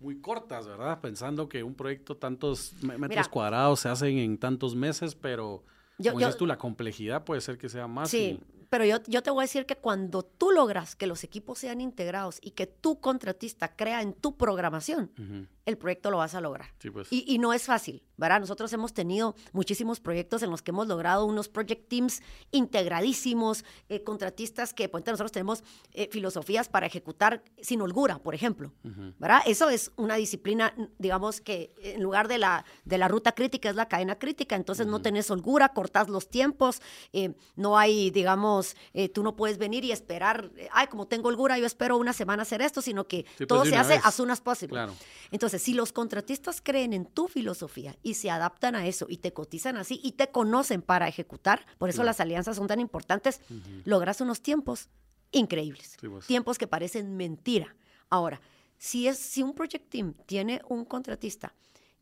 muy 0.00 0.20
cortas, 0.20 0.66
¿verdad? 0.66 1.00
Pensando 1.00 1.48
que 1.48 1.62
un 1.62 1.74
proyecto 1.74 2.16
tantos 2.16 2.72
metros 2.82 3.28
cuadrados 3.28 3.80
se 3.80 3.88
hacen 3.88 4.18
en 4.18 4.38
tantos 4.38 4.74
meses, 4.74 5.14
pero 5.14 5.64
como 6.02 6.18
dices 6.18 6.36
tú, 6.36 6.46
la 6.46 6.58
complejidad 6.58 7.24
puede 7.24 7.40
ser 7.40 7.58
que 7.58 7.68
sea 7.68 7.86
más. 7.86 8.10
Sí, 8.10 8.40
pero 8.68 8.84
yo, 8.84 8.98
yo 9.06 9.22
te 9.22 9.30
voy 9.30 9.42
a 9.42 9.44
decir 9.44 9.66
que 9.66 9.76
cuando 9.76 10.22
tú 10.22 10.50
logras 10.50 10.96
que 10.96 11.06
los 11.06 11.24
equipos 11.24 11.58
sean 11.58 11.80
integrados 11.80 12.38
y 12.42 12.52
que 12.52 12.66
tu 12.66 13.00
contratista 13.00 13.74
crea 13.76 14.02
en 14.02 14.12
tu 14.12 14.36
programación, 14.36 15.10
el 15.68 15.76
proyecto 15.76 16.10
lo 16.10 16.18
vas 16.18 16.34
a 16.34 16.40
lograr. 16.40 16.70
Pues. 16.92 17.12
y, 17.12 17.24
y, 17.26 17.38
no 17.38 17.52
es 17.52 17.64
fácil, 17.64 18.02
¿verdad? 18.16 18.40
Nosotros 18.40 18.72
hemos 18.72 18.94
tenido 18.94 19.34
muchísimos 19.52 20.00
proyectos 20.00 20.42
en 20.42 20.50
los 20.50 20.62
que 20.62 20.70
hemos 20.70 20.88
logrado 20.88 21.26
unos 21.26 21.50
project 21.50 21.88
teams 21.88 22.22
integradísimos, 22.50 23.64
eh, 23.90 24.02
contratistas 24.02 24.72
que, 24.72 24.88
pues, 24.88 25.04
nosotros 25.04 25.30
tenemos 25.30 25.62
eh, 25.92 26.08
filosofías 26.10 26.70
para 26.70 26.86
ejecutar 26.86 27.42
sin 27.60 27.82
holgura, 27.82 28.18
por 28.18 28.34
ejemplo, 28.34 28.72
¿verdad? 29.18 29.40
Eso 29.46 29.68
es 29.68 29.92
una 29.96 30.16
disciplina, 30.16 30.74
digamos, 30.98 31.42
que 31.42 31.74
en 31.82 32.02
lugar 32.02 32.28
de 32.28 32.38
la, 32.38 32.64
de 32.84 32.96
la 32.96 33.08
ruta 33.08 33.32
crítica 33.32 33.68
es 33.68 33.76
la 33.76 33.88
cadena 33.88 34.18
crítica, 34.18 34.56
entonces 34.56 34.86
no 34.86 35.02
tenés 35.02 35.30
holgura, 35.30 35.70
cortás 35.70 36.08
los 36.08 36.30
tiempos, 36.30 36.80
eh, 37.12 37.34
no 37.56 37.76
hay, 37.76 38.10
digamos, 38.10 38.57
tú 39.12 39.22
no 39.22 39.36
puedes 39.36 39.58
venir 39.58 39.84
y 39.84 39.92
esperar, 39.92 40.50
ay, 40.72 40.86
como 40.88 41.06
tengo 41.06 41.28
holgura, 41.28 41.58
yo 41.58 41.66
espero 41.66 41.96
una 41.96 42.12
semana 42.12 42.42
hacer 42.42 42.62
esto, 42.62 42.82
sino 42.82 43.06
que 43.06 43.26
pues, 43.36 43.46
todo 43.46 43.64
se 43.64 43.76
hace 43.76 44.00
as 44.02 44.14
soon 44.14 44.30
as 44.30 44.40
possible. 44.40 44.74
Claro. 44.74 44.94
Entonces, 45.30 45.62
si 45.62 45.74
los 45.74 45.92
contratistas 45.92 46.60
creen 46.60 46.92
en 46.92 47.06
tu 47.06 47.28
filosofía 47.28 47.96
y 48.02 48.14
se 48.14 48.30
adaptan 48.30 48.74
a 48.74 48.86
eso 48.86 49.06
y 49.08 49.18
te 49.18 49.32
cotizan 49.32 49.76
así 49.76 50.00
y 50.02 50.12
te 50.12 50.28
conocen 50.28 50.82
para 50.82 51.08
ejecutar, 51.08 51.66
por 51.78 51.90
eso 51.90 52.02
las 52.02 52.20
alianzas 52.20 52.56
son 52.56 52.66
tan 52.66 52.80
importantes, 52.80 53.40
logras 53.84 54.20
unos 54.20 54.40
tiempos 54.42 54.88
increíbles, 55.30 55.96
pues. 56.00 56.26
tiempos 56.26 56.58
que 56.58 56.66
parecen 56.66 57.16
mentira. 57.16 57.74
Ahora, 58.10 58.40
si, 58.78 59.08
es, 59.08 59.18
si 59.18 59.42
un 59.42 59.54
project 59.54 59.90
team 59.90 60.14
tiene 60.26 60.62
un 60.68 60.84
contratista 60.84 61.54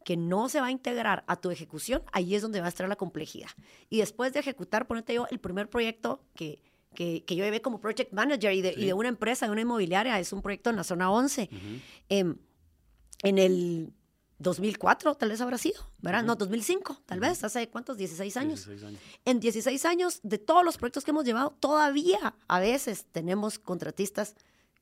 que 0.06 0.16
no 0.16 0.48
se 0.48 0.60
va 0.60 0.68
a 0.68 0.70
integrar 0.70 1.24
a 1.26 1.34
tu 1.34 1.50
ejecución, 1.50 2.00
ahí 2.12 2.36
es 2.36 2.42
donde 2.42 2.60
va 2.60 2.66
a 2.66 2.68
estar 2.68 2.88
la 2.88 2.94
complejidad. 2.94 3.48
Y 3.90 3.98
después 3.98 4.32
de 4.32 4.38
ejecutar, 4.38 4.86
ponete 4.86 5.14
yo, 5.14 5.26
el 5.32 5.40
primer 5.40 5.68
proyecto 5.68 6.20
que, 6.36 6.62
que, 6.94 7.24
yo 7.26 7.44
llevé 7.44 7.60
como 7.60 7.80
project 7.80 8.12
manager 8.12 8.52
y 8.52 8.62
de, 8.62 8.94
una 8.94 9.08
empresa, 9.08 9.46
de 9.46 9.52
una 9.52 9.62
inmobiliaria, 9.62 10.20
es 10.20 10.32
un 10.32 10.42
proyecto 10.42 10.70
en 10.70 10.76
la 10.76 10.84
zona 10.84 11.10
11 11.10 11.50
en 13.22 13.38
el 13.38 13.92
2004 14.38 15.16
tal 15.16 15.30
vez 15.30 15.40
habrá 15.40 15.58
sido, 15.58 15.90
¿verdad? 15.98 16.22
No, 16.22 16.36
2005, 16.36 17.02
tal 17.04 17.18
vez, 17.18 17.42
hace 17.42 17.68
cuántos, 17.68 17.96
16 17.96 18.36
años. 18.36 18.66
16 18.66 18.84
años. 18.84 19.00
En 19.24 19.40
16 19.40 19.84
años, 19.86 20.20
de 20.22 20.38
todos 20.38 20.64
los 20.64 20.76
proyectos 20.76 21.02
que 21.02 21.10
hemos 21.10 21.24
llevado, 21.24 21.56
todavía 21.58 22.36
a 22.46 22.60
veces 22.60 23.06
tenemos 23.10 23.58
contratistas 23.58 24.36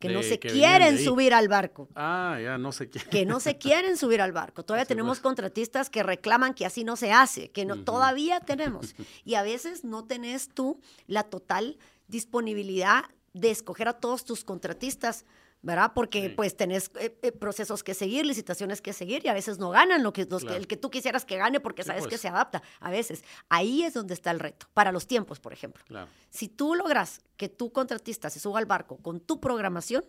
que 0.08 0.14
no 0.14 0.22
se 0.22 0.38
quieren 0.38 0.98
subir 0.98 1.34
al 1.34 1.48
barco. 1.48 1.88
Ah, 1.94 2.38
ya, 2.42 2.58
no 2.58 2.72
se 2.72 2.88
quieren. 2.88 3.10
Que 3.10 3.26
no 3.26 3.40
se 3.40 3.56
quieren 3.58 3.96
subir 3.96 4.20
al 4.20 4.32
barco. 4.32 4.64
Todavía 4.64 4.84
tenemos 4.86 5.20
contratistas 5.20 5.90
que 5.90 6.02
reclaman 6.02 6.54
que 6.54 6.66
así 6.66 6.84
no 6.84 6.96
se 6.96 7.12
hace, 7.12 7.50
que 7.50 7.64
no, 7.64 7.84
todavía 7.84 8.40
tenemos. 8.40 8.94
Y 9.24 9.34
a 9.34 9.42
veces 9.42 9.84
no 9.84 10.04
tenés 10.04 10.48
tú 10.48 10.80
la 11.06 11.24
total 11.24 11.78
disponibilidad 12.08 13.04
de 13.32 13.50
escoger 13.50 13.88
a 13.88 13.94
todos 13.94 14.24
tus 14.24 14.44
contratistas 14.44 15.24
¿verdad? 15.64 15.92
Porque 15.94 16.30
pues 16.30 16.56
tenés 16.56 16.90
eh, 17.00 17.18
eh, 17.22 17.32
procesos 17.32 17.82
que 17.82 17.94
seguir, 17.94 18.26
licitaciones 18.26 18.82
que 18.82 18.92
seguir 18.92 19.24
y 19.24 19.28
a 19.28 19.32
veces 19.32 19.58
no 19.58 19.70
ganan 19.70 20.02
lo 20.02 20.12
que, 20.12 20.28
el 20.54 20.66
que 20.66 20.76
tú 20.76 20.90
quisieras 20.90 21.24
que 21.24 21.38
gane 21.38 21.58
porque 21.58 21.82
sabes 21.82 22.04
que 22.04 22.10
pues. 22.10 22.20
se 22.20 22.28
adapta. 22.28 22.62
A 22.80 22.90
veces 22.90 23.24
ahí 23.48 23.82
es 23.82 23.94
donde 23.94 24.12
está 24.12 24.30
el 24.30 24.40
reto, 24.40 24.68
para 24.74 24.92
los 24.92 25.06
tiempos, 25.06 25.40
por 25.40 25.54
ejemplo. 25.54 25.82
Si 26.28 26.48
tú 26.48 26.74
logras 26.74 27.22
que 27.38 27.48
tu 27.48 27.72
contratista 27.72 28.28
se 28.28 28.40
suba 28.40 28.58
al 28.58 28.66
barco 28.66 28.98
con 28.98 29.20
tu 29.20 29.40
programación, 29.40 30.04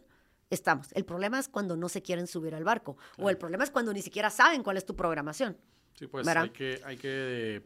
estamos. 0.49 0.89
El 0.91 1.05
problema 1.05 1.39
es 1.39 1.47
cuando 1.47 1.77
no 1.77 1.87
se 1.87 2.01
quieren 2.01 2.27
subir 2.27 2.53
al 2.53 2.65
barco 2.65 2.97
o 3.17 3.29
el 3.29 3.37
problema 3.37 3.63
es 3.63 3.71
cuando 3.71 3.93
ni 3.93 4.01
siquiera 4.01 4.29
saben 4.29 4.61
cuál 4.61 4.75
es 4.75 4.85
tu 4.85 4.95
programación. 4.95 5.57
Sí, 5.97 6.07
pues 6.07 6.27
hay 6.27 6.49
que, 6.49 6.81
hay 6.83 6.97
que 6.97 7.63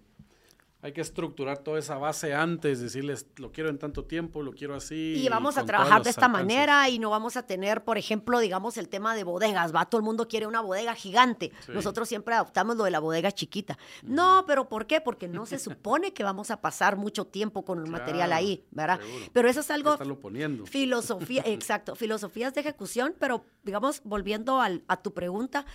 hay 0.82 0.94
que 0.94 1.02
estructurar 1.02 1.58
toda 1.58 1.78
esa 1.78 1.98
base 1.98 2.34
antes, 2.34 2.80
decirles, 2.80 3.26
lo 3.36 3.52
quiero 3.52 3.70
en 3.70 3.78
tanto 3.78 4.06
tiempo, 4.06 4.42
lo 4.42 4.54
quiero 4.54 4.76
así. 4.76 5.16
Y 5.18 5.28
vamos 5.28 5.58
a 5.58 5.66
trabajar 5.66 6.04
de 6.04 6.10
esta 6.10 6.30
manera 6.30 6.88
y 6.88 7.00
no 7.00 7.10
vamos 7.10 7.36
a 7.36 7.46
tener, 7.46 7.84
por 7.84 7.98
ejemplo, 7.98 8.40
digamos, 8.40 8.78
el 8.78 8.88
tema 8.88 9.14
de 9.14 9.26
bodegas, 9.26 9.76
va, 9.76 9.86
todo 9.86 10.00
el 10.00 10.06
mundo 10.06 10.30
quiere 10.30 10.48
una 10.48 10.62
bodega 10.62 10.96
gigante. 10.96 11.52
Nosotros 11.68 12.08
siempre 12.08 12.34
adoptamos 12.34 12.78
lo 12.78 12.86
de 12.86 12.92
la 12.92 13.00
bodega 13.00 13.32
chiquita. 13.32 13.78
No, 14.04 14.46
pero 14.48 14.70
¿por 14.70 14.88
qué? 14.88 15.02
Porque 15.02 15.28
no 15.28 15.46
se 15.46 15.60
supone 15.60 16.14
que 16.14 16.24
vamos 16.24 16.50
a 16.50 16.62
pasar 16.62 16.96
mucho 16.96 17.26
tiempo 17.26 17.66
con 17.66 17.84
el 17.84 17.92
material 17.92 18.32
ahí, 18.32 18.64
¿verdad? 18.72 19.02
Pero 19.34 19.50
eso 19.50 19.60
es 19.60 19.72
algo... 19.72 19.98
poniendo. 20.22 20.66
Filosofía, 20.66 21.44
exacto, 21.46 21.96
filosofías 21.96 22.54
de 22.54 22.62
ejecución, 22.62 23.16
pero 23.20 23.44
digamos, 23.64 24.02
volviendo 24.06 24.62
a 24.62 24.98
tu 25.02 25.14
pregunta, 25.14 25.66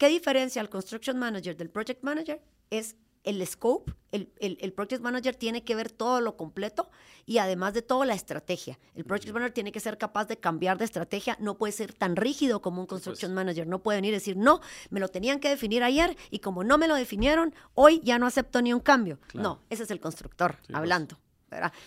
¿Qué 0.00 0.08
diferencia 0.08 0.62
al 0.62 0.70
construction 0.70 1.18
manager 1.18 1.54
del 1.58 1.68
project 1.68 2.02
manager? 2.02 2.40
Es 2.70 2.96
el 3.24 3.46
scope, 3.46 3.92
el, 4.12 4.30
el, 4.40 4.72
project 4.72 5.02
manager 5.02 5.36
tiene 5.36 5.62
que 5.62 5.74
ver 5.74 5.90
todo 5.90 6.20
lo 6.20 6.36
completo 6.36 6.90
y 7.26 7.38
además 7.38 7.74
de 7.74 7.82
todo 7.82 8.04
la 8.04 8.14
estrategia. 8.14 8.78
El 8.94 9.04
project 9.04 9.32
manager 9.32 9.52
tiene 9.52 9.72
que 9.72 9.80
ser 9.80 9.98
capaz 9.98 10.26
de 10.26 10.38
cambiar 10.38 10.78
de 10.78 10.84
estrategia, 10.84 11.36
no 11.38 11.58
puede 11.58 11.72
ser 11.72 11.92
tan 11.92 12.16
rígido 12.16 12.60
como 12.62 12.80
un 12.80 12.86
construction 12.86 13.34
manager, 13.34 13.66
no 13.66 13.82
puede 13.82 13.98
venir 13.98 14.10
y 14.10 14.14
decir, 14.14 14.36
no, 14.36 14.60
me 14.90 15.00
lo 15.00 15.08
tenían 15.08 15.38
que 15.38 15.48
definir 15.48 15.82
ayer 15.82 16.16
y 16.30 16.40
como 16.40 16.64
no 16.64 16.78
me 16.78 16.88
lo 16.88 16.94
definieron, 16.94 17.54
hoy 17.74 18.00
ya 18.02 18.18
no 18.18 18.26
acepto 18.26 18.62
ni 18.62 18.72
un 18.72 18.80
cambio. 18.80 19.18
No, 19.34 19.62
ese 19.70 19.84
es 19.84 19.90
el 19.90 20.00
constructor 20.00 20.56
pues. 20.66 20.76
hablando. 20.76 21.18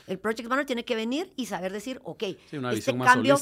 El 0.07 0.19
project 0.19 0.49
manager 0.49 0.65
tiene 0.65 0.85
que 0.85 0.95
venir 0.95 1.31
y 1.35 1.45
saber 1.45 1.71
decir, 1.71 2.01
ok, 2.03 2.23
este, 2.73 2.97
cambio, 2.97 3.37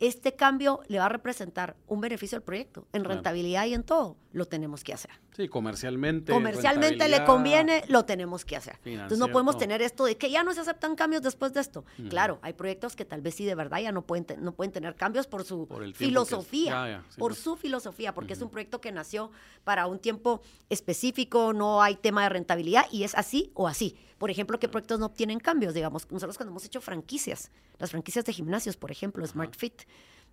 este 0.00 0.34
cambio 0.34 0.80
le 0.88 0.98
va 0.98 1.06
a 1.06 1.08
representar 1.08 1.76
un 1.86 2.00
beneficio 2.00 2.36
al 2.36 2.42
proyecto, 2.42 2.86
en 2.92 3.04
rentabilidad 3.04 3.66
y 3.66 3.74
en 3.74 3.84
todo, 3.84 4.16
lo 4.32 4.46
tenemos 4.46 4.82
que 4.82 4.92
hacer. 4.92 5.12
Sí, 5.40 5.48
comercialmente. 5.48 6.32
Comercialmente 6.32 7.08
le 7.08 7.24
conviene, 7.24 7.82
lo 7.88 8.04
tenemos 8.04 8.44
que 8.44 8.56
hacer. 8.56 8.78
Entonces 8.84 9.18
no 9.18 9.28
podemos 9.28 9.56
tener 9.56 9.80
esto 9.80 10.04
de 10.04 10.18
que 10.18 10.30
ya 10.30 10.44
no 10.44 10.52
se 10.52 10.60
aceptan 10.60 10.94
cambios 10.94 11.22
después 11.22 11.54
de 11.54 11.60
esto. 11.60 11.84
Claro, 12.10 12.38
hay 12.42 12.52
proyectos 12.52 12.94
que 12.94 13.06
tal 13.06 13.22
vez 13.22 13.36
sí 13.36 13.46
de 13.46 13.54
verdad 13.54 13.78
ya 13.78 13.90
no 13.90 14.02
pueden, 14.02 14.26
no 14.40 14.52
pueden 14.52 14.70
tener 14.70 14.96
cambios 14.96 15.26
por 15.26 15.44
su 15.44 15.66
filosofía, 15.94 17.02
por 17.16 17.34
su 17.34 17.56
filosofía, 17.56 18.12
porque 18.12 18.34
es 18.34 18.42
un 18.42 18.50
proyecto 18.50 18.82
que 18.82 18.92
nació 18.92 19.30
para 19.64 19.86
un 19.86 19.98
tiempo 19.98 20.42
específico, 20.68 21.54
no 21.54 21.82
hay 21.82 21.96
tema 21.96 22.24
de 22.24 22.28
rentabilidad 22.28 22.84
y 22.92 23.04
es 23.04 23.14
así 23.14 23.50
o 23.54 23.66
así. 23.66 23.96
Por 24.18 24.30
ejemplo, 24.30 24.58
¿qué 24.58 24.68
proyectos 24.68 25.00
no 25.00 25.06
obtienen 25.06 25.40
cambios? 25.40 25.72
Digamos, 25.72 26.10
nosotros 26.10 26.36
cuando 26.36 26.50
hemos 26.50 26.66
hecho 26.66 26.82
franquicias, 26.82 27.50
las 27.78 27.90
franquicias 27.90 28.26
de 28.26 28.34
gimnasios, 28.34 28.76
por 28.76 28.90
ejemplo, 28.90 29.26
Smart 29.26 29.56
Fit, 29.56 29.84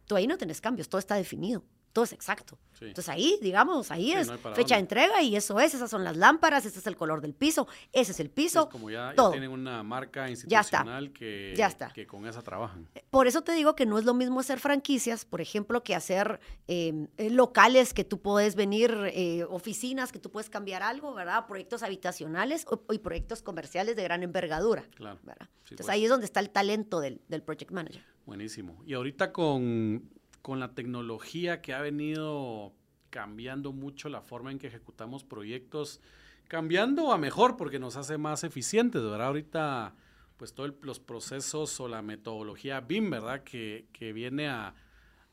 tú 0.06 0.18
ahí 0.18 0.28
no 0.28 0.38
tienes 0.38 0.60
cambios, 0.60 0.90
todo 0.90 1.00
está 1.00 1.16
definido 1.16 1.64
todo 1.94 2.06
es 2.06 2.14
exacto. 2.14 2.58
Entonces 2.80 3.10
ahí, 3.10 3.40
digamos, 3.42 3.90
ahí 3.92 4.12
es 4.12 4.32
fecha 4.54 4.76
de 4.76 4.82
entrega 4.82 5.22
y 5.22 5.36
eso 5.36 5.60
es, 5.60 5.74
esas 5.74 5.90
son 5.90 6.04
las 6.04 6.16
lámparas, 6.16 6.66
ese 6.66 6.80
es 6.80 6.88
el 6.88 6.96
color 6.96 7.22
del 7.22 7.34
piso, 7.34 7.68
ese 7.92 8.12
es 8.12 8.20
el 8.20 8.30
piso. 8.30 8.64
Es 8.64 8.68
como 8.68 8.92
ya, 8.92 9.14
tienen 9.32 9.50
una 9.50 9.82
marca 9.84 10.30
institucional 10.30 11.12
Que, 11.12 11.54
ya 11.58 11.68
está. 11.68 11.90
que 11.90 12.06
con 12.06 12.28
esa 12.28 12.42
trabajan. 12.42 12.88
Eh, 12.94 13.04
por 13.10 13.28
eso 13.28 13.42
te 13.42 13.54
digo 13.54 13.76
que 13.76 13.86
no 13.86 13.98
es 13.98 14.06
lo 14.06 14.14
mismo 14.14 14.40
hacer 14.40 14.60
franquicias, 14.60 15.26
por 15.26 15.42
ejemplo, 15.42 15.84
que 15.84 15.96
hacer 15.96 16.40
em, 16.68 17.08
eh, 17.18 17.30
locales 17.30 17.94
que 17.94 18.04
tú 18.04 18.22
puedes 18.22 18.56
venir, 18.56 18.96
eh, 19.14 19.44
oficinas 19.50 20.12
que 20.12 20.20
tú 20.20 20.30
puedes 20.30 20.50
cambiar 20.50 20.84
algo, 20.84 21.14
¿verdad? 21.14 21.48
Proyectos 21.48 21.84
habitacionales 21.84 22.66
y 22.92 23.00
proyectos 23.00 23.42
comerciales 23.42 23.96
de 23.96 24.04
gran 24.04 24.24
envergadura. 24.24 24.84
Claro. 24.96 25.20
Entonces 25.26 25.78
pues. 25.78 25.90
ahí 25.90 26.04
es 26.04 26.10
donde 26.10 26.26
está 26.26 26.40
el 26.40 26.50
talento 26.50 27.00
del, 27.00 27.22
del 27.28 27.42
project 27.42 27.72
manager. 27.72 28.04
Buenísimo. 28.26 28.84
Y 28.86 28.94
ahorita 28.94 29.32
con 29.32 30.17
con 30.48 30.62
la 30.62 30.74
tecnología 30.74 31.62
que 31.62 31.74
ha 31.74 31.82
venido 31.82 32.72
cambiando 33.10 33.74
mucho 33.74 34.08
la 34.08 34.22
forma 34.22 34.50
en 34.50 34.60
que 34.60 34.68
ejecutamos 34.68 35.26
proyectos, 35.26 36.00
cambiando 36.48 37.12
a 37.12 37.18
mejor 37.18 37.58
porque 37.58 37.80
nos 37.80 37.98
hace 37.98 38.18
más 38.18 38.46
eficientes, 38.46 39.04
¿verdad? 39.04 39.28
Ahorita, 39.28 39.94
pues 40.38 40.54
todos 40.54 40.72
los 40.84 41.02
procesos 41.02 41.78
o 41.82 41.90
la 41.90 42.02
metodología 42.02 42.80
BIM, 42.80 43.10
¿verdad? 43.10 43.44
Que, 43.44 43.88
que 43.92 44.14
viene 44.14 44.48
a, 44.48 44.74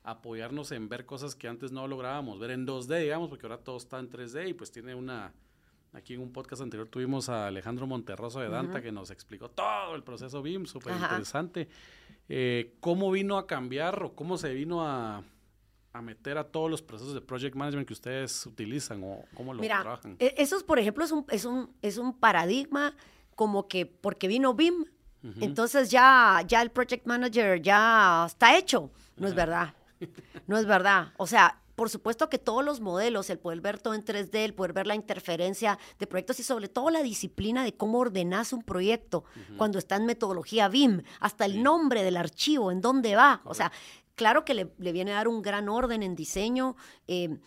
apoyarnos 0.03 0.72
en 0.72 0.88
ver 0.88 1.07
cosas 1.07 1.37
que 1.37 1.46
antes 1.46 1.70
no 1.70 1.87
lográbamos 1.87 2.40
ver 2.40 2.50
en 2.50 2.66
2D, 2.66 3.03
digamos, 3.03 3.29
porque 3.29 3.46
ahora 3.46 3.59
todo 3.59 3.77
está 3.77 4.00
en 4.00 4.11
3D 4.11 4.48
y 4.48 4.55
pues 4.55 4.72
tiene 4.72 4.96
una... 4.96 5.33
Aquí 5.92 6.14
en 6.14 6.22
un 6.22 6.33
podcast 6.33 6.61
anterior 6.61 6.88
tuvimos 6.88 7.29
a 7.29 7.46
Alejandro 7.46 7.87
Monterroso 7.87 8.40
de 8.40 8.48
Danta 8.48 8.83
que 8.83 8.90
nos 8.90 9.12
explicó 9.12 9.48
todo 9.48 9.94
el 9.94 10.03
proceso 10.03 10.42
BIM, 10.42 10.66
súper 10.66 10.96
interesante. 10.96 11.68
Eh, 12.28 12.76
¿Cómo 12.80 13.10
vino 13.10 13.37
a 13.38 13.46
cambiar 13.46 14.02
o 14.02 14.14
cómo 14.14 14.38
se 14.38 14.52
vino 14.54 14.87
a, 14.87 15.22
meter 16.02 16.38
a 16.38 16.44
todos 16.44 16.70
los 16.70 16.82
procesos 16.82 17.14
de 17.14 17.20
project 17.20 17.54
management 17.54 17.87
que 17.87 17.92
ustedes 17.92 18.46
utilizan 18.46 19.02
o 19.04 19.24
cómo 19.34 19.54
lo 19.54 19.60
Mira, 19.60 19.82
trabajan? 19.82 20.16
E, 20.18 20.34
eso, 20.38 20.58
por 20.66 20.78
ejemplo, 20.78 21.04
es 21.04 21.12
un, 21.12 21.24
es, 21.30 21.44
un, 21.44 21.70
es 21.82 21.98
un 21.98 22.18
paradigma 22.18 22.96
como 23.34 23.68
que 23.68 23.87
porque 23.87 24.28
vino 24.28 24.54
BIM, 24.54 24.87
entonces 25.40 25.90
ya, 25.90 26.44
ya 26.46 26.60
el 26.60 26.70
project 26.70 27.06
manager 27.06 27.62
ya 27.62 28.24
está 28.26 28.58
hecho. 28.58 28.90
No 29.16 29.26
es 29.26 29.34
verdad. 29.34 29.74
No 30.46 30.58
es 30.58 30.66
verdad. 30.66 31.14
O 31.16 31.26
sea, 31.26 31.62
por 31.74 31.90
supuesto 31.90 32.28
que 32.28 32.38
todos 32.38 32.64
los 32.64 32.80
modelos, 32.80 33.30
el 33.30 33.38
poder 33.38 33.60
ver 33.60 33.80
todo 33.80 33.94
en 33.94 34.04
3D, 34.04 34.37
el 34.44 34.54
poder 34.54 34.72
ver 34.72 34.87
la 34.87 34.94
interferencia 34.94 35.78
de 35.98 36.06
proyectos 36.06 36.40
y 36.40 36.42
sobre 36.42 36.68
todo 36.68 36.90
la 36.90 37.02
disciplina 37.02 37.64
de 37.64 37.74
cómo 37.74 37.98
ordenas 37.98 38.52
un 38.52 38.62
proyecto 38.62 39.24
cuando 39.56 39.78
está 39.78 39.96
en 39.96 40.06
metodología 40.06 40.68
BIM, 40.68 41.02
hasta 41.20 41.44
el 41.44 41.62
nombre 41.62 42.02
del 42.02 42.16
archivo, 42.16 42.70
en 42.70 42.80
dónde 42.80 43.16
va. 43.16 43.40
O 43.44 43.54
sea, 43.54 43.72
claro 44.14 44.44
que 44.44 44.54
le, 44.54 44.64
viene 44.92 45.12
a 45.12 45.16
dar 45.16 45.28
un 45.28 45.42
gran 45.42 45.68
orden 45.68 46.02
en 46.02 46.14
diseño, 46.14 46.76
eh, 47.08 47.38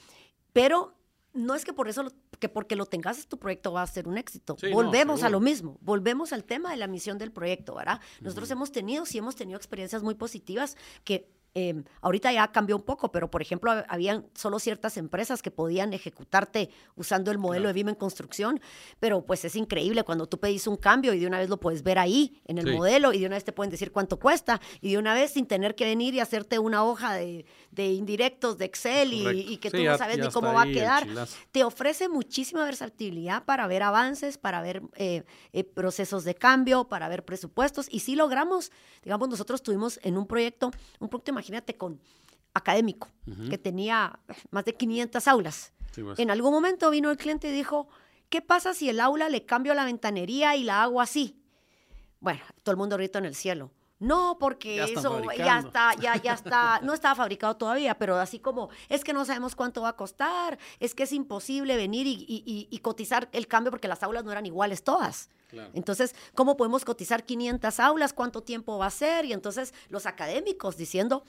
pero 0.53 0.95
no 1.33 1.55
es 1.55 1.63
que 1.63 1.73
por 1.73 1.87
eso 1.87 2.11
que 2.39 2.49
porque 2.49 2.75
lo 2.75 2.85
tengas 2.85 3.27
tu 3.27 3.39
proyecto 3.39 3.71
va 3.71 3.81
a 3.81 3.87
ser 3.87 4.07
un 4.07 4.17
éxito. 4.17 4.57
volvemos 4.71 5.23
a 5.23 5.29
lo 5.29 5.39
mismo, 5.39 5.77
volvemos 5.81 6.33
al 6.33 6.43
tema 6.43 6.71
de 6.71 6.77
la 6.77 6.87
misión 6.87 7.17
del 7.17 7.31
proyecto, 7.31 7.75
¿verdad? 7.75 7.99
Nosotros 8.21 8.49
hemos 8.51 8.71
tenido, 8.71 9.05
sí 9.05 9.17
hemos 9.17 9.35
tenido 9.35 9.57
experiencias 9.57 10.03
muy 10.03 10.15
positivas 10.15 10.77
que 11.03 11.31
Em, 11.53 11.83
ahorita 12.01 12.31
ya 12.31 12.51
cambió 12.51 12.75
un 12.75 12.83
poco, 12.83 13.12
pero 13.12 13.31
por 13.31 13.41
ejemplo, 13.41 13.71
habían 13.88 14.27
solo 14.36 14.60
ciertas 14.60 14.95
empresas 14.95 15.41
que 15.41 15.49
podían 15.49 15.91
ejecutarte 15.91 16.69
usando 16.95 17.31
el 17.31 17.39
modelo 17.39 17.67
de 17.67 17.73
BIM 17.73 17.89
en 17.89 17.95
construcción, 17.95 18.62
pero 18.99 19.25
pues 19.25 19.43
es 19.43 19.55
increíble 19.55 20.03
cuando 20.03 20.27
tú 20.27 20.39
pedís 20.39 20.67
un 20.67 20.77
cambio 20.77 21.13
y 21.13 21.19
de 21.19 21.25
una 21.25 21.39
vez 21.39 21.49
lo 21.49 21.60
puedes 21.60 21.81
ver 21.81 21.97
ahí 21.97 22.39
en 22.45 22.60
el 22.60 22.75
modelo 22.75 23.12
y 23.12 23.19
de 23.19 23.25
una 23.25 23.38
vez 23.38 23.43
te 23.43 23.53
pueden 23.53 23.71
decir 23.71 23.91
cuánto 23.91 24.19
cuesta 24.19 24.62
y 24.81 24.91
de 24.91 24.97
una 24.99 25.15
vez 25.15 25.31
sin 25.31 25.47
tener 25.47 25.73
que 25.73 25.86
venir 25.86 26.13
y 26.13 26.19
hacerte 26.19 26.60
una 26.60 26.83
hoja 26.83 27.15
de, 27.15 27.45
indirectos 27.75 28.57
de 28.57 28.65
Excel 28.65 29.13
y, 29.13 29.57
que 29.57 29.71
tú 29.71 29.81
no 29.83 29.97
sabes 29.97 30.19
ni 30.19 30.29
cómo 30.29 30.53
va 30.53 30.63
a 30.63 30.65
quedar. 30.67 31.07
Te 31.51 31.63
ofrece 31.63 32.07
muchísima 32.07 32.65
versatilidad 32.65 33.45
para 33.45 33.65
ver 33.65 33.81
avances, 33.81 34.38
para 34.38 34.62
ver 34.62 34.83
eh, 34.95 35.23
eh, 35.53 35.63
procesos 35.63 36.23
de 36.23 36.36
cambio, 36.36 36.83
para 36.83 37.07
ver 37.07 37.25
presupuestos 37.25 37.88
y 37.89 38.01
si 38.01 38.15
logramos, 38.15 38.71
digamos, 39.03 39.27
nosotros 39.29 39.63
tuvimos 39.63 39.99
en 40.03 40.17
un 40.17 40.27
proyecto, 40.27 40.71
un 40.99 41.10
proyecto 41.10 41.31
imagínate 41.38 41.76
con 41.76 42.00
académico, 42.54 43.08
que 43.50 43.58
tenía 43.58 44.19
más 44.50 44.65
de 44.65 44.73
500 44.73 45.28
aulas. 45.28 45.73
Pues. 45.93 46.17
En 46.19 46.32
algún 46.32 46.52
momento 46.52 46.89
vino 46.89 47.12
el 47.12 47.17
cliente 47.17 47.50
y 47.50 47.52
dijo, 47.52 47.88
¿qué 48.30 48.41
pasa 48.41 48.73
si 48.73 48.89
el 48.89 49.00
aula 49.00 49.30
le 49.30 49.45
cambio 49.45 49.73
la 49.73 49.86
ventanería 49.86 50.56
y 50.56 50.63
la 50.63 50.82
hago 50.84 51.02
así? 51.02 51.39
Bueno, 52.19 52.41
todo 52.63 52.71
el 52.71 52.78
mundo 52.78 52.95
ahorita 52.95 53.19
en 53.19 53.26
el 53.26 53.36
cielo. 53.36 53.71
No, 54.00 54.38
porque 54.39 54.84
eso 54.84 55.23
ya 55.36 55.60
está, 55.60 55.95
ya, 55.95 56.15
ya 56.21 56.34
está, 56.34 56.80
no 56.84 56.93
estaba 56.93 57.15
fabricado 57.15 57.58
todavía, 57.58 57.97
pero 57.97 58.17
así 58.17 58.39
como 58.39 58.69
es 58.89 59.04
que 59.04 59.12
no 59.12 59.26
sabemos 59.26 59.56
cuánto 59.56 59.82
va 59.82 59.89
a 59.89 59.95
costar, 59.95 60.60
es 60.80 60.93
que 60.93 61.04
es 61.04 61.13
imposible 61.13 61.76
venir 61.76 62.06
y, 62.08 62.80
cotizar 62.84 63.28
el 63.32 63.47
cambio 63.47 63.71
porque 63.71 63.88
las 63.88 64.04
aulas 64.04 64.23
no 64.23 64.32
eran 64.32 64.45
iguales 64.45 64.84
todas. 64.84 65.30
Entonces, 65.73 66.13
¿cómo 66.36 66.57
podemos 66.57 66.83
cotizar 66.83 67.23
500 67.23 67.79
aulas? 67.79 68.13
¿Cuánto 68.13 68.41
tiempo 68.41 68.77
va 68.77 68.88
a 68.88 68.91
ser? 68.91 69.25
Y 69.25 69.33
entonces 69.33 69.73
los 69.89 70.05
académicos 70.05 70.77
diciendo, 70.77 71.23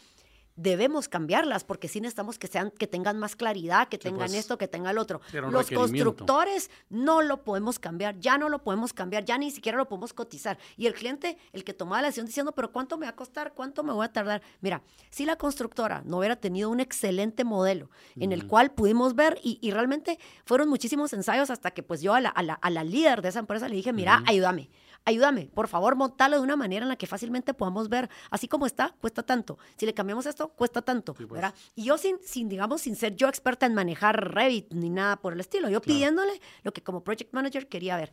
debemos 0.58 1.08
cambiarlas 1.08 1.62
porque 1.64 1.88
sí 1.88 2.00
necesitamos 2.00 2.38
que 2.38 2.48
sean 2.48 2.70
que 2.72 2.86
tengan 2.86 3.18
más 3.18 3.36
claridad, 3.36 3.88
que 3.88 3.96
tengan 3.96 4.28
pues, 4.28 4.34
esto, 4.34 4.58
que 4.58 4.66
tengan 4.66 4.90
el 4.90 4.98
otro. 4.98 5.20
Los 5.32 5.70
constructores 5.70 6.70
no 6.90 7.22
lo 7.22 7.44
podemos 7.44 7.78
cambiar, 7.78 8.18
ya 8.18 8.36
no 8.38 8.48
lo 8.48 8.62
podemos 8.62 8.92
cambiar, 8.92 9.24
ya 9.24 9.38
ni 9.38 9.50
siquiera 9.50 9.78
lo 9.78 9.88
podemos 9.88 10.12
cotizar. 10.12 10.58
Y 10.76 10.86
el 10.86 10.94
cliente, 10.94 11.38
el 11.52 11.62
que 11.62 11.72
tomaba 11.72 12.02
la 12.02 12.08
decisión 12.08 12.26
diciendo, 12.26 12.52
pero 12.52 12.72
¿cuánto 12.72 12.98
me 12.98 13.06
va 13.06 13.10
a 13.10 13.16
costar? 13.16 13.54
¿Cuánto 13.54 13.84
me 13.84 13.92
voy 13.92 14.04
a 14.04 14.12
tardar? 14.12 14.42
Mira, 14.60 14.82
si 15.10 15.24
la 15.24 15.36
constructora 15.36 16.02
no 16.04 16.18
hubiera 16.18 16.36
tenido 16.36 16.70
un 16.70 16.80
excelente 16.80 17.44
modelo 17.44 17.88
en 18.16 18.32
el 18.32 18.46
cual 18.46 18.72
pudimos 18.72 19.14
ver 19.14 19.38
y, 19.42 19.68
realmente 19.70 20.18
fueron 20.44 20.68
muchísimos 20.68 21.12
ensayos 21.12 21.50
hasta 21.50 21.70
que 21.70 21.84
pues 21.84 22.00
yo 22.00 22.14
a 22.14 22.20
la, 22.20 22.30
a 22.30 22.70
la, 22.70 22.84
líder 22.84 23.22
de 23.22 23.28
esa 23.28 23.38
empresa 23.38 23.68
le 23.68 23.76
dije, 23.76 23.92
mira, 23.92 24.24
ayúdame 24.26 24.70
ayúdame, 25.04 25.50
por 25.54 25.68
favor, 25.68 25.96
montalo 25.96 26.36
de 26.36 26.42
una 26.42 26.56
manera 26.56 26.84
en 26.84 26.88
la 26.88 26.96
que 26.96 27.06
fácilmente 27.06 27.54
podamos 27.54 27.88
ver, 27.88 28.10
así 28.30 28.48
como 28.48 28.66
está, 28.66 28.94
cuesta 29.00 29.22
tanto. 29.22 29.58
Si 29.76 29.86
le 29.86 29.94
cambiamos 29.94 30.26
esto, 30.26 30.48
cuesta 30.48 30.82
tanto, 30.82 31.14
pues. 31.14 31.28
¿verdad? 31.28 31.54
Y 31.74 31.84
yo 31.84 31.98
sin, 31.98 32.18
sin, 32.24 32.48
digamos, 32.48 32.82
sin 32.82 32.96
ser 32.96 33.16
yo 33.16 33.28
experta 33.28 33.66
en 33.66 33.74
manejar 33.74 34.34
Revit 34.34 34.72
ni 34.72 34.90
nada 34.90 35.16
por 35.16 35.32
el 35.32 35.40
estilo, 35.40 35.68
yo 35.70 35.80
pidiéndole 35.80 36.40
lo 36.62 36.72
que 36.72 36.82
como 36.82 37.02
project 37.02 37.32
manager 37.32 37.68
quería 37.68 37.96
ver. 37.96 38.12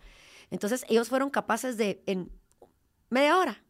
Entonces, 0.51 0.85
ellos 0.87 1.09
fueron 1.09 1.29
capaces 1.29 1.77
de, 1.77 2.03
en 2.05 2.31
media 3.09 3.37
hora, 3.37 3.61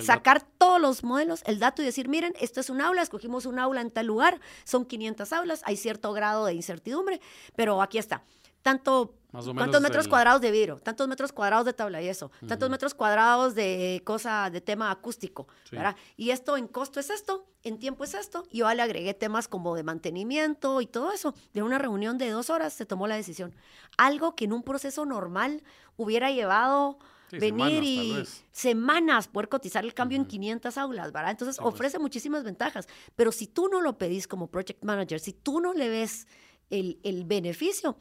Sacar, 0.00 0.42
todos 0.56 0.80
los 0.80 1.04
modelos, 1.04 1.42
el 1.44 1.58
dato 1.58 1.82
y 1.82 1.84
decir, 1.84 2.08
miren, 2.08 2.32
esto 2.40 2.60
es 2.60 2.70
un 2.70 2.80
aula, 2.80 3.02
escogimos 3.02 3.44
un 3.44 3.58
aula 3.58 3.82
en 3.82 3.90
tal 3.90 4.06
lugar, 4.06 4.40
son 4.64 4.86
500 4.86 5.32
aulas, 5.34 5.62
hay 5.66 5.76
cierto 5.76 6.12
grado 6.12 6.46
de 6.46 6.54
incertidumbre, 6.54 7.20
pero 7.54 7.80
aquí 7.82 7.98
está 7.98 8.24
tanto 8.62 9.18
¿Cuántos 9.30 9.82
metros 9.82 10.08
cuadrados 10.08 10.40
de 10.40 10.50
vidrio? 10.50 10.78
Tantos 10.78 11.06
metros 11.06 11.32
cuadrados 11.32 11.66
de 11.66 11.74
tabla 11.74 12.00
y 12.00 12.08
eso. 12.08 12.30
Tantos 12.46 12.70
metros 12.70 12.94
cuadrados 12.94 13.54
de 13.54 14.00
cosa, 14.04 14.48
de 14.50 14.62
tema 14.62 14.90
acústico. 14.90 15.48
¿verdad? 15.70 15.96
Y 16.16 16.30
esto 16.30 16.56
en 16.56 16.66
costo 16.66 16.98
es 16.98 17.10
esto, 17.10 17.46
en 17.62 17.78
tiempo 17.78 18.04
es 18.04 18.14
esto. 18.14 18.44
Y 18.50 18.58
yo 18.58 18.72
le 18.72 18.80
agregué 18.80 19.12
temas 19.12 19.46
como 19.46 19.76
de 19.76 19.82
mantenimiento 19.82 20.80
y 20.80 20.86
todo 20.86 21.12
eso. 21.12 21.34
De 21.52 21.62
una 21.62 21.78
reunión 21.78 22.16
de 22.16 22.30
dos 22.30 22.48
horas 22.48 22.72
se 22.72 22.86
tomó 22.86 23.06
la 23.06 23.16
decisión. 23.16 23.54
Algo 23.98 24.34
que 24.34 24.46
en 24.46 24.54
un 24.54 24.62
proceso 24.62 25.04
normal 25.04 25.62
hubiera 25.96 26.30
llevado 26.30 26.98
venir 27.30 27.84
y 27.84 28.24
semanas 28.50 29.28
poder 29.28 29.50
cotizar 29.50 29.84
el 29.84 29.92
cambio 29.92 30.16
en 30.16 30.24
500 30.24 30.78
aulas, 30.78 31.12
¿verdad? 31.12 31.32
Entonces 31.32 31.58
ofrece 31.60 31.98
muchísimas 31.98 32.44
ventajas. 32.44 32.88
Pero 33.14 33.30
si 33.30 33.46
tú 33.46 33.68
no 33.68 33.82
lo 33.82 33.98
pedís 33.98 34.26
como 34.26 34.46
project 34.46 34.82
manager, 34.82 35.20
si 35.20 35.34
tú 35.34 35.60
no 35.60 35.74
le 35.74 35.90
ves 35.90 36.26
el, 36.70 36.98
el 37.02 37.24
beneficio 37.24 37.98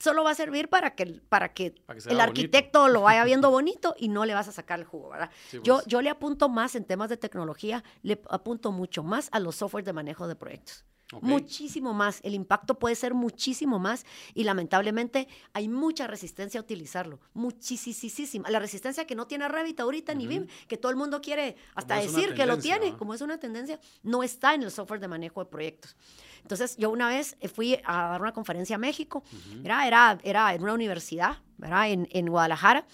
solo 0.00 0.24
va 0.24 0.32
a 0.32 0.34
servir 0.34 0.68
para 0.68 0.96
que, 0.96 1.20
para 1.28 1.52
que, 1.52 1.70
Para 1.86 1.96
que 1.96 2.00
sea 2.00 2.10
el 2.10 2.16
bonito. 2.18 2.30
arquitecto 2.30 2.88
lo 2.88 3.02
vaya 3.02 3.22
viendo 3.24 3.50
bonito 3.52 3.94
y 3.98 4.08
no 4.08 4.24
le 4.24 4.34
vas 4.34 4.48
a 4.48 4.52
sacar 4.52 4.80
el 4.80 4.84
jugo, 4.86 5.10
¿verdad? 5.10 5.30
Sí, 5.48 5.60
yo, 5.62 5.76
pues. 5.76 5.86
yo 5.86 6.02
le 6.02 6.10
apunto 6.10 6.48
más 6.48 6.74
en 6.74 6.84
temas 6.84 7.08
de 7.08 7.16
tecnología, 7.16 7.84
le 8.02 8.20
apunto 8.28 8.72
mucho 8.72 9.02
más 9.04 9.28
a 9.30 9.38
los 9.38 9.56
softwares 9.56 9.86
de 9.86 9.92
manejo 9.92 10.26
de 10.26 10.34
proyectos. 10.34 10.84
Muchísimo 11.20 11.92
más. 11.92 12.20
El 12.22 12.34
impacto 12.34 12.78
puede 12.78 12.94
ser 12.94 13.14
muchísimo 13.14 13.78
más 13.78 14.04
y 14.34 14.44
lamentablemente 14.44 15.28
hay 15.52 15.68
mucha 15.68 16.06
resistencia 16.06 16.60
a 16.60 16.62
utilizarlo. 16.62 17.20
Muchísima. 17.34 18.48
La 18.50 18.58
resistencia 18.58 19.06
que 19.06 19.14
no 19.14 19.26
tiene 19.26 19.48
Revit 19.48 19.80
ahorita 19.80 20.14
ni 20.14 20.26
BIM, 20.26 20.46
que 20.68 20.76
todo 20.76 20.90
el 20.90 20.96
mundo 20.96 21.20
quiere 21.20 21.56
hasta 21.74 21.96
decir 21.96 22.34
que 22.34 22.46
lo 22.46 22.58
tiene, 22.58 22.96
como 22.96 23.14
es 23.14 23.20
una 23.20 23.38
tendencia, 23.38 23.80
no 24.02 24.22
está 24.22 24.54
en 24.54 24.62
el 24.62 24.70
software 24.70 25.00
de 25.00 25.08
manejo 25.08 25.42
de 25.42 25.50
proyectos. 25.50 25.96
Entonces, 26.42 26.76
yo 26.76 26.90
una 26.90 27.08
vez 27.08 27.36
fui 27.52 27.78
a 27.84 28.08
dar 28.10 28.20
una 28.20 28.32
conferencia 28.32 28.76
a 28.76 28.78
México, 28.78 29.22
era, 29.64 29.86
era, 29.86 30.18
era 30.22 30.54
en 30.54 30.62
una 30.62 30.74
universidad, 30.74 31.38
¿verdad? 31.58 31.90
En, 31.90 32.08
en 32.12 32.26
Guadalajara. 32.26 32.86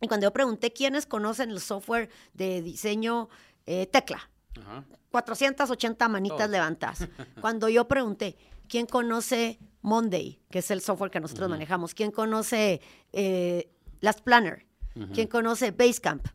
Y 0.00 0.08
cuando 0.08 0.26
yo 0.26 0.32
pregunté 0.32 0.72
quiénes 0.72 1.06
conocen 1.06 1.50
el 1.50 1.60
software 1.60 2.10
de 2.34 2.60
diseño 2.62 3.28
eh, 3.66 3.86
Tecla, 3.86 4.30
Ajá. 4.60 4.84
480 5.10 6.08
manitas 6.08 6.38
Todos. 6.38 6.50
levantadas. 6.50 7.08
Cuando 7.40 7.68
yo 7.68 7.86
pregunté, 7.86 8.36
¿quién 8.68 8.86
conoce 8.86 9.58
Monday, 9.82 10.40
que 10.50 10.58
es 10.60 10.70
el 10.70 10.80
software 10.80 11.10
que 11.10 11.20
nosotros 11.20 11.48
manejamos? 11.48 11.94
¿Quién 11.94 12.10
conoce 12.10 12.80
eh, 13.12 13.70
Last 14.00 14.20
Planner? 14.20 14.66
¿Quién 15.12 15.26
conoce 15.28 15.72
Basecamp? 15.72 16.26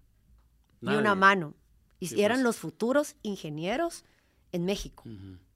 Ni 0.81 0.91
una 0.91 1.01
Nadie. 1.01 1.15
mano. 1.15 1.55
Y 1.99 2.21
eran 2.21 2.37
pues. 2.37 2.43
los 2.43 2.57
futuros 2.57 3.15
ingenieros 3.21 4.05
en 4.51 4.65
México. 4.65 5.03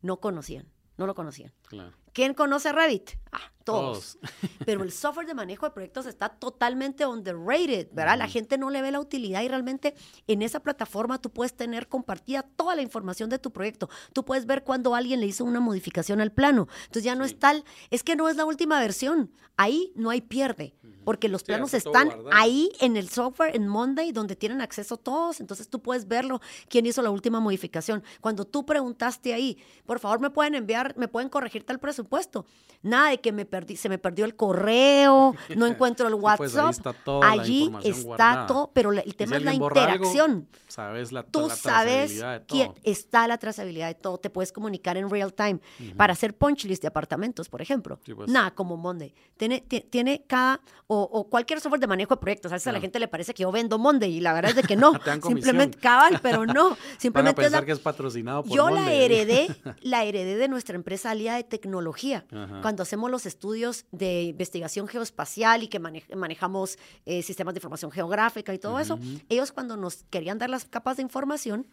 No 0.01 0.17
conocían, 0.19 0.67
no 1.03 1.07
lo 1.07 1.15
conocían. 1.15 1.51
Claro. 1.67 1.91
¿Quién 2.13 2.33
conoce 2.33 2.71
Revit? 2.71 3.11
Ah, 3.31 3.39
todos. 3.63 4.19
Todos. 4.21 4.31
Pero 4.65 4.83
el 4.83 4.91
software 4.91 5.25
de 5.25 5.33
manejo 5.33 5.65
de 5.65 5.71
proyectos 5.71 6.05
está 6.05 6.29
totalmente 6.29 7.05
underrated, 7.05 7.89
¿verdad? 7.91 8.17
La 8.17 8.27
gente 8.27 8.57
no 8.57 8.69
le 8.69 8.81
ve 8.81 8.91
la 8.91 8.99
utilidad 8.99 9.41
y 9.41 9.47
realmente 9.47 9.95
en 10.27 10.41
esa 10.41 10.61
plataforma 10.61 11.19
tú 11.19 11.31
puedes 11.31 11.55
tener 11.55 11.87
compartida 11.87 12.43
toda 12.43 12.75
la 12.75 12.81
información 12.83 13.29
de 13.29 13.39
tu 13.39 13.51
proyecto. 13.51 13.89
Tú 14.13 14.23
puedes 14.23 14.45
ver 14.45 14.63
cuando 14.63 14.95
alguien 14.95 15.19
le 15.19 15.25
hizo 15.25 15.43
una 15.43 15.59
modificación 15.59 16.21
al 16.21 16.31
plano. 16.31 16.67
Entonces 16.83 17.03
ya 17.03 17.15
no 17.15 17.25
es 17.25 17.37
tal, 17.39 17.65
es 17.89 18.03
que 18.03 18.15
no 18.15 18.29
es 18.29 18.37
la 18.37 18.45
última 18.45 18.79
versión. 18.79 19.31
Ahí 19.57 19.91
no 19.95 20.09
hay 20.09 20.21
pierde, 20.21 20.75
porque 21.03 21.29
los 21.29 21.41
Sí, 21.41 21.45
planos 21.47 21.73
están 21.73 22.11
ahí 22.31 22.71
en 22.79 22.97
el 22.97 23.09
software 23.09 23.55
en 23.55 23.67
Monday 23.67 24.11
donde 24.11 24.35
tienen 24.35 24.61
acceso 24.61 24.97
todos. 24.97 25.39
Entonces 25.39 25.69
tú 25.69 25.81
puedes 25.81 26.07
verlo 26.07 26.41
quién 26.69 26.85
hizo 26.85 27.01
la 27.01 27.11
última 27.11 27.39
modificación. 27.39 28.03
Cuando 28.19 28.45
tú 28.45 28.65
preguntaste 28.65 29.33
ahí, 29.33 29.57
por 29.85 29.99
favor 29.99 30.19
me 30.19 30.29
pueden 30.31 30.55
enviar, 30.55 30.92
me 30.95 31.07
pueden 31.07 31.29
corregir 31.29 31.65
tal 31.65 31.79
presupuesto. 31.79 32.45
Nada 32.81 33.09
de 33.11 33.19
que 33.21 33.31
me 33.31 33.45
perdí, 33.45 33.75
se 33.77 33.87
me 33.89 33.97
perdió 33.97 34.25
el 34.25 34.35
correo, 34.35 35.35
no 35.55 35.65
encuentro 35.67 36.07
el 36.07 36.13
Sí, 36.15 36.19
pues, 36.37 36.55
ahí 36.55 36.63
WhatsApp. 36.65 36.71
está 36.71 36.93
toda 36.93 37.35
la 37.35 37.41
Allí 37.41 37.71
está 37.83 38.45
todo, 38.47 38.71
pero 38.73 38.91
la- 38.91 39.01
el 39.01 39.11
si 39.11 39.17
tema 39.17 39.37
es 39.37 39.43
la 39.43 39.51
algo, 39.51 39.67
interacción. 39.69 40.47
sabes 40.67 41.11
la, 41.11 41.23
Tú 41.23 41.47
la 41.47 41.55
sabes 41.55 42.21
quién 42.47 42.73
todo. 42.73 42.81
está 42.83 43.27
la 43.27 43.37
trazabilidad 43.37 43.87
de 43.87 43.95
todo. 43.95 44.17
Te 44.17 44.29
puedes 44.29 44.51
comunicar 44.51 44.97
en 44.97 45.09
real 45.09 45.33
time 45.33 45.59
para 45.95 46.13
hacer 46.13 46.35
punch 46.35 46.65
list 46.65 46.81
de 46.81 46.87
apartamentos, 46.89 47.47
por 47.49 47.61
ejemplo. 47.61 47.99
Sí, 48.05 48.13
pues. 48.13 48.29
Nada 48.29 48.51
como 48.51 48.75
Monday. 48.75 49.13
Tiene, 49.37 49.61
ti- 49.61 49.81
tiene 49.89 50.23
cada, 50.27 50.59
o, 50.87 51.01
o 51.03 51.29
cualquier 51.29 51.59
software 51.61 51.79
de 51.79 51.87
manejo 51.87 52.15
de 52.15 52.19
proyectos. 52.21 52.51
A 52.51 52.55
veces 52.55 52.67
a 52.67 52.71
la 52.71 52.79
gente 52.81 52.99
le 52.99 53.07
parece 53.07 53.33
que 53.33 53.43
yo 53.43 53.51
vendo 53.51 53.77
Monday 53.79 54.11
y 54.17 54.19
la 54.19 54.33
verdad 54.33 54.51
es 54.51 54.55
de 54.57 54.63
que 54.63 54.75
no. 54.75 54.91
Simplemente 55.25 55.77
cabal, 55.79 56.19
pero 56.21 56.45
no. 56.45 56.69
Van 56.73 56.77
a 56.77 56.99
Simplemente 56.99 57.41
es 57.41 57.45
pensar 57.47 57.61
la- 57.61 57.65
que 57.65 57.71
es 57.71 57.79
patrocinado 57.79 58.43
por 58.43 58.55
yo 58.55 58.69
la 58.69 58.91
heredé, 58.93 59.47
la 59.81 60.03
heredé 60.03 60.35
de 60.37 60.47
nuestra 60.47 60.72
empresa 60.75 61.11
Alía 61.11 61.35
de 61.35 61.43
Tecnología. 61.43 62.25
Ajá. 62.31 62.61
Cuando 62.61 62.83
hacemos 62.83 63.09
los 63.11 63.25
estudios 63.25 63.85
de 63.91 64.23
investigación 64.23 64.87
geoespacial 64.87 65.63
y 65.63 65.67
que 65.67 65.79
mane- 65.79 66.03
manejamos 66.15 66.77
eh, 67.05 67.21
sistemas 67.23 67.53
de 67.53 67.59
información 67.59 67.91
geográfica 67.91 68.53
y 68.53 68.59
todo 68.59 68.79
eso, 68.79 68.99
ellos 69.29 69.51
cuando 69.51 69.77
nos 69.77 70.03
querían 70.09 70.37
dar 70.37 70.49
las 70.49 70.65
capas 70.65 70.97
de 70.97 71.03
información, 71.03 71.67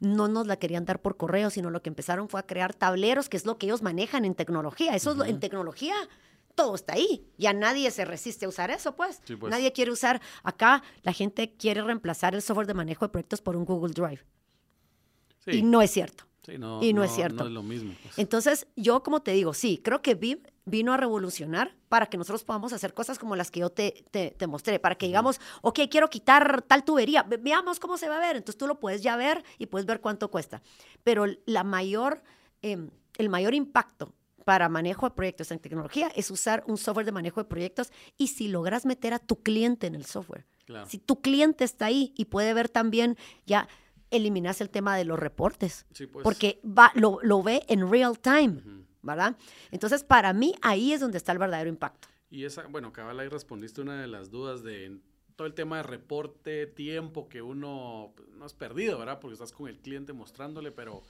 no 0.00 0.28
nos 0.28 0.46
la 0.46 0.56
querían 0.58 0.84
dar 0.84 1.00
por 1.00 1.16
correo, 1.16 1.48
sino 1.50 1.70
lo 1.70 1.80
que 1.82 1.88
empezaron 1.88 2.28
fue 2.28 2.40
a 2.40 2.42
crear 2.42 2.74
tableros, 2.74 3.28
que 3.28 3.36
es 3.38 3.46
lo 3.46 3.56
que 3.58 3.66
ellos 3.66 3.82
manejan 3.82 4.24
en 4.24 4.34
tecnología. 4.34 4.94
Eso 4.94 5.12
es 5.12 5.16
lo- 5.16 5.24
en 5.24 5.40
tecnología. 5.40 5.94
Todo 6.54 6.74
está 6.74 6.94
ahí. 6.94 7.26
Ya 7.38 7.52
nadie 7.52 7.90
se 7.90 8.04
resiste 8.06 8.46
a 8.46 8.48
usar 8.48 8.70
eso, 8.70 8.96
pues. 8.96 9.20
Sí, 9.24 9.36
pues. 9.36 9.50
Nadie 9.50 9.72
quiere 9.72 9.90
usar. 9.92 10.20
Acá 10.42 10.82
la 11.02 11.12
gente 11.12 11.52
quiere 11.54 11.82
reemplazar 11.82 12.34
el 12.34 12.40
software 12.42 12.66
de 12.66 12.74
manejo 12.74 13.04
de 13.06 13.10
proyectos 13.10 13.40
por 13.42 13.56
un 13.56 13.64
Google 13.66 13.92
Drive. 13.92 14.24
Sí, 15.44 15.58
Y 15.58 15.62
no 15.62 15.80
es 15.82 15.90
cierto. 15.90 16.24
Sí, 16.46 16.58
no, 16.58 16.82
y 16.82 16.92
no 16.92 17.04
es 17.04 17.12
cierto. 17.12 17.42
No 17.44 17.48
es 17.48 17.52
lo 17.52 17.62
mismo. 17.62 17.94
pues. 18.02 18.18
Entonces, 18.18 18.66
yo 18.76 19.02
como 19.02 19.20
te 19.20 19.32
digo, 19.32 19.52
sí, 19.52 19.78
creo 19.82 20.00
que 20.00 20.14
BIM 20.14 20.38
vino 20.64 20.92
a 20.92 20.96
revolucionar 20.96 21.76
para 21.88 22.06
que 22.06 22.16
nosotros 22.16 22.42
podamos 22.44 22.72
hacer 22.72 22.94
cosas 22.94 23.18
como 23.18 23.36
las 23.36 23.50
que 23.50 23.60
yo 23.60 23.70
te, 23.70 24.04
te, 24.10 24.30
te 24.30 24.46
mostré, 24.46 24.78
para 24.78 24.94
que 24.96 25.06
digamos, 25.06 25.40
ok, 25.62 25.80
quiero 25.90 26.08
quitar 26.10 26.62
tal 26.62 26.84
tubería, 26.84 27.22
ve- 27.22 27.36
veamos 27.36 27.78
cómo 27.78 27.98
se 27.98 28.08
va 28.08 28.16
a 28.16 28.20
ver. 28.20 28.36
Entonces 28.36 28.58
tú 28.58 28.66
lo 28.66 28.80
puedes 28.80 29.02
ya 29.02 29.16
ver 29.16 29.44
y 29.58 29.66
puedes 29.66 29.86
ver 29.86 30.00
cuánto 30.00 30.30
cuesta. 30.30 30.62
Pero 31.04 31.26
la 31.46 31.62
mayor, 31.64 32.22
em, 32.62 32.90
el 33.18 33.28
mayor 33.28 33.54
impacto 33.54 34.12
para 34.44 34.68
manejo 34.68 35.08
de 35.08 35.14
proyectos 35.14 35.50
en 35.50 35.58
tecnología 35.58 36.08
es 36.14 36.30
usar 36.30 36.62
un 36.66 36.76
software 36.78 37.04
de 37.06 37.12
manejo 37.12 37.40
de 37.42 37.48
proyectos 37.48 37.90
y 38.16 38.28
si 38.28 38.48
logras 38.48 38.86
meter 38.86 39.12
a 39.14 39.18
tu 39.18 39.42
cliente 39.42 39.86
en 39.88 39.94
el 39.96 40.04
software. 40.04 40.46
Claro. 40.66 40.86
Si 40.88 40.98
tu 40.98 41.20
cliente 41.20 41.64
está 41.64 41.86
ahí 41.86 42.12
y 42.16 42.24
puede 42.26 42.52
ver 42.54 42.68
también, 42.68 43.16
ya 43.46 43.68
eliminas 44.10 44.60
el 44.60 44.70
tema 44.70 44.96
de 44.96 45.04
los 45.04 45.18
reportes 45.18 45.86
Sí, 45.92 46.06
pues. 46.06 46.22
porque 46.24 46.60
va, 46.64 46.92
lo, 46.94 47.18
lo 47.22 47.42
ve 47.42 47.62
en 47.68 47.90
real 47.90 48.18
time, 48.18 48.62
¿verdad? 49.02 49.36
Entonces, 49.70 50.04
para 50.04 50.32
mí, 50.32 50.54
ahí 50.62 50.92
es 50.92 51.00
donde 51.00 51.18
está 51.18 51.32
el 51.32 51.38
verdadero 51.38 51.68
impacto. 51.68 52.08
Y 52.30 52.44
esa, 52.44 52.66
bueno, 52.66 52.92
cabal, 52.92 53.20
ahí 53.20 53.28
respondiste 53.28 53.80
una 53.80 54.00
de 54.00 54.08
las 54.08 54.30
dudas 54.30 54.62
de 54.62 54.98
todo 55.36 55.46
el 55.46 55.54
tema 55.54 55.76
de 55.76 55.82
reporte, 55.84 56.66
tiempo 56.66 57.28
que 57.28 57.42
uno 57.42 58.12
pues, 58.16 58.28
no 58.30 58.44
has 58.44 58.54
perdido, 58.54 58.98
¿verdad? 58.98 59.20
Porque 59.20 59.34
estás 59.34 59.52
con 59.52 59.68
el 59.68 59.78
cliente 59.78 60.12
mostrándole, 60.12 60.72
pero 60.72 61.04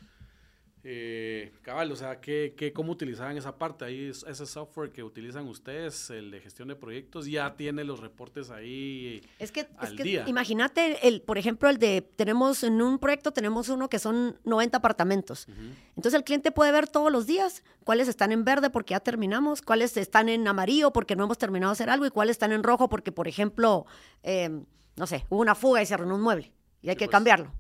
eh, 0.88 1.52
cabal, 1.62 1.90
o 1.90 1.96
sea, 1.96 2.20
¿qué, 2.20 2.54
qué, 2.56 2.72
¿cómo 2.72 2.92
utilizaban 2.92 3.36
esa 3.36 3.58
parte? 3.58 3.84
Ahí 3.84 4.04
es- 4.08 4.24
ese 4.28 4.46
software 4.46 4.92
que 4.92 5.02
utilizan 5.02 5.48
ustedes, 5.48 6.10
el 6.10 6.30
de 6.30 6.40
gestión 6.40 6.68
de 6.68 6.76
proyectos, 6.76 7.26
ya 7.26 7.56
tiene 7.56 7.82
los 7.82 7.98
reportes 7.98 8.50
ahí. 8.50 9.20
Es 9.40 9.50
que, 9.50 9.60
es 9.62 9.66
Al 9.78 9.96
que 9.96 10.04
día. 10.04 10.24
imagínate, 10.28 11.08
el, 11.08 11.22
por 11.22 11.38
ejemplo, 11.38 11.68
el 11.68 11.78
de, 11.78 12.02
tenemos 12.02 12.62
en 12.62 12.80
un 12.80 13.00
proyecto, 13.00 13.32
tenemos 13.32 13.68
uno 13.68 13.88
que 13.88 13.98
son 13.98 14.38
90 14.44 14.78
apartamentos. 14.78 15.48
Entonces 15.96 16.14
el 16.14 16.22
cliente 16.22 16.52
puede 16.52 16.70
ver 16.70 16.86
todos 16.86 17.10
los 17.10 17.26
días 17.26 17.64
cuáles 17.82 18.06
están 18.06 18.30
en 18.30 18.44
verde 18.44 18.70
porque 18.70 18.92
ya 18.92 19.00
terminamos, 19.00 19.62
cuáles 19.62 19.96
están 19.96 20.28
en 20.28 20.46
amarillo 20.46 20.92
porque 20.92 21.16
no 21.16 21.24
hemos 21.24 21.38
terminado 21.38 21.72
de 21.72 21.74
hacer 21.74 21.90
algo 21.90 22.06
y 22.06 22.10
cuáles 22.10 22.34
están 22.34 22.52
en 22.52 22.62
rojo 22.62 22.88
porque, 22.88 23.10
por 23.10 23.26
ejemplo, 23.26 23.86
eh, 24.22 24.50
no 24.96 25.06
sé, 25.08 25.24
hubo 25.30 25.40
una 25.40 25.56
fuga 25.56 25.82
y 25.82 25.86
se 25.86 25.94
arruinó 25.94 26.14
un 26.14 26.22
mueble 26.22 26.52
y 26.80 26.90
hay 26.90 26.94
Sí, 26.94 26.98
que 27.00 27.04
pues. 27.06 27.10
cambiarlo. 27.12 27.52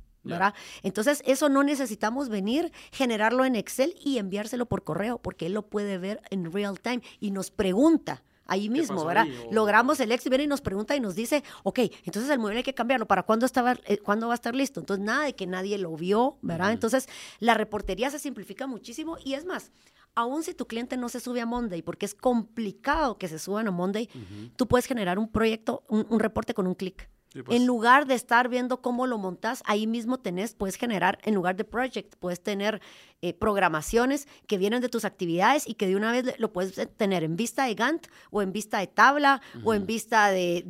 Entonces, 0.82 1.22
eso 1.26 1.48
no 1.48 1.62
necesitamos 1.62 2.28
venir, 2.28 2.72
generarlo 2.92 3.44
en 3.44 3.56
Excel 3.56 3.94
y 4.04 4.18
enviárselo 4.18 4.66
por 4.66 4.82
correo, 4.84 5.18
porque 5.18 5.46
él 5.46 5.54
lo 5.54 5.62
puede 5.68 5.98
ver 5.98 6.20
en 6.30 6.52
real 6.52 6.80
time 6.80 7.02
y 7.20 7.30
nos 7.30 7.50
pregunta 7.50 8.22
ahí 8.48 8.68
mismo, 8.68 9.04
¿verdad? 9.04 9.24
ahí? 9.24 9.46
O- 9.48 9.54
Logramos 9.54 9.98
el 9.98 10.12
éxito 10.12 10.28
y 10.28 10.30
viene 10.30 10.44
y 10.44 10.46
nos 10.46 10.60
pregunta 10.60 10.94
y 10.94 11.00
nos 11.00 11.16
dice, 11.16 11.42
ok, 11.64 11.80
entonces 12.04 12.30
el 12.30 12.38
mueble 12.38 12.58
hay 12.58 12.62
que 12.64 12.74
cambiarlo, 12.74 13.06
¿para 13.06 13.24
cuándo, 13.24 13.44
estaba, 13.44 13.76
eh, 13.86 13.98
cuándo 13.98 14.28
va 14.28 14.34
a 14.34 14.36
estar 14.36 14.54
listo? 14.54 14.78
Entonces, 14.78 15.04
nada 15.04 15.24
de 15.24 15.34
que 15.34 15.46
nadie 15.48 15.78
lo 15.78 15.96
vio, 15.96 16.38
¿verdad? 16.42 16.68
Entonces, 16.74 17.08
la 17.40 17.54
reportería 17.54 18.08
se 18.10 18.20
simplifica 18.20 18.68
muchísimo 18.68 19.16
y 19.24 19.34
es 19.34 19.44
más, 19.46 19.72
aún 20.14 20.44
si 20.44 20.54
tu 20.54 20.66
cliente 20.68 20.96
no 20.96 21.08
se 21.08 21.18
sube 21.18 21.40
a 21.40 21.46
Monday, 21.46 21.82
porque 21.82 22.06
es 22.06 22.14
complicado 22.14 23.18
que 23.18 23.26
se 23.28 23.38
suban 23.40 23.66
a 23.66 23.70
Monday, 23.72 24.08
tú 24.56 24.66
puedes 24.68 24.86
generar 24.86 25.18
un 25.18 25.28
proyecto, 25.28 25.82
un, 25.88 26.06
un 26.08 26.20
reporte 26.20 26.54
con 26.54 26.66
un 26.68 26.74
clic. 26.74 27.08
Sí, 27.32 27.42
pues. 27.42 27.56
En 27.60 27.66
lugar 27.66 28.06
de 28.06 28.14
estar 28.14 28.48
viendo 28.48 28.80
cómo 28.80 29.06
lo 29.06 29.18
montas, 29.18 29.62
ahí 29.66 29.86
mismo 29.86 30.18
tenés, 30.18 30.54
puedes 30.54 30.76
generar, 30.76 31.18
en 31.24 31.34
lugar 31.34 31.56
de 31.56 31.64
project, 31.64 32.14
puedes 32.18 32.42
tener 32.42 32.80
eh, 33.20 33.34
programaciones 33.34 34.28
que 34.46 34.58
vienen 34.58 34.80
de 34.80 34.88
tus 34.88 35.04
actividades 35.04 35.66
y 35.68 35.74
que 35.74 35.86
de 35.86 35.96
una 35.96 36.12
vez 36.12 36.38
lo 36.38 36.52
puedes 36.52 36.88
tener 36.96 37.24
en 37.24 37.36
vista 37.36 37.64
de 37.66 37.74
Gantt 37.74 38.06
o 38.30 38.42
en 38.42 38.52
vista 38.52 38.78
de 38.78 38.86
tabla 38.86 39.42
o 39.64 39.74
en 39.74 39.86
vista 39.86 40.30
de, 40.30 40.64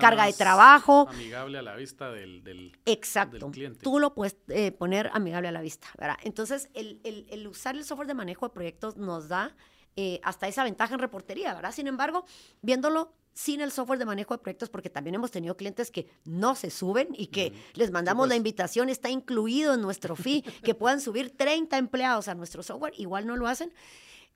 carga 0.00 0.26
de 0.26 0.32
trabajo. 0.32 1.06
Amigable 1.08 1.58
a 1.58 1.62
la 1.62 1.76
vista 1.76 2.10
del... 2.10 2.42
del 2.42 2.72
Exacto. 2.86 3.38
del 3.46 3.50
cliente. 3.52 3.78
Tú 3.82 3.98
lo 3.98 4.14
puedes 4.14 4.36
eh, 4.48 4.72
poner 4.72 5.10
amigable 5.14 5.48
a 5.48 5.52
la 5.52 5.60
vista, 5.62 5.86
¿verdad? 5.98 6.16
Entonces, 6.22 6.68
el, 6.74 7.00
el- 7.04 7.26
el 7.30 7.46
usar 7.46 7.76
el 7.76 7.84
software 7.84 8.08
de 8.08 8.14
manejo 8.14 8.46
de 8.48 8.52
proyectos 8.54 8.96
nos 8.96 9.28
da 9.28 9.54
eh, 9.96 10.20
hasta 10.24 10.48
esa 10.48 10.64
ventaja 10.64 10.92
en 10.94 11.00
reportería, 11.00 11.54
¿verdad? 11.54 11.72
Sin 11.72 11.86
embargo, 11.86 12.24
viéndolo 12.62 13.12
sin 13.34 13.60
el 13.60 13.72
software 13.72 13.98
de 13.98 14.04
manejo 14.06 14.32
de 14.34 14.38
proyectos, 14.38 14.70
porque 14.70 14.88
también 14.88 15.16
hemos 15.16 15.30
tenido 15.30 15.56
clientes 15.56 15.90
que 15.90 16.06
no 16.24 16.54
se 16.54 16.70
suben 16.70 17.08
y 17.12 17.26
que 17.26 17.52
les 17.74 17.90
mandamos 17.90 18.26
la 18.28 18.30
pues. 18.32 18.38
invitación, 18.38 18.88
está 18.88 19.10
incluido 19.10 19.74
en 19.74 19.82
nuestro 19.82 20.14
fee, 20.16 20.42
que 20.62 20.74
puedan 20.74 21.00
subir 21.00 21.36
30 21.36 21.76
empleados 21.76 22.28
a 22.28 22.34
nuestro 22.34 22.62
software, 22.62 22.94
igual 22.96 23.26
no 23.26 23.36
lo 23.36 23.48
hacen. 23.48 23.72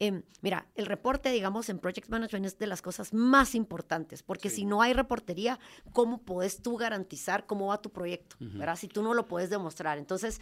Em, 0.00 0.22
mira, 0.42 0.68
el 0.76 0.86
reporte, 0.86 1.30
digamos, 1.30 1.68
en 1.68 1.78
Project 1.80 2.08
Management 2.08 2.46
es 2.46 2.58
de 2.58 2.66
las 2.68 2.82
cosas 2.82 3.12
más 3.12 3.54
importantes, 3.56 4.22
porque 4.22 4.48
Sí. 4.50 4.56
si 4.56 4.64
no 4.64 4.80
hay 4.82 4.92
reportería, 4.92 5.58
¿cómo 5.92 6.18
puedes 6.22 6.62
tú 6.62 6.76
garantizar 6.76 7.46
cómo 7.46 7.68
va 7.68 7.80
tu 7.82 7.90
proyecto? 7.90 8.36
¿verdad? 8.40 8.76
Si 8.76 8.86
tú 8.88 9.02
no 9.02 9.14
lo 9.14 9.26
puedes 9.26 9.50
demostrar. 9.50 9.98
Entonces, 9.98 10.40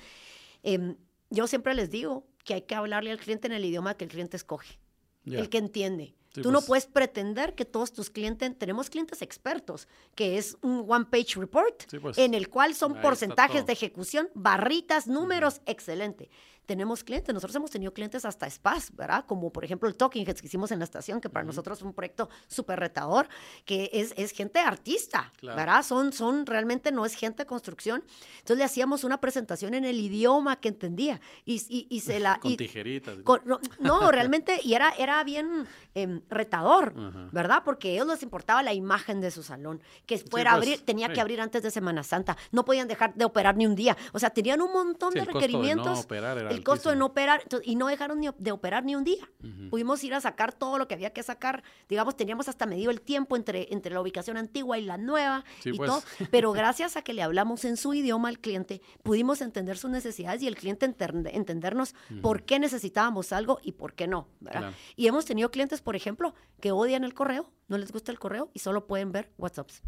em, 0.62 0.96
yo 1.30 1.46
siempre 1.46 1.74
les 1.74 1.90
digo 1.90 2.26
que 2.44 2.54
hay 2.54 2.62
que 2.62 2.74
hablarle 2.74 3.10
al 3.10 3.18
cliente 3.18 3.46
en 3.48 3.54
el 3.54 3.64
idioma 3.64 3.94
que 3.94 4.04
el 4.04 4.10
cliente 4.10 4.36
escoge. 4.36 4.78
El 5.24 5.48
que 5.48 5.58
entiende. 5.58 6.14
Sí, 6.36 6.42
Tú 6.42 6.50
no 6.52 6.58
pues. 6.58 6.66
puedes 6.66 6.86
pretender 6.86 7.54
que 7.54 7.64
todos 7.64 7.94
tus 7.94 8.10
clientes, 8.10 8.54
tenemos 8.58 8.90
clientes 8.90 9.22
expertos, 9.22 9.88
que 10.14 10.36
es 10.36 10.58
un 10.60 10.84
one-page 10.86 11.40
report, 11.40 11.84
Sí, 11.90 11.98
pues. 11.98 12.18
en 12.18 12.34
el 12.34 12.50
cual 12.50 12.74
son 12.74 12.94
Ahí 12.96 13.02
porcentajes 13.02 13.64
de 13.64 13.72
ejecución, 13.72 14.28
barritas, 14.34 15.06
números, 15.06 15.62
excelente. 15.64 16.28
Tenemos 16.66 17.04
clientes, 17.04 17.32
nosotros 17.32 17.54
hemos 17.56 17.70
tenido 17.70 17.92
clientes 17.92 18.24
hasta 18.24 18.48
spas, 18.50 18.94
¿verdad? 18.94 19.24
Como 19.26 19.52
por 19.52 19.64
ejemplo 19.64 19.88
el 19.88 19.96
Talking 19.96 20.26
Heads 20.26 20.40
que 20.40 20.48
hicimos 20.48 20.70
en 20.72 20.78
la 20.80 20.84
estación, 20.84 21.20
que 21.20 21.28
para 21.30 21.44
nosotros 21.44 21.78
es 21.78 21.84
un 21.84 21.92
proyecto 21.92 22.28
súper 22.48 22.80
retador, 22.80 23.28
que 23.64 23.88
es, 23.92 24.12
es 24.16 24.32
gente 24.32 24.58
artista, 24.60 25.32
Claro. 25.38 25.56
¿verdad? 25.56 25.82
Son, 25.84 26.12
son, 26.12 26.44
realmente 26.44 26.90
no 26.92 27.06
es 27.06 27.14
gente 27.14 27.44
de 27.44 27.46
construcción. 27.46 28.02
Entonces 28.38 28.58
le 28.58 28.64
hacíamos 28.64 29.04
una 29.04 29.20
presentación 29.20 29.74
en 29.74 29.84
el 29.84 29.98
idioma 30.00 30.56
que 30.56 30.68
entendía 30.68 31.20
y, 31.44 31.62
y, 31.68 31.86
y 31.88 32.00
se 32.00 32.18
la... 32.20 32.38
Con 32.40 32.50
y- 32.52 32.56
tijeritas. 32.56 33.16
con- 33.22 33.42
no, 33.44 33.60
no, 33.78 34.10
realmente, 34.12 34.58
y 34.62 34.74
era, 34.74 34.90
era 34.98 35.22
bien 35.24 35.66
em, 35.94 36.20
retador. 36.28 36.94
¿verdad? 37.32 37.62
Porque 37.64 37.90
a 37.90 37.92
ellos 37.92 38.06
les 38.08 38.22
importaba 38.22 38.62
la 38.62 38.72
imagen 38.74 39.20
de 39.20 39.30
su 39.30 39.42
salón, 39.42 39.80
que 40.06 40.18
fuera 40.18 40.52
pues, 40.52 40.62
abrir, 40.68 40.84
tenía 40.84 41.06
sí. 41.08 41.12
que 41.14 41.20
abrir 41.20 41.40
antes 41.40 41.62
de 41.62 41.70
Semana 41.70 42.02
Santa, 42.02 42.36
no 42.50 42.64
podían 42.64 42.88
dejar 42.88 43.14
de 43.14 43.24
operar 43.24 43.56
ni 43.56 43.66
un 43.66 43.74
día, 43.74 43.96
o 44.12 44.18
sea, 44.18 44.30
tenían 44.30 44.60
un 44.60 44.72
montón 44.72 45.12
Sí, 45.12 45.20
de 45.20 45.26
costo 45.26 45.38
de 45.40 45.46
no 45.48 45.58
requerimientos, 45.58 46.04
operar 46.04 46.38
era 46.38 46.50
el 46.56 46.64
costo 46.64 46.90
de 46.90 46.96
no 46.96 47.06
operar, 47.06 47.42
y 47.64 47.76
no 47.76 47.86
dejaron 47.86 48.20
ni 48.20 48.28
de 48.36 48.52
operar 48.52 48.84
ni 48.84 48.94
un 48.96 49.04
día. 49.04 49.28
Pudimos 49.70 50.02
ir 50.04 50.14
a 50.14 50.20
sacar 50.20 50.52
todo 50.52 50.78
lo 50.78 50.88
que 50.88 50.94
había 50.94 51.10
que 51.12 51.22
sacar, 51.22 51.62
digamos, 51.88 52.16
teníamos 52.16 52.48
hasta 52.48 52.66
medido 52.66 52.90
el 52.90 53.00
tiempo 53.00 53.36
entre, 53.36 53.72
entre 53.72 53.92
la 53.94 54.00
ubicación 54.00 54.36
antigua 54.36 54.78
y 54.78 54.82
la 54.82 54.96
nueva 54.98 55.44
Sí, 55.60 55.70
y 55.70 55.72
pues. 55.76 55.90
todo, 55.90 56.02
pero 56.30 56.52
gracias 56.52 56.96
a 56.96 57.02
que 57.02 57.12
le 57.14 57.22
hablamos 57.22 57.64
en 57.64 57.76
su 57.76 57.94
idioma 57.94 58.28
al 58.28 58.38
cliente, 58.38 58.80
pudimos 59.02 59.40
entender 59.40 59.78
sus 59.78 59.90
necesidades 59.90 60.42
y 60.42 60.46
el 60.48 60.56
cliente 60.56 60.86
entendernos 60.86 61.94
por 62.22 62.42
qué 62.44 62.58
necesitábamos 62.58 63.32
algo 63.32 63.58
y 63.62 63.72
por 63.72 63.94
qué 63.94 64.06
no. 64.06 64.28
¿verdad? 64.40 64.60
Claro. 64.60 64.76
Y 64.96 65.06
hemos 65.06 65.24
tenido 65.24 65.50
clientes, 65.50 65.80
por 65.82 65.96
ejemplo, 65.96 66.34
que 66.60 66.72
odian 66.72 67.04
el 67.04 67.14
correo, 67.14 67.50
no 67.68 67.78
les 67.78 67.92
gusta 67.92 68.12
el 68.12 68.18
correo 68.18 68.50
y 68.54 68.60
solo 68.60 68.86
pueden 68.86 69.12
ver 69.12 69.30
WhatsApps. 69.38 69.82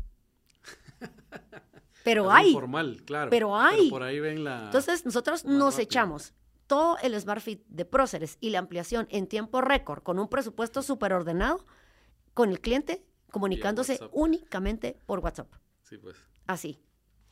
Pero 2.04 2.22
Algo 2.30 2.32
hay. 2.32 2.48
informal, 2.50 3.02
claro. 3.04 3.30
pero 3.30 3.56
hay. 3.56 3.90
por 3.90 4.02
ahí 4.02 4.18
ven 4.20 4.42
la. 4.44 4.64
Entonces, 4.66 5.04
nosotros 5.04 5.44
nos 5.44 5.74
rápido. 5.74 5.82
echamos 5.82 6.32
todo 6.68 6.96
el 7.02 7.20
Smart 7.20 7.40
Fit 7.40 7.64
de 7.66 7.84
Próceres 7.84 8.36
y 8.40 8.50
la 8.50 8.60
ampliación 8.60 9.08
en 9.10 9.26
tiempo 9.26 9.60
récord 9.60 10.04
con 10.04 10.20
un 10.20 10.28
presupuesto 10.28 10.82
súper 10.82 11.12
ordenado 11.12 11.66
con 12.34 12.50
el 12.50 12.60
cliente 12.60 13.04
comunicándose 13.32 13.98
únicamente 14.12 15.00
por 15.06 15.18
WhatsApp. 15.18 15.52
Sí, 15.82 15.98
pues. 15.98 16.16
Así. 16.46 16.78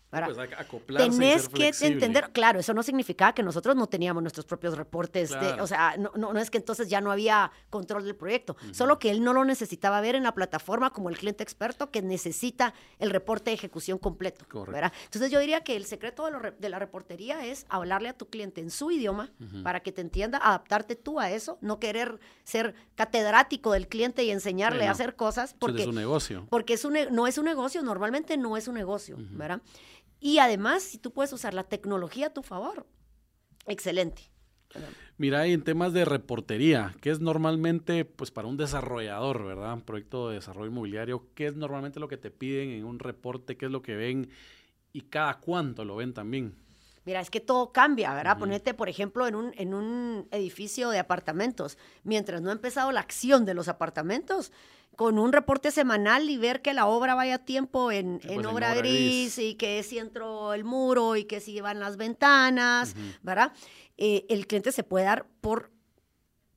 Pues, 0.08 0.38
acoplarse 0.56 1.08
y 1.08 1.10
Tenés 1.10 1.42
ser 1.42 1.50
que 1.50 1.56
flexible. 1.56 1.92
entender, 1.94 2.30
claro, 2.32 2.60
eso 2.60 2.72
no 2.72 2.82
significaba 2.82 3.34
que 3.34 3.42
nosotros 3.42 3.74
no 3.76 3.86
teníamos 3.88 4.22
nuestros 4.22 4.46
propios 4.46 4.76
reportes, 4.78 5.30
de- 5.30 5.60
o 5.60 5.66
sea, 5.66 5.96
no, 5.98 6.12
no, 6.14 6.32
no 6.32 6.38
es 6.40 6.48
que 6.50 6.58
entonces 6.58 6.88
ya 6.88 7.00
no 7.00 7.10
había 7.10 7.50
control 7.70 8.04
del 8.04 8.14
proyecto, 8.14 8.56
solo 8.72 8.98
que 8.98 9.10
él 9.10 9.22
no 9.22 9.32
lo 9.34 9.44
necesitaba 9.44 10.00
ver 10.00 10.14
en 10.14 10.22
la 10.22 10.32
plataforma 10.32 10.90
como 10.90 11.10
el 11.10 11.18
cliente 11.18 11.42
experto 11.42 11.90
que 11.90 12.02
necesita 12.02 12.72
el 12.98 13.10
reporte 13.10 13.50
de 13.50 13.54
ejecución 13.54 13.98
completo. 13.98 14.46
Correcto. 14.48 14.72
¿verdad? 14.72 14.92
Entonces 15.04 15.30
yo 15.30 15.40
diría 15.40 15.62
que 15.62 15.76
el 15.76 15.84
secreto 15.84 16.24
de, 16.24 16.30
lo 16.30 16.38
re- 16.38 16.54
de 16.58 16.68
la 16.68 16.78
reportería 16.78 17.44
es 17.44 17.66
hablarle 17.68 18.08
a 18.08 18.12
tu 18.16 18.26
cliente 18.28 18.60
en 18.60 18.70
su 18.70 18.90
idioma 18.92 19.30
para 19.64 19.80
que 19.80 19.92
te 19.92 20.00
entienda, 20.00 20.38
adaptarte 20.38 20.94
tú 20.96 21.20
a 21.20 21.30
eso, 21.30 21.58
no 21.60 21.78
querer 21.80 22.20
ser 22.44 22.74
catedrático 22.94 23.72
del 23.72 23.88
cliente 23.88 24.24
y 24.24 24.30
enseñarle 24.30 24.86
a 24.86 24.92
hacer 24.92 25.16
cosas 25.16 25.54
porque 25.58 25.82
es 25.82 25.88
un 25.88 25.94
negocio. 25.96 26.46
porque 26.48 26.74
es 26.74 26.84
un, 26.84 26.96
no 27.10 27.26
es 27.26 27.38
un 27.38 27.44
negocio, 27.44 27.82
normalmente 27.82 28.36
no 28.36 28.56
es 28.56 28.68
un 28.68 28.74
negocio, 28.74 29.16
¿verdad? 29.18 29.60
Y 30.26 30.40
además, 30.40 30.82
si 30.82 30.98
tú 30.98 31.12
puedes 31.12 31.32
usar 31.32 31.54
la 31.54 31.62
tecnología 31.62 32.26
a 32.26 32.34
tu 32.34 32.42
favor, 32.42 32.84
excelente. 33.64 34.22
Mira, 35.18 35.46
y 35.46 35.52
en 35.52 35.62
temas 35.62 35.92
de 35.92 36.04
reportería, 36.04 36.96
¿qué 37.00 37.10
es 37.10 37.20
normalmente, 37.20 38.04
pues 38.04 38.32
para 38.32 38.48
un 38.48 38.56
desarrollador, 38.56 39.46
¿verdad? 39.46 39.74
Un 39.74 39.82
proyecto 39.82 40.28
de 40.28 40.34
desarrollo 40.34 40.72
inmobiliario, 40.72 41.28
¿qué 41.36 41.46
es 41.46 41.54
normalmente 41.54 42.00
lo 42.00 42.08
que 42.08 42.16
te 42.16 42.32
piden 42.32 42.70
en 42.70 42.84
un 42.84 42.98
reporte? 42.98 43.56
¿Qué 43.56 43.66
es 43.66 43.70
lo 43.70 43.82
que 43.82 43.94
ven? 43.94 44.28
Y 44.92 45.02
cada 45.02 45.38
cuánto 45.38 45.84
lo 45.84 45.94
ven 45.94 46.12
también. 46.12 46.56
Mira, 47.06 47.20
es 47.20 47.30
que 47.30 47.40
todo 47.40 47.72
cambia, 47.72 48.12
¿verdad? 48.12 48.36
Ponete, 48.36 48.74
por 48.74 48.88
ejemplo, 48.88 49.26
en 49.28 49.36
un, 49.36 49.52
en 49.56 49.72
un 49.74 50.26
edificio 50.32 50.90
de 50.90 50.98
apartamentos. 50.98 51.78
Mientras 52.02 52.42
no 52.42 52.50
ha 52.50 52.52
empezado 52.52 52.90
la 52.90 52.98
acción 53.00 53.44
de 53.44 53.54
los 53.54 53.68
apartamentos, 53.68 54.50
con 54.96 55.18
un 55.18 55.32
reporte 55.32 55.70
semanal 55.70 56.28
y 56.28 56.36
ver 56.36 56.62
que 56.62 56.74
la 56.74 56.86
obra 56.86 57.14
vaya 57.14 57.36
a 57.36 57.44
tiempo 57.44 57.92
en, 57.92 58.18
Sí, 58.20 58.28
en 58.28 58.34
pues, 58.34 58.46
en 58.46 58.52
obra 58.52 58.74
gris. 58.74 59.38
y 59.38 59.54
que 59.54 59.82
si 59.84 59.98
entró 59.98 60.52
el 60.52 60.64
muro 60.64 61.14
y 61.16 61.24
que 61.24 61.40
si 61.40 61.60
van 61.60 61.78
las 61.78 61.96
ventanas, 61.96 62.94
¿verdad? 63.22 63.52
Eh, 63.98 64.26
el 64.28 64.46
cliente 64.46 64.72
se 64.72 64.82
puede 64.82 65.04
dar 65.04 65.26
por, 65.40 65.70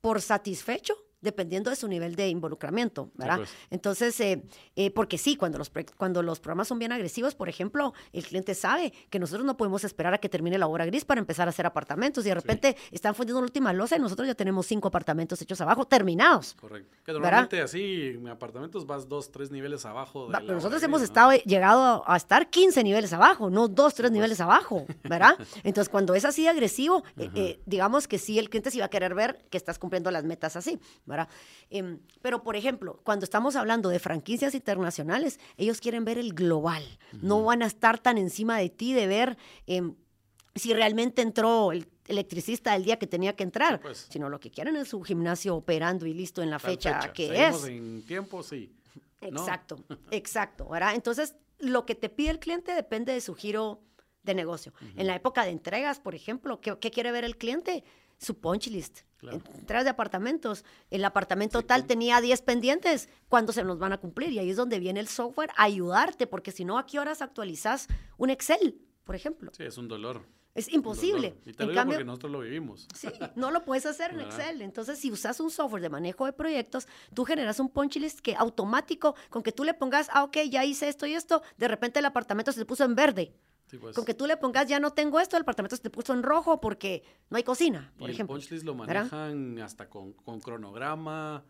por 0.00 0.20
satisfecho 0.20 0.94
dependiendo 1.20 1.70
de 1.70 1.76
su 1.76 1.88
nivel 1.88 2.16
de 2.16 2.28
involucramiento, 2.28 3.10
¿verdad? 3.14 3.38
pues. 3.38 3.50
Entonces, 3.70 4.18
eh, 4.20 4.42
eh, 4.76 4.90
porque 4.90 5.18
sí, 5.18 5.36
cuando 5.36 5.58
los, 5.58 5.70
cuando 5.96 6.22
los 6.22 6.40
programas 6.40 6.68
son 6.68 6.78
bien 6.78 6.92
agresivos, 6.92 7.34
por 7.34 7.48
ejemplo, 7.48 7.92
el 8.12 8.24
cliente 8.24 8.54
sabe 8.54 8.92
que 9.10 9.18
nosotros 9.18 9.44
no 9.44 9.56
podemos 9.56 9.84
esperar 9.84 10.14
a 10.14 10.18
que 10.18 10.28
termine 10.28 10.58
la 10.58 10.66
obra 10.66 10.86
gris 10.86 11.04
para 11.04 11.20
empezar 11.20 11.48
a 11.48 11.50
hacer 11.50 11.66
apartamentos 11.66 12.24
y 12.24 12.28
de 12.28 12.34
repente 12.34 12.76
están 12.90 13.14
fundiendo 13.14 13.40
la 13.40 13.44
última 13.44 13.72
losa 13.72 13.96
y 13.96 14.00
nosotros 14.00 14.26
ya 14.26 14.34
tenemos 14.34 14.66
cinco 14.66 14.88
apartamentos 14.88 15.40
hechos 15.42 15.60
abajo, 15.60 15.84
terminados. 15.84 16.54
Correcto. 16.54 16.96
Que 17.04 17.12
¿Verdad? 17.12 17.22
normalmente 17.22 17.60
así, 17.60 18.14
en 18.14 18.28
apartamentos 18.28 18.86
vas 18.86 19.08
dos, 19.08 19.30
tres 19.30 19.50
niveles 19.50 19.84
abajo. 19.84 20.26
de 20.26 20.32
Va, 20.32 20.40
la 20.40 20.46
Pero 20.46 20.54
nosotros 20.54 20.82
hemos 20.82 21.02
estado, 21.02 21.32
llegado 21.32 22.04
a 22.06 22.16
estar 22.16 22.48
15 22.48 22.82
niveles 22.84 23.12
abajo, 23.12 23.50
no 23.50 23.68
dos, 23.68 23.94
tres 23.94 24.10
pues. 24.10 24.12
niveles 24.12 24.40
abajo, 24.40 24.86
¿verdad? 25.04 25.36
Entonces, 25.64 25.88
cuando 25.88 26.14
es 26.14 26.24
así 26.24 26.46
agresivo, 26.46 27.02
eh, 27.16 27.30
eh, 27.34 27.60
digamos 27.66 28.08
que 28.08 28.18
sí, 28.18 28.38
el 28.38 28.48
cliente 28.48 28.70
sí 28.70 28.78
va 28.78 28.86
a 28.86 28.90
querer 28.90 29.14
ver 29.14 29.44
que 29.50 29.56
estás 29.56 29.78
cumpliendo 29.78 30.10
las 30.10 30.24
metas 30.24 30.56
así, 30.56 30.78
¿verdad? 31.10 31.28
Em, 31.68 31.98
pero, 32.22 32.42
por 32.42 32.56
ejemplo, 32.56 33.00
cuando 33.04 33.24
estamos 33.24 33.56
hablando 33.56 33.90
de 33.90 33.98
franquicias 33.98 34.54
internacionales, 34.54 35.38
ellos 35.58 35.80
quieren 35.80 36.06
ver 36.06 36.16
el 36.16 36.32
global, 36.32 36.82
no 37.20 37.44
van 37.44 37.62
a 37.62 37.66
estar 37.66 37.98
tan 37.98 38.16
encima 38.16 38.56
de 38.56 38.70
ti 38.70 38.94
de 38.94 39.06
ver 39.06 39.36
em, 39.66 39.94
si 40.54 40.72
realmente 40.72 41.22
entró 41.22 41.72
el 41.72 41.86
electricista 42.06 42.74
el 42.74 42.84
día 42.84 42.98
que 42.98 43.06
tenía 43.06 43.36
que 43.36 43.44
entrar, 43.44 43.80
pues. 43.80 44.06
sino 44.10 44.28
lo 44.28 44.40
que 44.40 44.50
quieren 44.50 44.76
es 44.76 44.88
su 44.88 45.00
gimnasio 45.02 45.54
operando 45.54 46.06
y 46.06 46.14
listo 46.14 46.42
en 46.42 46.50
la 46.50 46.58
Tal 46.58 46.70
fecha, 46.72 47.12
que 47.12 47.28
Seguimos 47.28 47.62
es. 47.62 47.68
en 47.68 48.04
tiempo, 48.06 48.42
sí. 48.42 48.74
¿no? 49.30 49.40
Exacto, 49.40 49.76
exacto, 50.10 50.68
¿verdad? 50.68 50.94
Entonces, 50.94 51.36
lo 51.58 51.86
que 51.86 51.94
te 51.94 52.08
pide 52.08 52.30
el 52.30 52.38
cliente 52.38 52.74
depende 52.74 53.12
de 53.12 53.20
su 53.20 53.34
giro 53.34 53.82
de 54.22 54.34
negocio. 54.34 54.72
En 54.96 55.06
la 55.06 55.14
época 55.14 55.44
de 55.44 55.50
entregas, 55.50 56.00
por 56.00 56.14
ejemplo, 56.14 56.60
¿qué, 56.60 56.76
qué 56.78 56.90
quiere 56.90 57.12
ver 57.12 57.24
el 57.24 57.36
cliente? 57.36 57.84
Su 58.18 58.38
punch 58.38 58.66
list. 58.68 59.00
Claro. 59.20 59.40
Entregas 59.54 59.84
de 59.84 59.90
apartamentos. 59.90 60.64
El 60.90 61.04
apartamento 61.04 61.60
Sí, 61.60 61.66
tal 61.66 61.86
tenía 61.86 62.20
10 62.20 62.40
pendientes. 62.42 63.10
¿Cuándo 63.28 63.52
se 63.52 63.62
nos 63.62 63.78
van 63.78 63.92
a 63.92 63.98
cumplir? 63.98 64.32
Y 64.32 64.38
ahí 64.38 64.50
es 64.50 64.56
donde 64.56 64.80
viene 64.80 64.98
el 64.98 65.08
software 65.08 65.50
a 65.56 65.64
ayudarte, 65.64 66.26
porque 66.26 66.52
si 66.52 66.64
no, 66.64 66.78
¿a 66.78 66.86
qué 66.86 66.98
horas 66.98 67.20
actualizas 67.20 67.86
un 68.16 68.30
Excel, 68.30 68.80
por 69.04 69.14
ejemplo? 69.14 69.52
Sí, 69.54 69.64
es 69.64 69.76
un 69.76 69.88
dolor. 69.88 70.26
Es 70.54 70.72
imposible. 70.72 71.36
Y 71.44 71.52
te 71.52 71.62
En 71.62 71.68
lo 71.68 71.72
digo 71.72 71.74
cambio, 71.74 71.96
porque 71.96 72.04
nosotros 72.04 72.32
lo 72.32 72.40
vivimos. 72.40 72.88
Sí, 72.94 73.08
no 73.36 73.50
lo 73.50 73.64
puedes 73.64 73.86
hacer 73.86 74.12
en. 74.12 74.20
Excel. 74.20 74.62
Entonces, 74.62 74.98
si 74.98 75.12
usas 75.12 75.38
un 75.38 75.50
software 75.50 75.82
de 75.82 75.90
manejo 75.90 76.26
de 76.26 76.32
proyectos, 76.32 76.88
tú 77.14 77.24
generas 77.24 77.60
un 77.60 77.68
punch 77.68 77.96
list 77.96 78.20
que 78.20 78.34
automático, 78.34 79.14
con 79.28 79.42
que 79.42 79.52
tú 79.52 79.64
le 79.64 79.74
pongas, 79.74 80.08
ah, 80.12 80.24
ok, 80.24 80.38
ya 80.48 80.64
hice 80.64 80.88
esto 80.88 81.06
y 81.06 81.14
esto, 81.14 81.42
de 81.56 81.68
repente 81.68 82.00
el 82.00 82.06
apartamento 82.06 82.52
se 82.52 82.60
te 82.60 82.66
puso 82.66 82.84
en 82.84 82.94
verde. 82.94 83.34
Sí, 83.70 83.78
pues. 83.78 83.94
Con 83.94 84.04
que 84.04 84.14
tú 84.14 84.26
le 84.26 84.36
pongas, 84.36 84.66
ya 84.66 84.80
no 84.80 84.92
tengo 84.92 85.20
esto, 85.20 85.36
el 85.36 85.42
apartamento 85.42 85.76
se 85.76 85.82
te 85.82 85.90
puso 85.90 86.12
en 86.12 86.24
rojo 86.24 86.60
porque 86.60 87.04
no 87.28 87.36
hay 87.36 87.44
cocina, 87.44 87.92
por 87.96 88.10
y 88.10 88.14
ejemplo. 88.14 88.36
el 88.36 88.64
lo 88.64 88.74
¿verdad? 88.74 89.08
manejan 89.12 89.60
hasta 89.60 89.88
con, 89.88 90.12
con 90.12 90.40
cronograma 90.40 91.44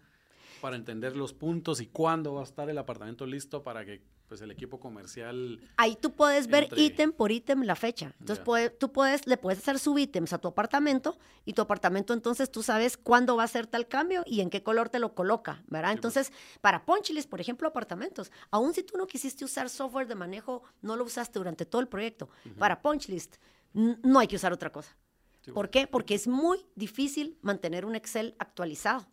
para 0.61 0.77
entender 0.77 1.17
los 1.17 1.33
puntos 1.33 1.81
y 1.81 1.87
cuándo 1.87 2.35
va 2.35 2.43
a 2.43 2.45
estar 2.45 2.69
el 2.69 2.77
apartamento 2.77 3.25
listo 3.25 3.63
para 3.63 3.87
que 3.87 4.03
pues 4.31 4.41
el 4.43 4.53
equipo 4.53 4.79
comercial 4.79 5.61
Ahí 5.77 5.97
tú 6.01 6.13
puedes 6.15 6.47
ver 6.47 6.63
Entre- 6.65 6.81
ítem 6.83 7.11
por 7.13 7.33
ítem 7.33 7.65
la 7.65 7.75
fecha. 7.75 8.15
Entonces 8.21 8.45
puede- 8.45 8.71
tú 8.71 8.93
puedes, 8.93 9.27
le 9.27 9.37
puedes 9.37 9.59
hacer 9.59 9.81
subítems 9.81 10.33
a 10.33 10.39
tu 10.39 10.47
apartamento 10.47 11.19
y 11.45 11.53
tu 11.53 11.63
apartamento 11.63 12.13
entonces 12.15 12.49
tú 12.49 12.63
sabes 12.63 12.97
cuándo 12.97 13.35
va 13.35 13.43
a 13.43 13.49
ser 13.49 13.67
tal 13.67 13.89
cambio 13.89 14.23
y 14.25 14.41
en 14.41 14.49
qué 14.49 14.63
color 14.63 14.89
te 14.89 15.01
lo 15.01 15.17
coloca, 15.17 15.65
¿verdad? 15.67 15.89
pues. 15.89 15.97
Entonces, 15.97 16.33
para 16.61 16.87
Punchlist, 16.87 17.29
por 17.29 17.41
ejemplo, 17.41 17.67
apartamentos, 17.67 18.31
aun 18.53 18.73
si 18.73 18.85
tú 18.85 18.97
no 18.97 19.09
quisiste 19.09 19.45
usar 19.45 19.69
software 19.69 20.07
de 20.07 20.15
manejo, 20.15 20.63
no 20.81 20.95
lo 20.95 21.03
usaste 21.03 21.41
durante 21.41 21.67
todo 21.67 21.81
el 21.83 21.89
proyecto, 21.89 22.29
para 22.57 22.81
Punchlist 22.83 23.35
n- 23.75 23.99
no 24.05 24.21
hay 24.21 24.29
que 24.29 24.37
usar 24.37 24.53
otra 24.53 24.71
cosa. 24.71 24.97
Sí, 25.41 25.51
¿Por 25.51 25.71
qué? 25.71 25.89
Porque 25.89 26.15
es 26.15 26.29
muy 26.29 26.65
difícil 26.77 27.37
mantener 27.43 27.85
un 27.85 27.97
Excel 27.97 28.37
actualizado, 28.39 29.09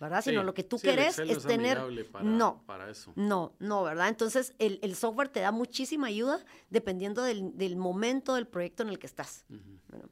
¿verdad? 0.00 0.24
Sino 0.24 0.42
lo 0.42 0.54
que 0.54 0.64
tú 0.64 0.78
sí, 0.78 0.88
querés 0.88 1.18
es 1.18 1.44
tener... 1.44 1.78
para, 2.10 2.24
no, 2.24 2.62
para 2.66 2.90
eso. 2.90 3.12
no, 3.16 3.54
no, 3.58 3.84
¿verdad? 3.84 4.08
Entonces, 4.08 4.54
el, 4.58 4.78
el 4.82 4.96
software 4.96 5.28
te 5.28 5.40
da 5.40 5.52
muchísima 5.52 6.06
ayuda 6.06 6.44
dependiendo 6.70 7.22
del, 7.22 7.56
del 7.56 7.76
momento 7.76 8.34
del 8.34 8.46
proyecto 8.46 8.82
en 8.82 8.88
el 8.88 8.98
que 8.98 9.06
estás. 9.06 9.44
Bueno, 9.88 10.08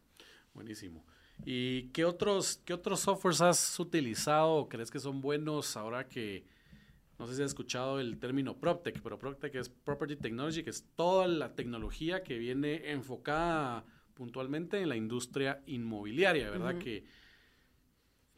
Buenísimo. 0.53 1.05
¿Y 1.45 1.85
qué 1.91 2.05
otros, 2.05 2.61
qué 2.65 2.75
otros 2.75 3.01
softwares 3.01 3.41
has 3.41 3.81
utilizado 3.81 4.55
o 4.55 4.69
crees 4.69 4.91
que 4.91 4.99
son 4.99 5.21
buenos 5.21 5.77
ahora 5.77 6.07
que, 6.07 6.45
no 7.19 7.27
sé 7.27 7.37
si 7.37 7.43
has 7.43 7.49
escuchado 7.49 8.01
el 8.01 8.19
término 8.19 8.59
PropTech, 8.59 9.01
pero 9.01 9.19
PropTech 9.19 9.55
es 9.55 9.69
Property 9.71 10.17
Technology, 10.17 10.63
que 10.63 10.71
es 10.71 10.85
toda 10.97 11.27
la 11.29 11.55
tecnología 11.55 12.23
que 12.23 12.39
viene 12.39 12.91
enfocada 12.91 13.87
puntualmente 14.15 14.83
en 14.83 14.89
la 14.89 14.97
industria 14.97 15.63
inmobiliaria, 15.67 16.51
¿verdad? 16.51 16.77
Que 16.77 17.05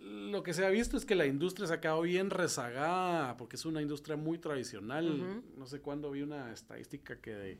lo 0.00 0.42
que 0.42 0.54
se 0.54 0.64
ha 0.64 0.70
visto 0.70 0.96
es 0.96 1.04
que 1.04 1.14
la 1.14 1.26
industria 1.26 1.66
se 1.66 1.74
ha 1.74 1.80
quedado 1.80 2.02
bien 2.02 2.30
rezagada 2.30 3.36
porque 3.36 3.56
es 3.56 3.64
una 3.64 3.82
industria 3.82 4.16
muy 4.16 4.38
tradicional. 4.38 5.42
No 5.56 5.66
sé 5.66 5.80
cuándo 5.80 6.10
vi 6.10 6.22
una 6.22 6.52
estadística 6.52 7.20
que 7.20 7.34
de, 7.34 7.58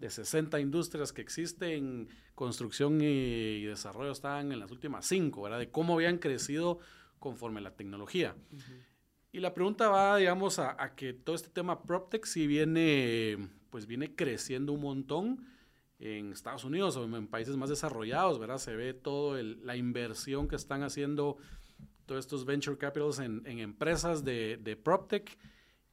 de 0.00 0.10
60 0.10 0.58
industrias 0.60 1.12
que 1.12 1.20
existen, 1.20 2.08
construcción 2.34 3.00
y, 3.02 3.64
desarrollo 3.64 4.12
estaban 4.12 4.50
en 4.50 4.58
las 4.58 4.70
últimas 4.70 5.06
5, 5.06 5.42
¿verdad? 5.42 5.58
De 5.58 5.70
cómo 5.70 5.94
habían 5.94 6.18
crecido 6.18 6.78
conforme 7.18 7.60
la 7.60 7.76
tecnología. 7.76 8.34
Y 9.30 9.40
la 9.40 9.52
pregunta 9.52 9.88
va, 9.90 10.16
digamos, 10.16 10.58
a, 10.58 10.94
que 10.96 11.12
todo 11.12 11.36
este 11.36 11.50
tema 11.50 11.82
PropTech 11.82 12.24
si 12.24 12.46
viene, 12.46 13.50
pues 13.68 13.86
viene 13.86 14.14
creciendo 14.14 14.72
un 14.72 14.80
montón 14.80 15.46
en 15.98 16.32
Estados 16.32 16.64
Unidos 16.64 16.96
o 16.96 17.04
en, 17.04 17.28
países 17.28 17.56
más 17.56 17.68
desarrollados, 17.68 18.38
¿verdad? 18.38 18.56
Se 18.56 18.74
ve 18.74 18.94
toda 18.94 19.42
la 19.42 19.76
inversión 19.76 20.48
que 20.48 20.56
están 20.56 20.82
haciendo 20.82 21.36
todos 22.10 22.24
estos 22.24 22.44
venture 22.44 22.76
capitals 22.76 23.20
en, 23.20 23.46
empresas 23.46 24.24
de, 24.24 24.56
de 24.56 24.74
PropTech. 24.74 25.38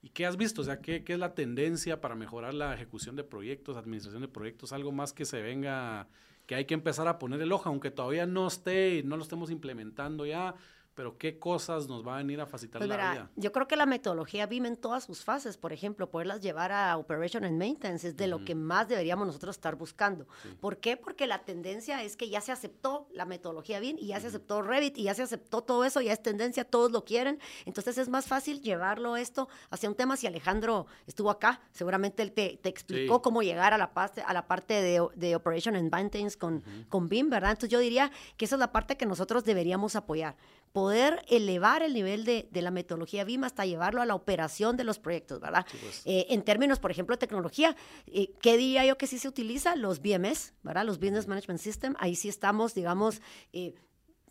¿Y 0.02 0.10
qué 0.10 0.26
has 0.26 0.36
visto? 0.36 0.62
O 0.62 0.64
sea, 0.64 0.82
¿qué, 0.82 1.04
¿qué, 1.04 1.14
es 1.14 1.20
la 1.20 1.36
tendencia 1.36 2.02
para 2.02 2.16
mejorar 2.16 2.56
la 2.56 2.74
ejecución 2.74 3.16
de 3.16 3.24
proyectos, 3.24 3.78
administración 3.78 4.24
de 4.24 4.28
proyectos? 4.28 4.74
Algo 4.74 4.92
más 4.92 5.14
que 5.14 5.26
se 5.26 5.44
venga, 5.44 6.08
que 6.48 6.56
hay 6.56 6.66
que 6.66 6.74
empezar 6.74 7.08
a 7.08 7.20
poner 7.20 7.40
el 7.42 7.52
ojo, 7.52 7.70
aunque 7.70 7.92
todavía 7.92 8.26
no 8.26 8.48
esté, 8.48 9.04
no 9.04 9.16
lo 9.16 9.22
estemos 9.22 9.52
implementando 9.52 10.26
ya, 10.26 10.56
pero 10.98 11.16
qué 11.16 11.38
cosas 11.38 11.88
nos 11.88 12.06
va 12.06 12.16
a 12.16 12.18
venir 12.18 12.42
a 12.42 12.48
facilitar 12.48 12.80
pues 12.80 12.90
la 12.90 13.12
vida. 13.12 13.30
Yo 13.36 13.52
creo 13.52 13.68
que 13.68 13.76
la 13.76 13.86
metodología 13.86 14.48
BIM 14.48 14.66
en 14.66 14.78
todas 14.78 15.04
sus 15.04 15.24
fases, 15.24 15.56
por 15.56 15.72
ejemplo, 15.72 16.10
poderlas 16.10 16.42
llevar 16.42 16.72
a 16.72 16.98
Operation 16.98 17.44
and 17.44 17.56
Maintenance 17.60 18.08
es 18.08 18.18
de 18.18 18.26
lo 18.26 18.44
que 18.44 18.56
más 18.56 18.88
deberíamos 18.88 19.28
nosotros 19.28 19.58
estar 19.58 19.76
buscando. 19.76 20.26
¿Por 20.60 20.78
qué? 20.78 20.98
Porque 20.98 21.28
la 21.28 21.46
tendencia 21.46 22.02
es 22.02 22.18
que 22.18 22.30
ya 22.30 22.42
se 22.42 22.52
aceptó 22.52 23.08
la 23.12 23.26
metodología 23.26 23.80
BIM 23.80 23.98
y 24.00 24.08
ya 24.08 24.20
se 24.20 24.26
aceptó 24.26 24.64
Revit 24.64 24.98
y 24.98 25.04
ya 25.04 25.14
se 25.14 25.22
aceptó 25.22 25.62
todo 25.62 25.86
eso, 25.86 26.02
ya 26.02 26.14
es 26.14 26.24
tendencia, 26.24 26.64
todos 26.64 26.92
lo 26.92 27.06
quieren. 27.06 27.40
Entonces 27.68 28.00
es 28.00 28.10
más 28.10 28.26
fácil 28.26 28.60
llevarlo 28.64 29.18
esto 29.18 29.50
hacia 29.70 29.90
un 29.90 29.96
tema. 29.96 30.18
Si 30.18 30.26
Alejandro 30.26 30.88
estuvo 31.06 31.30
acá, 31.30 31.62
seguramente 31.74 32.24
él 32.24 32.32
te, 32.32 32.60
explicó 32.68 33.22
cómo 33.22 33.44
llegar 33.44 33.72
a 33.72 33.78
la 33.78 33.94
parte, 33.94 34.24
a 34.24 34.34
la 34.34 34.48
parte 34.48 34.82
de, 34.82 35.08
de 35.14 35.36
Operation 35.36 35.76
and 35.76 35.92
Maintenance 35.92 36.36
con, 36.40 36.64
con 36.90 37.08
BIM, 37.08 37.30
¿verdad? 37.30 37.52
Entonces 37.52 37.70
yo 37.70 37.78
diría 37.78 38.12
que 38.36 38.46
esa 38.46 38.56
es 38.56 38.60
la 38.60 38.72
parte 38.72 38.98
que 38.98 39.06
nosotros 39.06 39.44
deberíamos 39.44 39.96
apoyar 39.96 40.36
poder 40.78 41.26
elevar 41.28 41.82
el 41.82 41.96
nivel 41.96 42.24
de, 42.24 42.48
la 42.54 42.70
metodología 42.70 43.24
BIM 43.24 43.44
hasta 43.46 43.66
llevarlo 43.66 44.00
a 44.00 44.06
la 44.06 44.14
operación 44.14 44.78
de 44.78 44.84
los 44.84 45.00
proyectos, 45.00 45.40
¿verdad? 45.40 45.66
Pues. 45.82 46.04
Eh, 46.06 46.28
en 46.30 46.44
términos, 46.44 46.78
por 46.78 46.92
ejemplo, 46.92 47.16
de 47.16 47.20
tecnología, 47.20 47.76
eh, 48.06 48.30
¿qué 48.44 48.58
diría 48.58 48.86
yo 48.86 48.96
que 48.96 49.08
sí 49.08 49.18
se 49.18 49.28
utiliza? 49.28 49.76
Los 49.76 50.04
BMS, 50.04 50.54
¿verdad? 50.62 50.86
Los 50.86 51.00
Business 51.00 51.28
Management 51.28 51.60
System, 51.60 51.96
ahí 51.98 52.16
sí 52.16 52.30
estamos, 52.30 52.76
digamos, 52.76 53.24
eh, 53.54 53.74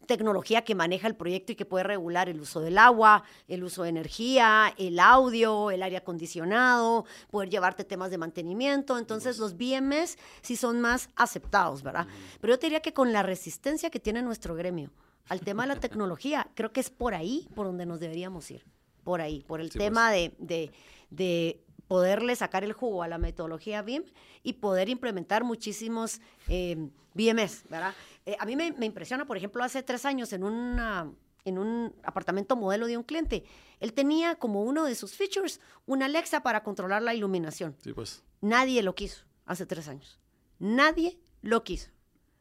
tecnología 0.06 0.62
que 0.62 0.76
maneja 0.76 1.08
el 1.08 1.16
proyecto 1.16 1.50
y 1.50 1.56
que 1.56 1.64
puede 1.64 1.82
regular 1.82 2.28
el 2.28 2.40
uso 2.40 2.60
del 2.60 2.78
agua, 2.78 3.24
el 3.48 3.64
uso 3.64 3.82
de 3.82 3.88
energía, 3.88 4.72
el 4.78 5.00
audio, 5.00 5.72
el 5.72 5.82
aire 5.82 5.96
acondicionado, 5.96 7.06
poder 7.28 7.50
llevarte 7.50 7.82
temas 7.82 8.12
de 8.12 8.18
mantenimiento. 8.18 8.98
Entonces, 8.98 9.38
los 9.38 9.56
BMS 9.56 10.16
sí 10.42 10.54
son 10.54 10.80
más 10.80 11.08
aceptados, 11.16 11.82
¿verdad? 11.82 12.06
Pero 12.40 12.54
yo 12.54 12.58
te 12.60 12.66
diría 12.66 12.82
que 12.82 12.94
con 12.94 13.12
la 13.12 13.24
resistencia 13.24 13.90
que 13.90 13.98
tiene 13.98 14.22
nuestro 14.22 14.54
gremio, 14.54 14.92
al 15.28 15.40
tema 15.40 15.64
de 15.64 15.74
la 15.74 15.80
tecnología. 15.80 16.48
Creo 16.54 16.72
que 16.72 16.80
es 16.80 16.90
por 16.90 17.14
ahí 17.14 17.48
por 17.54 17.66
donde 17.66 17.86
nos 17.86 18.00
deberíamos 18.00 18.50
ir, 18.50 18.64
por 19.04 19.20
ahí, 19.20 19.44
por 19.46 19.60
el 19.60 19.70
tema 19.70 20.10
pues. 20.10 20.32
de, 20.38 20.72
de, 21.10 21.62
poderle 21.88 22.34
sacar 22.34 22.64
el 22.64 22.72
jugo 22.72 23.04
a 23.04 23.08
la 23.08 23.16
metodología 23.16 23.80
BIM 23.82 24.02
y 24.42 24.54
poder 24.54 24.88
implementar 24.88 25.44
muchísimos 25.44 26.20
eh, 26.48 26.90
BMS, 27.14 27.64
¿verdad? 27.70 27.94
Eh, 28.24 28.36
a 28.40 28.44
mí 28.44 28.56
me, 28.56 28.74
impresiona, 28.84 29.24
por 29.24 29.36
ejemplo, 29.36 29.62
hace 29.62 29.82
tres 29.84 30.04
años 30.04 30.32
en 30.32 30.42
una 30.44 31.12
en 31.44 31.58
un 31.58 31.94
apartamento 32.02 32.56
modelo 32.56 32.88
de 32.88 32.96
un 32.96 33.04
cliente. 33.04 33.44
Él 33.78 33.92
tenía 33.92 34.34
como 34.34 34.64
uno 34.64 34.84
de 34.84 34.96
sus 34.96 35.14
features 35.14 35.60
una 35.86 36.06
Alexa 36.06 36.42
para 36.42 36.64
controlar 36.64 37.02
la 37.02 37.14
iluminación. 37.14 37.76
Sí, 37.84 37.92
pues. 37.92 38.24
Nadie 38.40 38.82
lo 38.82 38.96
quiso 38.96 39.24
hace 39.44 39.64
tres 39.64 39.86
años. 39.86 40.18
Nadie 40.58 41.20
lo 41.42 41.62
quiso. 41.62 41.90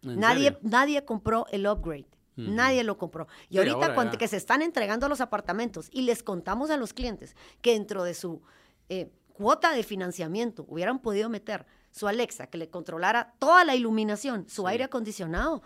Nadie, 0.01 0.57
nadie 0.63 1.05
compró 1.05 1.45
el 1.51 1.67
upgrade. 1.67 2.07
Nadie 2.35 2.83
lo 2.83 2.97
compró. 2.97 3.27
Y 3.49 3.57
ahorita 3.57 3.93
cuando 3.93 4.17
que 4.17 4.27
se 4.27 4.37
están 4.37 4.61
entregando 4.61 5.07
los 5.07 5.21
apartamentos 5.21 5.87
y 5.91 6.01
les 6.01 6.21
contamos 6.21 6.69
a 6.69 6.77
los 6.77 6.93
clientes 6.93 7.35
que 7.61 7.71
dentro 7.71 8.03
de 8.03 8.13
su 8.13 8.41
eh, 8.89 9.09
cuota 9.33 9.71
de 9.71 9.83
financiamiento 9.83 10.65
hubieran 10.67 10.99
podido 10.99 11.29
meter 11.29 11.65
su 11.91 12.07
Alexa, 12.07 12.47
que 12.47 12.57
le 12.57 12.69
controlara 12.69 13.33
toda 13.39 13.63
la 13.63 13.75
iluminación, 13.75 14.49
su 14.49 14.67
aire 14.67 14.83
acondicionado, 14.83 15.63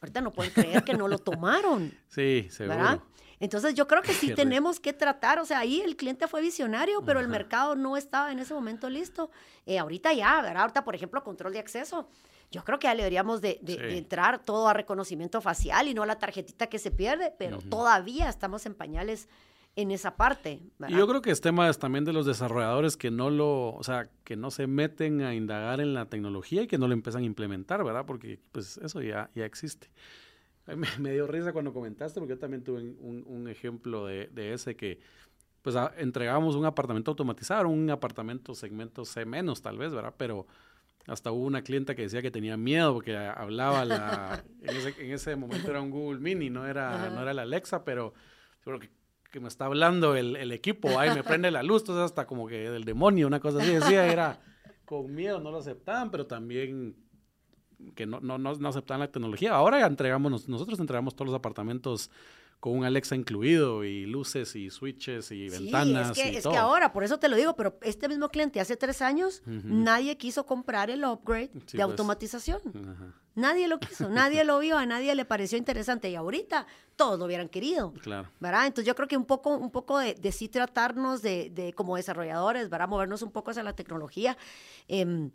ahorita 0.00 0.20
no 0.20 0.30
pueden 0.32 0.52
creer 0.52 0.84
que 0.84 0.94
no 0.94 1.08
lo 1.08 1.18
tomaron. 1.18 1.92
Sí, 2.08 2.48
seguro. 2.50 3.02
Entonces 3.38 3.74
yo 3.74 3.86
creo 3.86 4.02
que 4.02 4.12
sí 4.12 4.34
tenemos 4.34 4.78
que 4.78 4.92
tratar, 4.92 5.38
o 5.38 5.46
sea, 5.46 5.60
ahí 5.60 5.80
el 5.80 5.96
cliente 5.96 6.28
fue 6.28 6.42
visionario, 6.42 7.02
pero 7.02 7.20
el 7.20 7.28
mercado 7.28 7.74
no 7.74 7.96
estaba 7.96 8.30
en 8.30 8.38
ese 8.38 8.52
momento 8.52 8.90
listo. 8.90 9.30
Eh, 9.64 9.78
ahorita 9.78 10.12
ya, 10.12 10.42
¿verdad? 10.42 10.62
Ahorita, 10.62 10.84
por 10.84 10.94
ejemplo, 10.94 11.24
control 11.24 11.54
de 11.54 11.60
acceso 11.60 12.08
yo 12.50 12.64
creo 12.64 12.78
que 12.78 12.88
ya 12.88 12.94
le 12.94 13.02
deberíamos 13.02 13.40
de, 13.40 13.60
entrar 13.96 14.44
todo 14.44 14.68
a 14.68 14.72
reconocimiento 14.72 15.40
facial 15.40 15.88
y 15.88 15.94
no 15.94 16.02
a 16.02 16.06
la 16.06 16.18
tarjetita 16.18 16.66
que 16.66 16.78
se 16.78 16.90
pierde, 16.90 17.32
pero 17.38 17.58
todavía 17.58 18.28
estamos 18.28 18.66
en 18.66 18.74
pañales 18.74 19.28
en 19.76 19.92
esa 19.92 20.16
parte. 20.16 20.60
Y 20.88 20.96
yo 20.96 21.06
creo 21.06 21.22
que 21.22 21.30
es 21.30 21.40
tema 21.40 21.72
también 21.74 22.04
de 22.04 22.12
los 22.12 22.26
desarrolladores 22.26 22.96
que 22.96 23.12
no 23.12 23.30
lo, 23.30 23.74
o 23.74 23.82
sea, 23.84 24.10
que 24.24 24.34
no 24.36 24.50
se 24.50 24.66
meten 24.66 25.22
a 25.22 25.34
indagar 25.34 25.80
en 25.80 25.94
la 25.94 26.06
tecnología 26.06 26.62
y 26.62 26.66
que 26.66 26.76
no 26.76 26.88
lo 26.88 26.94
empiezan 26.94 27.22
a 27.22 27.26
implementar, 27.26 27.84
¿verdad? 27.84 28.04
Porque 28.04 28.40
pues 28.50 28.78
eso 28.78 29.00
ya, 29.00 29.30
ya 29.34 29.44
existe. 29.44 29.88
Me, 30.98 31.12
dio 31.12 31.26
risa 31.26 31.52
cuando 31.52 31.72
comentaste, 31.72 32.20
porque 32.20 32.34
yo 32.34 32.38
también 32.38 32.64
tuve 32.64 32.80
un, 32.80 33.48
ejemplo 33.48 34.06
de, 34.06 34.52
ese 34.52 34.76
que 34.76 35.00
pues 35.62 35.76
entregamos 35.98 36.56
un 36.56 36.64
apartamento 36.64 37.10
automatizado, 37.10 37.68
un 37.68 37.90
apartamento 37.90 38.54
segmento 38.54 39.04
C 39.04 39.24
menos 39.24 39.62
tal 39.62 39.78
vez, 39.78 39.92
¿verdad? 39.92 40.14
Pero 40.16 40.46
hasta 41.06 41.32
hubo 41.32 41.44
una 41.44 41.62
clienta 41.62 41.94
que 41.94 42.02
decía 42.02 42.22
que 42.22 42.30
tenía 42.30 42.56
miedo 42.56 42.94
porque 42.94 43.16
hablaba 43.16 43.84
la... 43.84 44.44
en, 44.62 45.12
ese, 45.12 45.36
momento 45.36 45.70
era 45.70 45.80
un 45.80 45.90
Google 45.90 46.20
Mini, 46.20 46.50
no 46.50 46.66
era, 46.66 47.10
no 47.10 47.22
era 47.22 47.34
la 47.34 47.42
Alexa, 47.42 47.84
pero, 47.84 48.14
pero 48.64 48.78
que, 48.78 49.40
me 49.40 49.48
está 49.48 49.66
hablando 49.66 50.16
el, 50.16 50.36
el, 50.36 50.52
equipo, 50.52 50.98
ahí 50.98 51.10
me 51.14 51.22
prende 51.22 51.50
la 51.50 51.62
luz, 51.62 51.82
entonces 51.82 52.04
hasta 52.04 52.26
como 52.26 52.46
que 52.48 52.70
del 52.70 52.84
demonio, 52.84 53.26
una 53.26 53.40
cosa 53.40 53.58
así 53.58 53.72
decía, 53.72 54.06
era 54.12 54.40
con 54.84 55.14
miedo, 55.14 55.40
no 55.40 55.52
lo 55.52 55.58
aceptaban, 55.58 56.10
pero 56.10 56.26
también 56.26 56.96
que 57.94 58.06
no, 58.06 58.20
no, 58.20 58.38
no, 58.38 58.54
no 58.54 58.68
aceptaban 58.68 59.00
la 59.00 59.10
tecnología. 59.10 59.52
Ahora 59.52 59.86
entregamos, 59.86 60.48
nosotros 60.48 60.80
entregamos 60.80 61.14
todos 61.14 61.28
los 61.28 61.38
apartamentos 61.38 62.10
con 62.60 62.76
un 62.76 62.84
Alexa 62.84 63.16
incluido 63.16 63.84
y 63.84 64.04
luces 64.04 64.54
y 64.54 64.68
switches 64.68 65.32
y 65.32 65.48
ventanas. 65.48 66.10
Es 66.10 66.22
que, 66.22 66.32
y 66.32 66.36
es 66.36 66.46
que 66.46 66.56
ahora, 66.56 66.92
por 66.92 67.02
eso 67.02 67.18
te 67.18 67.28
lo 67.28 67.36
digo, 67.36 67.56
pero 67.56 67.78
este 67.80 68.06
mismo 68.06 68.28
cliente 68.28 68.60
hace 68.60 68.76
tres 68.76 69.00
años, 69.00 69.42
nadie 69.46 70.16
quiso 70.18 70.44
comprar 70.44 70.90
el 70.90 71.04
upgrade 71.04 71.48
de 71.48 71.60
pues. 71.60 71.80
automatización. 71.80 72.60
Nadie 73.34 73.66
lo 73.66 73.80
quiso, 73.80 74.10
nadie 74.10 74.44
lo 74.44 74.58
vio, 74.58 74.76
a 74.76 74.84
nadie 74.84 75.14
le 75.14 75.24
pareció 75.24 75.56
interesante 75.56 76.10
y 76.10 76.16
ahorita 76.16 76.66
todos 76.96 77.18
lo 77.18 77.24
hubieran 77.24 77.48
querido. 77.48 77.94
Claro. 77.94 78.28
¿Verdad? 78.40 78.66
Entonces 78.66 78.86
yo 78.86 78.94
creo 78.94 79.08
que 79.08 79.16
un 79.16 79.24
poco, 79.24 79.56
un 79.56 79.70
poco 79.70 79.98
de, 79.98 80.14
de 80.14 80.30
sí 80.30 80.48
tratarnos 80.48 81.22
de, 81.22 81.48
de, 81.48 81.72
como 81.72 81.96
desarrolladores, 81.96 82.68
¿verdad? 82.68 82.88
Movernos 82.88 83.22
un 83.22 83.30
poco 83.30 83.52
hacia 83.52 83.62
la 83.62 83.74
tecnología. 83.74 84.36
Eh, 84.86 85.30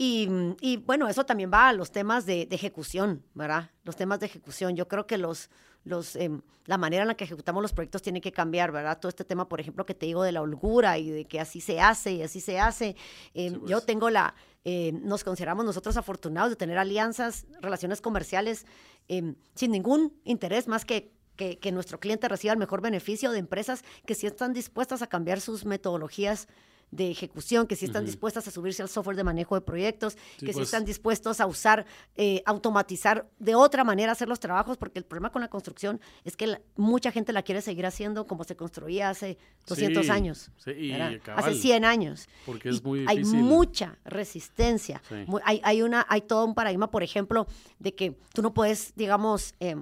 y, 0.00 0.28
y, 0.60 0.76
bueno, 0.76 1.08
eso 1.08 1.26
también 1.26 1.50
va 1.52 1.68
a 1.68 1.72
los 1.72 1.90
temas 1.90 2.24
de, 2.24 2.46
de, 2.46 2.54
ejecución, 2.54 3.24
¿verdad? 3.34 3.72
Los 3.82 3.96
temas 3.96 4.20
de 4.20 4.26
ejecución. 4.26 4.76
Yo 4.76 4.86
creo 4.86 5.08
que 5.08 5.18
los, 5.18 5.50
los, 5.82 6.14
em, 6.14 6.40
la 6.66 6.78
manera 6.78 7.02
en 7.02 7.08
la 7.08 7.16
que 7.16 7.24
ejecutamos 7.24 7.60
los 7.60 7.72
proyectos 7.72 8.00
tiene 8.00 8.20
que 8.20 8.30
cambiar, 8.30 8.70
¿verdad? 8.70 9.00
Todo 9.00 9.08
este 9.08 9.24
tema, 9.24 9.48
por 9.48 9.60
ejemplo, 9.60 9.84
que 9.84 9.94
te 9.94 10.06
digo 10.06 10.22
de 10.22 10.30
la 10.30 10.40
holgura 10.40 10.98
y 10.98 11.10
de 11.10 11.24
que 11.24 11.40
así 11.40 11.60
se 11.60 11.80
hace 11.80 12.12
y 12.12 12.22
así 12.22 12.40
se 12.40 12.60
hace. 12.60 12.94
Em, 13.34 13.54
yo 13.66 13.78
pues. 13.78 13.86
tengo 13.86 14.08
la, 14.08 14.36
eh, 14.64 14.92
nos 14.92 15.24
consideramos 15.24 15.64
nosotros 15.64 15.96
afortunados 15.96 16.50
de 16.50 16.56
tener 16.56 16.78
alianzas, 16.78 17.46
relaciones 17.60 18.00
comerciales 18.00 18.66
em, 19.08 19.34
sin 19.56 19.72
ningún 19.72 20.16
interés 20.22 20.68
más 20.68 20.84
que 20.84 21.12
que, 21.34 21.56
que, 21.56 21.70
nuestro 21.70 22.00
cliente 22.00 22.26
reciba 22.26 22.52
el 22.52 22.58
mejor 22.58 22.80
beneficio 22.80 23.30
de 23.30 23.38
empresas 23.38 23.84
que 24.04 24.16
sí 24.16 24.26
están 24.26 24.52
dispuestas 24.52 25.02
a 25.02 25.06
cambiar 25.06 25.40
sus 25.40 25.64
metodologías 25.64 26.48
de 26.90 27.10
ejecución, 27.10 27.66
que 27.66 27.76
si 27.76 27.86
están 27.86 28.04
dispuestas 28.04 28.46
a 28.48 28.50
subirse 28.50 28.82
al 28.82 28.88
software 28.88 29.16
de 29.16 29.24
manejo 29.24 29.54
de 29.54 29.60
proyectos, 29.60 30.16
que 30.38 30.48
si 30.48 30.52
pues. 30.52 30.68
están 30.68 30.84
dispuestos 30.84 31.40
a 31.40 31.46
usar, 31.46 31.86
eh, 32.16 32.42
automatizar 32.46 33.28
de 33.38 33.54
otra 33.54 33.84
manera 33.84 34.12
hacer 34.12 34.28
los 34.28 34.40
trabajos, 34.40 34.76
porque 34.76 34.98
el 34.98 35.04
problema 35.04 35.30
con 35.30 35.42
la 35.42 35.48
construcción 35.48 36.00
es 36.24 36.36
que 36.36 36.60
mucha 36.76 37.12
gente 37.12 37.32
la 37.32 37.42
quiere 37.42 37.60
seguir 37.60 37.86
haciendo 37.86 38.26
como 38.26 38.44
se 38.44 38.56
construía 38.56 39.10
hace 39.10 39.38
200 39.66 40.08
años, 40.10 40.50
hace 41.36 41.54
100 41.54 41.84
años. 41.84 42.28
Porque 42.46 42.70
es 42.70 42.82
muy 42.82 43.04
Hay 43.06 43.24
mucha 43.24 43.98
resistencia. 44.04 45.02
hay, 45.44 45.60
hay, 45.64 45.82
una, 45.82 46.06
hay 46.08 46.22
todo 46.22 46.44
un 46.44 46.54
paradigma, 46.54 46.90
por 46.90 47.02
ejemplo, 47.02 47.46
de 47.78 47.94
que 47.94 48.16
tú 48.32 48.42
no 48.42 48.54
puedes, 48.54 48.94
digamos, 48.96 49.54
eh, 49.60 49.76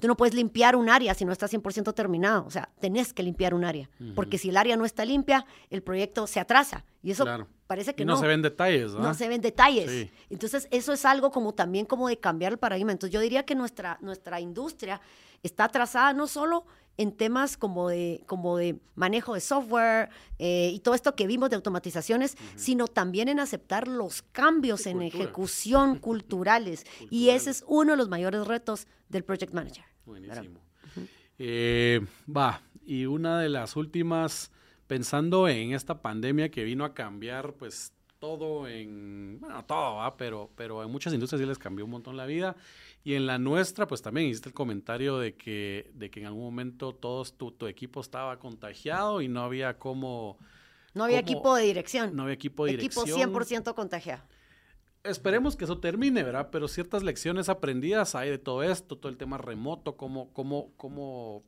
Tú 0.00 0.08
no 0.08 0.16
puedes 0.16 0.34
limpiar 0.34 0.76
un 0.76 0.88
área 0.88 1.14
si 1.14 1.24
no 1.24 1.32
está 1.32 1.46
100% 1.46 1.94
terminado. 1.94 2.44
O 2.46 2.50
sea, 2.50 2.68
tenés 2.80 3.12
que 3.12 3.22
limpiar 3.22 3.54
un 3.54 3.64
área. 3.64 3.88
Porque 4.14 4.38
si 4.38 4.50
el 4.50 4.56
área 4.56 4.76
no 4.76 4.84
está 4.84 5.04
limpia, 5.04 5.46
el 5.70 5.82
proyecto 5.82 6.26
se 6.26 6.40
atrasa. 6.40 6.84
Y 7.02 7.10
eso 7.10 7.26
parece 7.66 7.94
que 7.94 8.02
y 8.02 8.06
no. 8.06 8.16
se 8.16 8.26
ven 8.26 8.42
detalles, 8.42 8.92
¿no? 8.92 9.00
No 9.00 9.14
se 9.14 9.28
ven 9.28 9.40
detalles. 9.40 10.10
Entonces, 10.30 10.68
eso 10.70 10.92
es 10.92 11.04
algo 11.04 11.30
como 11.30 11.54
también 11.54 11.86
como 11.86 12.08
de 12.08 12.18
cambiar 12.18 12.52
el 12.52 12.58
paradigma. 12.58 12.92
Entonces, 12.92 13.12
yo 13.12 13.20
diría 13.20 13.44
que 13.44 13.54
nuestra, 13.54 13.98
nuestra 14.00 14.40
industria 14.40 15.00
está 15.42 15.68
trazada 15.68 16.12
no 16.12 16.26
solo 16.26 16.64
en 16.96 17.12
temas 17.12 17.56
como 17.56 17.88
de, 17.88 18.22
como 18.26 18.56
de 18.56 18.78
manejo 18.94 19.34
de 19.34 19.40
software 19.40 20.10
eh, 20.38 20.70
y 20.72 20.80
todo 20.80 20.94
esto 20.94 21.14
que 21.16 21.26
vimos 21.26 21.50
de 21.50 21.56
automatizaciones, 21.56 22.36
sino 22.56 22.86
también 22.86 23.28
en 23.28 23.40
aceptar 23.40 23.88
los 23.88 24.22
cambios 24.22 24.86
en 24.86 25.02
ejecución 25.02 25.98
culturales. 26.00 26.86
Y 27.10 27.30
ese 27.30 27.50
es 27.50 27.64
uno 27.66 27.92
de 27.92 27.96
los 27.96 28.08
mayores 28.08 28.46
retos 28.46 28.86
del 29.08 29.24
Project 29.24 29.52
Manager. 29.52 29.84
Buenísimo. 30.06 30.60
Eh, 31.38 32.00
va, 32.34 32.62
y 32.86 33.06
una 33.06 33.40
de 33.40 33.48
las 33.48 33.76
últimas, 33.76 34.52
pensando 34.86 35.48
en 35.48 35.72
esta 35.72 36.00
pandemia 36.00 36.50
que 36.50 36.64
vino 36.64 36.84
a 36.84 36.94
cambiar, 36.94 37.54
pues 37.54 37.92
todo 38.24 38.66
en, 38.66 39.38
bueno, 39.38 39.62
todo, 39.66 39.96
¿va? 39.96 40.16
Pero, 40.16 40.50
pero 40.56 40.82
en 40.82 40.90
muchas 40.90 41.12
industrias 41.12 41.42
sí 41.42 41.46
les 41.46 41.58
cambió 41.58 41.84
un 41.84 41.90
montón 41.90 42.16
la 42.16 42.24
vida. 42.24 42.56
Y 43.04 43.14
en 43.14 43.26
la 43.26 43.38
nuestra, 43.38 43.86
pues 43.86 44.00
también 44.00 44.28
hiciste 44.28 44.48
el 44.48 44.54
comentario 44.54 45.18
de 45.18 45.34
que, 45.34 45.90
de 45.92 46.10
que 46.10 46.20
en 46.20 46.26
algún 46.26 46.44
momento 46.44 46.94
todos 46.94 47.36
tu, 47.36 47.52
tu 47.52 47.66
equipo 47.66 48.00
estaba 48.00 48.38
contagiado 48.38 49.20
y 49.20 49.28
no 49.28 49.42
había 49.42 49.78
cómo... 49.78 50.38
No 50.94 51.04
había 51.04 51.18
equipo 51.18 51.54
de 51.54 51.64
dirección. 51.64 52.16
No 52.16 52.22
había 52.22 52.34
equipo 52.34 52.64
de 52.64 52.72
dirección. 52.72 53.06
Equipo 53.06 53.40
100% 53.40 53.74
contagiado. 53.74 54.22
Esperemos 55.02 55.54
que 55.54 55.64
eso 55.64 55.78
termine, 55.80 56.22
¿verdad? 56.22 56.48
Pero 56.50 56.66
ciertas 56.66 57.02
lecciones 57.02 57.50
aprendidas 57.50 58.14
hay 58.14 58.30
de 58.30 58.38
todo 58.38 58.62
esto, 58.62 58.96
todo 58.96 59.10
el 59.10 59.18
tema 59.18 59.36
remoto, 59.36 59.98
cómo, 59.98 60.32
cómo, 60.32 60.70
cómo, 60.78 61.42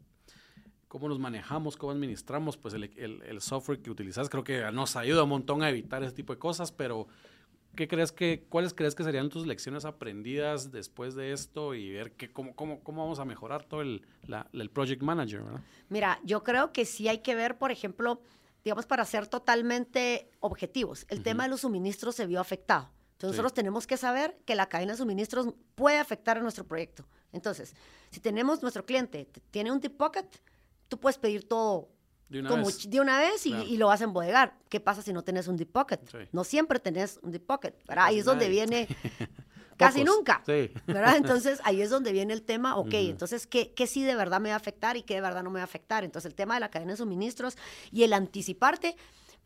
cómo 0.88 1.08
nos 1.08 1.18
manejamos, 1.18 1.76
cómo 1.76 1.92
administramos, 1.92 2.56
pues 2.56 2.74
el, 2.74 2.84
el, 2.96 3.22
el 3.22 3.40
software 3.40 3.80
que 3.80 3.90
utilizas 3.90 4.28
creo 4.28 4.44
que 4.44 4.70
nos 4.72 4.96
ayuda 4.96 5.24
un 5.24 5.30
montón 5.30 5.62
a 5.62 5.70
evitar 5.70 6.02
ese 6.02 6.12
tipo 6.12 6.32
de 6.32 6.38
cosas, 6.38 6.72
pero 6.72 7.08
¿qué 7.76 7.86
crees 7.86 8.12
que, 8.12 8.46
cuáles 8.48 8.74
crees 8.74 8.94
que 8.94 9.04
serían 9.04 9.28
tus 9.28 9.46
lecciones 9.46 9.84
aprendidas 9.84 10.72
después 10.72 11.14
de 11.14 11.32
esto 11.32 11.74
y 11.74 11.92
ver 11.92 12.12
que, 12.12 12.32
cómo, 12.32 12.56
cómo, 12.56 12.80
cómo 12.80 13.02
vamos 13.02 13.18
a 13.18 13.24
mejorar 13.24 13.64
todo 13.64 13.82
el, 13.82 14.06
la, 14.26 14.48
el 14.52 14.70
project 14.70 15.02
manager? 15.02 15.42
¿verdad? 15.42 15.60
Mira, 15.88 16.20
yo 16.24 16.42
creo 16.42 16.72
que 16.72 16.84
sí 16.84 17.08
hay 17.08 17.18
que 17.18 17.34
ver, 17.34 17.58
por 17.58 17.70
ejemplo, 17.70 18.20
digamos, 18.64 18.86
para 18.86 19.04
ser 19.04 19.28
totalmente 19.28 20.30
objetivos, 20.40 21.06
el 21.08 21.18
uh 21.18 21.20
-huh. 21.20 21.24
tema 21.24 21.44
de 21.44 21.50
los 21.50 21.60
suministros 21.60 22.16
se 22.16 22.26
vio 22.26 22.40
afectado. 22.40 22.90
Entonces 23.12 23.36
sí. 23.36 23.38
nosotros 23.38 23.54
tenemos 23.54 23.86
que 23.86 23.96
saber 23.96 24.36
que 24.44 24.54
la 24.54 24.68
cadena 24.68 24.92
de 24.92 24.98
suministros 24.98 25.54
puede 25.74 25.98
afectar 25.98 26.36
a 26.36 26.40
nuestro 26.40 26.64
proyecto. 26.64 27.06
Entonces, 27.32 27.74
si 28.10 28.20
tenemos 28.20 28.60
nuestro 28.60 28.84
cliente, 28.84 29.28
tiene 29.50 29.72
un 29.72 29.80
deep 29.80 29.96
pocket, 29.96 30.26
tú 30.88 30.98
puedes 30.98 31.18
pedir 31.18 31.48
todo 31.48 31.88
de 32.28 32.40
una 32.40 32.50
como 32.50 32.66
vez. 32.66 32.90
de 32.90 33.00
una 33.00 33.20
vez 33.20 33.46
y, 33.46 33.50
Claro. 33.50 33.64
y 33.68 33.76
lo 33.76 33.86
vas 33.88 34.00
a 34.00 34.04
embodegar. 34.04 34.58
¿Qué 34.68 34.80
pasa 34.80 35.02
si 35.02 35.12
no 35.12 35.22
tenés 35.22 35.46
un 35.48 35.56
deep 35.56 35.70
pocket? 35.70 36.00
Sí. 36.10 36.18
No 36.32 36.44
siempre 36.44 36.78
tenés 36.80 37.18
un 37.22 37.30
deep 37.30 37.46
pocket. 37.46 37.72
¿verdad? 37.86 38.06
Ahí 38.06 38.18
es 38.18 38.24
donde 38.24 38.48
viene 38.48 38.88
casi 39.76 40.00
Pocos. 40.00 40.16
nunca. 40.16 40.42
Sí. 40.46 40.70
¿verdad? 40.86 41.16
Entonces 41.18 41.60
ahí 41.64 41.80
es 41.82 41.90
donde 41.90 42.12
viene 42.12 42.32
el 42.32 42.42
tema, 42.42 42.76
ok, 42.76 42.94
entonces 42.94 43.46
¿qué, 43.46 43.72
¿qué 43.74 43.86
sí 43.86 44.02
de 44.02 44.16
verdad 44.16 44.40
me 44.40 44.48
va 44.48 44.54
a 44.54 44.58
afectar 44.58 44.96
y 44.96 45.02
qué 45.02 45.14
de 45.14 45.20
verdad 45.20 45.42
no 45.44 45.50
me 45.50 45.58
va 45.58 45.62
a 45.62 45.64
afectar? 45.64 46.02
Entonces 46.04 46.28
el 46.30 46.34
tema 46.34 46.54
de 46.54 46.60
la 46.60 46.70
cadena 46.70 46.92
de 46.92 46.96
suministros 46.96 47.56
y 47.92 48.02
el 48.02 48.12
anticiparte, 48.12 48.96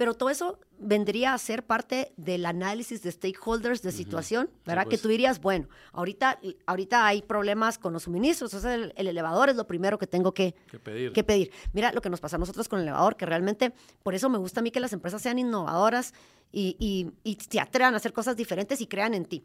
pero 0.00 0.14
todo 0.14 0.30
eso 0.30 0.58
vendría 0.78 1.34
a 1.34 1.38
ser 1.38 1.66
parte 1.66 2.14
del 2.16 2.46
análisis 2.46 3.02
de 3.02 3.12
stakeholders 3.12 3.82
de 3.82 3.92
situación, 3.92 4.48
¿verdad? 4.64 4.84
pues. 4.84 4.96
Que 4.96 5.02
tú 5.02 5.08
dirías, 5.08 5.42
bueno, 5.42 5.68
ahorita, 5.92 6.40
ahorita 6.64 7.06
hay 7.06 7.20
problemas 7.20 7.76
con 7.76 7.92
los 7.92 8.04
suministros, 8.04 8.54
entonces 8.54 8.80
el, 8.86 8.94
el 8.96 9.08
elevador 9.08 9.50
es 9.50 9.56
lo 9.56 9.66
primero 9.66 9.98
que 9.98 10.06
tengo 10.06 10.32
que, 10.32 10.54
Que 10.70 10.78
pedir. 10.78 11.12
que 11.12 11.22
pedir. 11.22 11.50
Mira 11.74 11.92
lo 11.92 12.00
que 12.00 12.08
nos 12.08 12.18
pasa 12.18 12.36
a 12.36 12.38
nosotros 12.38 12.66
con 12.66 12.78
el 12.78 12.84
elevador, 12.86 13.14
que 13.18 13.26
realmente 13.26 13.74
por 14.02 14.14
eso 14.14 14.30
me 14.30 14.38
gusta 14.38 14.60
a 14.60 14.62
mí 14.62 14.70
que 14.70 14.80
las 14.80 14.94
empresas 14.94 15.20
sean 15.20 15.38
innovadoras 15.38 16.14
y, 16.50 16.76
y, 16.78 17.12
y 17.22 17.34
se 17.38 17.60
atrevan 17.60 17.92
a 17.92 17.98
hacer 17.98 18.14
cosas 18.14 18.36
diferentes 18.38 18.80
y 18.80 18.86
crean 18.86 19.12
en 19.12 19.26
ti. 19.26 19.44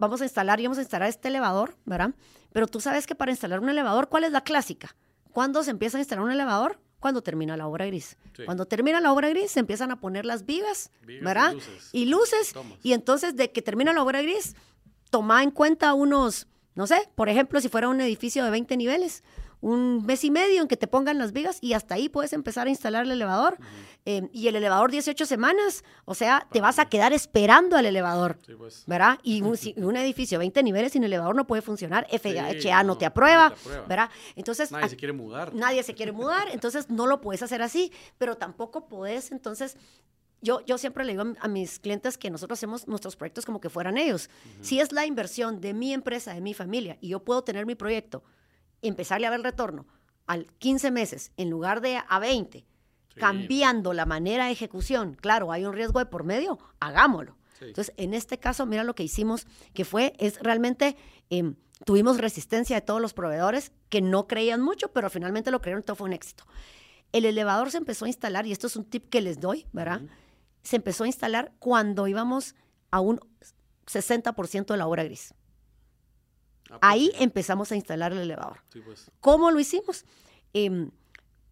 Vamos 0.00 0.20
a 0.20 0.24
instalar 0.24 0.58
y 0.58 0.64
vamos 0.64 0.78
a 0.78 0.80
instalar 0.80 1.08
este 1.08 1.28
elevador, 1.28 1.76
¿verdad? 1.84 2.12
Pero 2.52 2.66
tú 2.66 2.80
sabes 2.80 3.06
que 3.06 3.14
para 3.14 3.30
instalar 3.30 3.60
un 3.60 3.68
elevador, 3.68 4.08
¿cuál 4.08 4.24
es 4.24 4.32
la 4.32 4.40
clásica? 4.40 4.96
¿Cuándo 5.30 5.62
se 5.62 5.70
empieza 5.70 5.96
a 5.96 6.00
instalar 6.00 6.24
un 6.24 6.32
elevador? 6.32 6.80
Cuando 7.00 7.22
termina 7.22 7.56
la 7.56 7.66
obra 7.66 7.86
gris. 7.86 8.16
Sí. 8.36 8.44
Cuando 8.44 8.66
termina 8.66 9.00
la 9.00 9.12
obra 9.12 9.28
gris, 9.30 9.50
se 9.50 9.60
empiezan 9.60 9.90
a 9.90 9.98
poner 10.00 10.24
las 10.26 10.46
vigas, 10.46 10.90
Vigas 11.06 11.22
y 11.22 11.24
¿verdad? 11.24 11.52
luces. 11.54 11.88
Y 11.92 12.06
luces. 12.06 12.54
Y 12.82 12.92
entonces, 12.92 13.34
de 13.36 13.50
que 13.50 13.62
termina 13.62 13.92
la 13.92 14.02
obra 14.02 14.22
gris, 14.22 14.54
toma 15.10 15.42
en 15.42 15.50
cuenta 15.50 15.94
unos, 15.94 16.46
no 16.74 16.86
sé, 16.86 17.08
por 17.14 17.28
ejemplo, 17.28 17.60
si 17.60 17.68
fuera 17.68 17.88
un 17.88 18.00
edificio 18.00 18.44
de 18.44 18.50
20 18.50 18.76
niveles, 18.76 19.24
un 19.60 20.04
mes 20.06 20.24
y 20.24 20.30
medio 20.30 20.62
en 20.62 20.68
que 20.68 20.76
te 20.76 20.86
pongan 20.86 21.18
las 21.18 21.32
vigas 21.32 21.58
y 21.60 21.74
hasta 21.74 21.94
ahí 21.94 22.08
puedes 22.08 22.32
empezar 22.32 22.66
a 22.66 22.70
instalar 22.70 23.04
el 23.04 23.12
elevador. 23.12 23.58
Eh, 24.06 24.28
y 24.32 24.48
el 24.48 24.56
elevador 24.56 24.90
18 24.90 25.26
semanas, 25.26 25.84
o 26.06 26.14
sea, 26.14 26.46
te 26.50 26.60
vas 26.62 26.78
a 26.78 26.86
quedar 26.88 27.12
esperando 27.12 27.76
al 27.76 27.84
elevador. 27.84 28.38
Sí, 28.46 28.54
pues. 28.56 28.84
¿Verdad? 28.86 29.18
Y 29.22 29.42
un, 29.42 29.56
si- 29.58 29.74
un 29.76 29.96
edificio 29.96 30.36
de 30.38 30.44
20 30.44 30.62
niveles 30.62 30.92
sin 30.92 31.04
elevador 31.04 31.34
no 31.36 31.46
puede 31.46 31.60
funcionar. 31.62 32.06
FHA 32.10 32.52
Sí, 32.60 32.68
no, 32.68 32.84
no, 32.84 32.98
te 32.98 33.04
aprueba, 33.06 33.50
no 33.50 33.54
te 33.54 33.60
aprueba. 33.60 33.86
¿verdad? 33.86 34.10
Entonces, 34.36 34.72
Nadie 34.72 34.86
a- 34.86 34.88
se 34.88 34.96
quiere 34.96 35.12
mudar. 35.12 35.54
nadie 35.54 35.82
se 35.82 35.94
quiere 35.94 36.12
mudar, 36.12 36.48
entonces 36.52 36.88
no 36.88 37.06
lo 37.06 37.20
puedes 37.20 37.42
hacer 37.42 37.60
así, 37.60 37.92
pero 38.16 38.36
tampoco 38.38 38.88
puedes, 38.88 39.30
entonces, 39.30 39.76
yo, 40.40 40.64
yo 40.64 40.78
siempre 40.78 41.04
le 41.04 41.12
digo 41.12 41.22
a, 41.24 41.44
a 41.44 41.48
mis 41.48 41.78
clientes 41.80 42.16
que 42.16 42.30
nosotros 42.30 42.58
hacemos 42.58 42.88
nuestros 42.88 43.14
proyectos 43.16 43.44
como 43.44 43.60
que 43.60 43.68
fueran 43.68 43.98
ellos. 43.98 44.30
Si 44.62 44.80
es 44.80 44.90
la 44.92 45.04
inversión 45.04 45.60
de 45.60 45.74
mi 45.74 45.92
empresa, 45.92 46.32
de 46.32 46.40
mi 46.40 46.54
familia, 46.54 46.96
y 47.02 47.08
yo 47.08 47.22
puedo 47.22 47.44
tener 47.44 47.66
mi 47.66 47.74
proyecto, 47.74 48.22
empezarle 48.82 49.26
a 49.26 49.30
ver 49.30 49.42
retorno 49.42 49.86
al 50.26 50.46
15 50.58 50.90
meses 50.90 51.32
en 51.36 51.50
lugar 51.50 51.80
de 51.80 52.00
a 52.08 52.18
20, 52.18 52.64
Sí. 53.12 53.18
cambiando 53.18 53.92
la 53.92 54.06
manera 54.06 54.46
de 54.46 54.52
ejecución, 54.52 55.14
claro, 55.20 55.50
hay 55.50 55.64
un 55.64 55.72
riesgo 55.74 55.98
de 55.98 56.06
por 56.06 56.22
medio, 56.22 56.58
hagámoslo. 56.78 57.36
Sí. 57.58 57.64
Entonces, 57.66 57.92
en 57.96 58.14
este 58.14 58.38
caso, 58.38 58.66
mira 58.66 58.84
lo 58.84 58.94
que 58.94 59.02
hicimos, 59.02 59.46
que 59.74 59.84
fue, 59.84 60.12
es 60.18 60.38
realmente, 60.40 60.96
em, 61.28 61.56
tuvimos 61.84 62.18
resistencia 62.18 62.76
de 62.76 62.82
todos 62.82 63.00
los 63.00 63.12
proveedores 63.12 63.72
que 63.88 64.00
no 64.00 64.28
creían 64.28 64.60
mucho, 64.60 64.92
pero 64.92 65.10
finalmente 65.10 65.50
lo 65.50 65.60
creyeron, 65.60 65.82
todo 65.82 65.96
fue 65.96 66.06
un 66.06 66.12
éxito. 66.12 66.44
El 67.12 67.24
elevador 67.24 67.72
se 67.72 67.78
empezó 67.78 68.04
a 68.04 68.08
instalar, 68.08 68.46
y 68.46 68.52
esto 68.52 68.68
es 68.68 68.76
un 68.76 68.84
tip 68.84 69.08
que 69.08 69.20
les 69.20 69.40
doy, 69.40 69.66
¿verdad? 69.72 70.02
Se 70.62 70.76
empezó 70.76 71.02
a 71.02 71.08
instalar 71.08 71.52
cuando 71.58 72.06
íbamos 72.06 72.54
a 72.92 73.00
un 73.00 73.18
60% 73.86 74.72
de 74.72 74.78
la 74.78 74.86
obra 74.86 75.02
gris. 75.04 75.34
Ahí 76.80 77.12
empezamos 77.18 77.72
a 77.72 77.76
instalar 77.76 78.12
el 78.12 78.18
elevador. 78.18 78.58
Sí, 78.72 78.80
pues. 78.80 79.10
¿Cómo 79.20 79.50
lo 79.50 79.60
hicimos? 79.60 80.04
Em, 80.52 80.90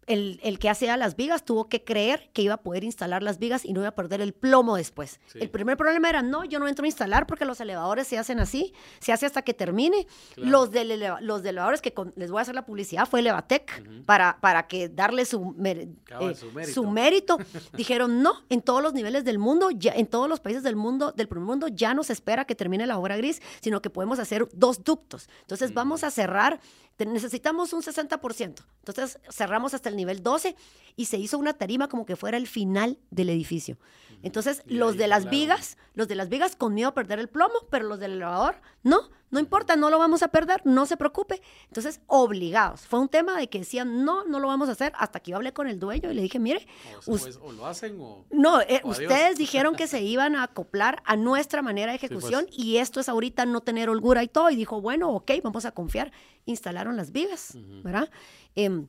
el, 0.09 0.39
el 0.43 0.59
que 0.59 0.69
hacía 0.69 0.97
las 0.97 1.15
vigas 1.15 1.45
tuvo 1.45 1.69
que 1.69 1.83
creer 1.83 2.29
que 2.33 2.41
iba 2.41 2.55
a 2.55 2.61
poder 2.61 2.83
instalar 2.83 3.23
las 3.23 3.39
vigas 3.39 3.63
y 3.63 3.71
no 3.73 3.79
iba 3.79 3.89
a 3.89 3.95
perder 3.95 4.19
el 4.19 4.33
plomo 4.33 4.75
después. 4.75 5.19
Sí. 5.27 5.39
El 5.41 5.49
primer 5.49 5.77
problema 5.77 6.09
era, 6.09 6.21
no, 6.21 6.43
yo 6.43 6.59
no 6.59 6.67
entro 6.67 6.83
a 6.83 6.87
instalar 6.87 7.27
porque 7.27 7.45
los 7.45 7.61
elevadores 7.61 8.07
se 8.07 8.17
hacen 8.17 8.39
así, 8.39 8.73
se 8.99 9.13
hace 9.13 9.25
hasta 9.25 9.43
que 9.43 9.53
termine. 9.53 10.07
Claro. 10.35 10.49
Los, 10.51 10.71
eleva- 10.73 11.21
los 11.21 11.43
de 11.43 11.49
elevadores 11.51 11.81
que 11.81 11.93
con- 11.93 12.11
les 12.17 12.31
voy 12.31 12.39
a 12.39 12.41
hacer 12.41 12.55
la 12.55 12.65
publicidad 12.65 13.07
fue 13.07 13.21
Elevatec 13.21 14.03
para, 14.05 14.39
para 14.41 14.67
que 14.67 14.89
darle 14.89 15.25
su, 15.25 15.53
mer- 15.55 15.87
Cabal, 16.03 16.31
eh, 16.31 16.35
su 16.35 16.51
mérito. 16.51 16.73
su 16.73 16.83
mérito. 16.89 17.37
Dijeron, 17.77 18.21
no, 18.21 18.33
en 18.49 18.61
todos 18.61 18.81
los 18.83 18.93
niveles 18.93 19.23
del 19.23 19.39
mundo, 19.39 19.69
ya, 19.71 19.93
en 19.93 20.07
todos 20.07 20.27
los 20.27 20.39
países 20.39 20.63
del 20.63 20.75
mundo, 20.75 21.11
del 21.11 21.27
primer 21.27 21.45
mundo, 21.45 21.67
ya 21.67 21.93
no 21.93 22.03
se 22.03 22.13
espera 22.13 22.45
que 22.45 22.55
termine 22.55 22.87
la 22.87 22.97
obra 22.97 23.15
gris, 23.15 23.41
sino 23.61 23.81
que 23.81 23.89
podemos 23.89 24.19
hacer 24.19 24.47
dos 24.53 24.83
ductos. 24.83 25.29
Entonces 25.41 25.73
vamos 25.73 26.03
a 26.03 26.11
cerrar, 26.11 26.59
necesitamos 27.05 27.73
un 27.73 27.81
60%. 27.81 28.65
Entonces 28.79 29.19
cerramos 29.29 29.73
hasta 29.73 29.89
el 29.89 29.95
nivel 29.95 30.23
12 30.23 30.55
y 30.95 31.05
se 31.05 31.17
hizo 31.17 31.37
una 31.37 31.53
tarima 31.53 31.87
como 31.87 32.05
que 32.05 32.15
fuera 32.15 32.37
el 32.37 32.47
final 32.47 32.97
del 33.11 33.29
edificio. 33.29 33.77
Entonces 34.21 34.63
los 34.65 34.97
de 34.97 35.07
las 35.07 35.29
vigas, 35.29 35.77
los 35.93 36.07
de 36.07 36.15
las 36.15 36.29
vigas 36.29 36.55
con 36.55 36.73
miedo 36.73 36.89
a 36.89 36.93
perder 36.93 37.19
el 37.19 37.29
plomo, 37.29 37.67
pero 37.69 37.85
los 37.85 37.99
del 37.99 38.13
elevador, 38.13 38.55
no, 38.83 39.09
no 39.31 39.39
importa, 39.39 39.75
no 39.75 39.89
lo 39.89 39.99
vamos 39.99 40.23
a 40.23 40.29
perder, 40.29 40.61
no 40.65 40.85
se 40.85 40.97
preocupe. 40.97 41.41
Entonces, 41.67 42.01
obligados. 42.07 42.81
Fue 42.87 42.99
un 42.99 43.09
tema 43.09 43.37
de 43.37 43.47
que 43.49 43.59
decían, 43.59 44.03
no, 44.03 44.23
no 44.25 44.39
lo 44.39 44.47
vamos 44.47 44.69
a 44.69 44.73
hacer, 44.73 44.91
hasta 44.97 45.19
que 45.19 45.31
yo 45.31 45.37
hablé 45.37 45.53
con 45.53 45.67
el 45.67 45.79
dueño 45.79 46.11
y 46.11 46.13
le 46.15 46.21
dije, 46.21 46.39
mire, 46.39 46.67
O, 47.05 47.11
pues, 47.17 47.37
o 47.41 47.51
lo 47.51 47.65
hacen 47.67 47.97
o. 48.01 48.25
no, 48.31 48.61
eh, 48.61 48.81
O 48.83 48.91
adiós. 48.91 48.99
ustedes 49.11 49.37
dijeron 49.37 49.75
que 49.75 49.87
se 49.87 50.01
iban 50.01 50.35
a 50.35 50.43
acoplar 50.43 51.01
a 51.05 51.15
nuestra 51.15 51.61
manera 51.61 51.91
de 51.91 51.99
pues. 51.99 52.11
ejecución 52.11 52.47
y 52.51 52.77
esto 52.77 52.99
es 52.99 53.09
ahorita 53.09 53.45
no 53.45 53.61
tener 53.61 53.89
holgura 53.89 54.23
y 54.23 54.27
todo. 54.27 54.49
Y 54.49 54.55
dijo, 54.55 54.81
bueno, 54.81 55.09
ok, 55.11 55.31
vamos 55.43 55.65
a 55.65 55.71
confiar. 55.71 56.11
Instalaron 56.45 56.97
las 56.97 57.11
vigas, 57.11 57.57
¿verdad? 57.83 58.09
Em, 58.55 58.87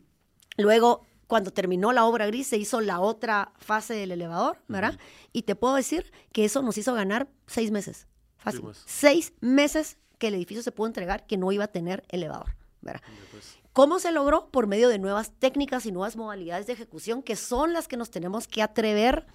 luego, 0.57 1.07
cuando 1.27 1.53
terminó 1.53 1.93
la 1.93 2.07
obra 2.07 2.27
gris, 2.27 2.47
se 2.49 2.57
hizo 2.57 2.81
la 2.81 3.01
otra 3.01 3.53
fase 3.59 3.95
del 3.95 4.11
elevador, 4.13 4.59
¿verdad? 4.69 4.99
Y 5.33 5.43
te 5.43 5.55
puedo 5.55 5.75
decir 5.75 6.11
que 6.33 6.45
eso 6.45 6.63
nos 6.63 6.77
hizo 6.79 6.95
ganar 6.95 7.29
seis 7.47 7.71
meses. 7.71 8.07
Fácil. 8.39 8.63
pues. 8.63 8.83
Seis 8.87 9.35
meses 9.41 9.99
que 10.21 10.29
el 10.29 10.35
edificio 10.35 10.63
se 10.63 10.71
pudo 10.71 10.87
entregar 10.87 11.27
que 11.27 11.37
no 11.37 11.51
iba 11.51 11.65
a 11.65 11.69
tener 11.69 12.05
elevador, 12.11 12.55
¿verdad? 12.83 13.03
Pues. 13.33 13.57
¿Cómo 13.73 13.99
se 13.99 14.13
logró? 14.13 14.49
Por 14.51 14.67
medio 14.69 14.89
de 14.89 14.99
nuevas 14.99 15.33
técnicas 15.39 15.87
y 15.87 15.93
nuevas 15.93 16.15
modalidades 16.17 16.67
de 16.69 16.75
ejecución 16.75 17.23
que 17.23 17.35
son 17.37 17.73
las 17.73 17.89
que 17.89 17.97
nos 17.97 18.11
tenemos 18.11 18.47
que 18.47 18.63
atrever 18.63 19.27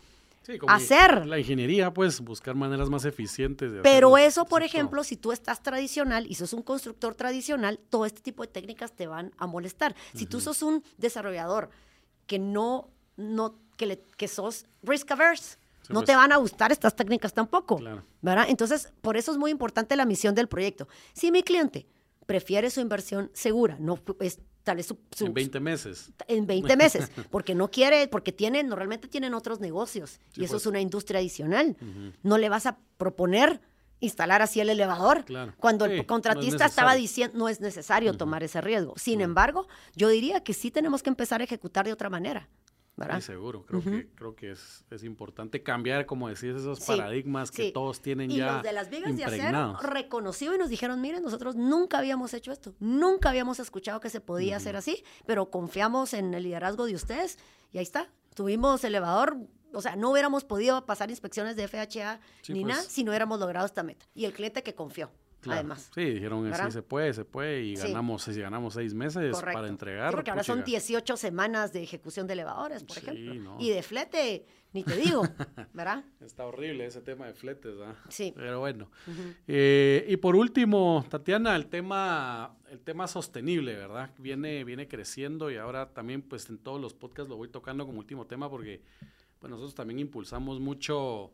Sí, 0.44 0.60
como 0.60 0.72
hacer. 0.72 1.26
La 1.26 1.40
ingeniería, 1.40 1.92
pues, 1.92 2.20
buscar 2.22 2.54
maneras 2.54 2.88
más 2.92 3.04
eficientes 3.06 3.72
de 3.72 3.82
Pero 3.82 4.10
hacerlo. 4.16 4.18
eso, 4.30 4.46
por 4.46 4.62
Sí, 4.62 4.68
ejemplo, 4.68 5.04
si 5.04 5.18
tú 5.18 5.32
estás 5.32 5.64
tradicional 5.64 6.28
y 6.30 6.36
sos 6.36 6.54
un 6.54 6.62
constructor 6.62 7.16
tradicional, 7.16 7.80
todo 7.90 8.06
este 8.06 8.22
tipo 8.22 8.44
de 8.44 8.50
técnicas 8.50 8.92
te 8.92 9.08
van 9.08 9.32
a 9.40 9.48
molestar. 9.48 9.96
Si 10.14 10.28
tú 10.28 10.40
sos 10.42 10.62
un 10.62 10.84
desarrollador 10.98 11.72
que 12.28 12.38
no, 12.38 12.90
no 13.18 13.56
que, 13.76 13.88
le- 13.88 14.04
que 14.18 14.28
sos 14.28 14.66
risk 14.84 15.10
averse, 15.12 15.58
Sí, 15.88 15.94
no 15.94 16.00
pues. 16.00 16.08
te 16.08 16.16
van 16.16 16.32
a 16.32 16.38
gustar 16.38 16.72
estas 16.72 16.96
técnicas 16.96 17.34
tampoco. 17.34 17.78
Claro. 17.78 18.04
¿verdad? 18.22 18.46
Entonces, 18.50 18.92
por 19.02 19.18
eso 19.18 19.32
es 19.32 19.38
muy 19.38 19.52
importante 19.52 19.96
la 19.96 20.06
misión 20.06 20.34
del 20.36 20.48
proyecto. 20.48 20.88
Si 21.14 21.32
mi 21.32 21.44
cliente 21.44 21.88
prefiere 22.26 22.70
su 22.70 22.80
inversión 22.82 23.30
segura, 23.34 23.78
no 23.80 24.00
es 24.20 24.40
tal 24.64 24.78
vez 24.78 24.88
su, 24.88 24.98
su- 25.12 25.28
en 25.28 25.34
20 25.36 25.60
meses. 25.60 26.12
en 26.28 26.48
20 26.48 26.76
meses, 26.78 27.12
porque 27.30 27.54
no 27.54 27.70
quiere, 27.70 28.08
porque 28.08 28.32
tienen, 28.32 28.68
normalmente 28.68 29.08
tienen 29.08 29.36
otros 29.36 29.60
negocios 29.60 30.20
Sí, 30.34 30.42
y 30.42 30.46
eso 30.46 30.54
pues. 30.54 30.64
es 30.64 30.68
una 30.68 30.82
industria 30.82 31.20
adicional. 31.20 31.78
No 32.24 32.38
le 32.40 32.50
vas 32.50 32.66
a 32.66 32.80
proponer 32.98 33.62
instalar 34.00 34.42
así 34.42 34.60
el 34.60 34.70
elevador 34.70 35.24
Claro. 35.24 35.54
cuando 35.58 35.86
Sí, 35.86 35.90
no 35.90 35.94
el 35.96 36.02
es 36.02 36.08
contratista 36.08 36.66
estaba 36.66 36.96
diciendo 36.96 37.38
no 37.38 37.48
es 37.48 37.62
necesario 37.62 38.14
tomar 38.18 38.44
ese 38.44 38.60
riesgo. 38.60 38.94
Sin 38.98 39.22
embargo, 39.22 39.68
yo 39.96 40.10
diría 40.10 40.44
que 40.44 40.54
sí 40.54 40.70
tenemos 40.72 41.02
que 41.04 41.10
empezar 41.12 41.42
a 41.42 41.44
ejecutar 41.44 41.86
de 41.86 41.94
otra 41.94 42.10
manera. 42.10 42.50
¿Verdad? 42.98 43.16
Sí, 43.18 43.24
seguro. 43.24 43.66
Creo 43.66 43.82
que, 43.84 44.08
creo 44.16 44.36
que 44.36 44.52
es, 44.52 44.86
es 44.90 45.04
importante 45.04 45.62
cambiar, 45.64 46.06
como 46.06 46.28
decís, 46.30 46.56
esos 46.56 46.80
Sí, 46.80 46.86
paradigmas 46.88 47.52
que 47.52 47.64
sí. 47.68 47.72
todos 47.74 48.02
tienen 48.02 48.32
y 48.32 48.38
ya 48.38 48.54
los 48.54 48.64
de 48.64 48.72
las 48.72 48.90
vigas 48.90 49.16
de 49.18 49.26
acero 49.26 49.78
reconoció 49.82 50.56
y 50.56 50.58
nos 50.58 50.70
dijeron, 50.70 51.02
miren, 51.02 51.22
nosotros 51.24 51.56
nunca 51.56 51.98
habíamos 51.98 52.34
hecho 52.34 52.52
esto, 52.52 52.74
nunca 52.80 53.30
habíamos 53.30 53.60
escuchado 53.60 54.00
que 54.00 54.10
se 54.10 54.22
podía 54.22 54.58
hacer 54.58 54.76
así, 54.76 55.04
pero 55.26 55.50
confiamos 55.52 56.14
en 56.14 56.34
el 56.34 56.44
liderazgo 56.44 56.86
de 56.86 56.96
ustedes 56.96 57.38
y 57.72 57.78
ahí 57.80 57.84
está. 57.84 58.10
Tuvimos 58.34 58.84
elevador, 58.84 59.38
o 59.74 59.82
sea, 59.82 59.96
no 59.96 60.12
hubiéramos 60.12 60.44
podido 60.46 60.86
pasar 60.86 61.10
inspecciones 61.10 61.56
de 61.56 61.68
FHA 61.68 62.20
Sí, 62.42 62.54
ni 62.54 62.62
pues. 62.64 62.76
nada 62.76 62.84
si 62.90 63.04
no 63.04 63.12
hubiéramos 63.12 63.40
logrado 63.40 63.66
esta 63.66 63.84
meta. 63.84 64.06
Y 64.14 64.26
el 64.26 64.34
cliente 64.34 64.64
que 64.64 64.74
confió, 64.76 65.12
Claro. 65.46 65.60
además. 65.60 65.90
Sí, 65.96 66.02
dijeron, 66.04 66.44
¿Verdad? 66.44 66.66
sí, 66.68 66.72
se 66.72 66.82
puede, 66.82 67.14
se 67.14 67.26
puede, 67.26 67.64
y 67.64 67.78
Sí. 67.78 67.88
ganamos, 67.88 68.24
si 68.24 68.40
ganamos 68.40 68.74
seis 68.74 68.94
meses 68.94 69.34
Correcto. 69.34 69.58
para 69.58 69.68
entregar. 69.68 70.10
Sí, 70.12 70.16
porque 70.16 70.32
ahora 70.32 70.44
son 70.44 70.60
puchiga. 70.60 70.80
18 70.80 71.18
semanas 71.18 71.72
de 71.74 71.84
ejecución 71.84 72.28
de 72.28 72.34
elevadores, 72.34 72.84
por 72.84 72.98
Sí, 72.98 73.02
ejemplo. 73.08 73.34
no. 73.36 73.58
Y 73.60 73.70
de 73.70 73.82
flete, 73.84 74.46
ni 74.74 74.84
te 74.84 74.96
digo, 74.98 75.22
¿verdad? 75.74 76.04
Está 76.20 76.46
horrible 76.46 76.86
ese 76.86 77.02
tema 77.02 77.26
de 77.28 77.34
fletes, 77.34 77.76
¿ah? 77.84 77.96
Sí. 78.10 78.34
Pero 78.36 78.60
bueno. 78.60 78.90
Eh, 79.48 80.06
y 80.10 80.18
por 80.18 80.36
último, 80.36 81.06
Tatiana, 81.10 81.56
el 81.56 81.68
tema, 81.68 82.58
el 82.70 82.80
tema 82.82 83.08
sostenible, 83.08 83.76
¿verdad? 83.76 84.10
Viene, 84.18 84.64
viene 84.64 84.88
creciendo 84.88 85.50
y 85.52 85.58
ahora 85.58 85.94
también, 85.94 86.22
pues 86.22 86.50
en 86.50 86.58
todos 86.58 86.82
los 86.82 86.94
podcasts 86.94 87.30
lo 87.30 87.38
voy 87.38 87.48
tocando 87.50 87.86
como 87.86 88.00
último 88.00 88.26
tema 88.28 88.50
porque 88.50 88.82
pues, 89.40 89.50
nosotros 89.50 89.76
también 89.76 90.00
impulsamos 90.00 90.60
mucho, 90.60 91.32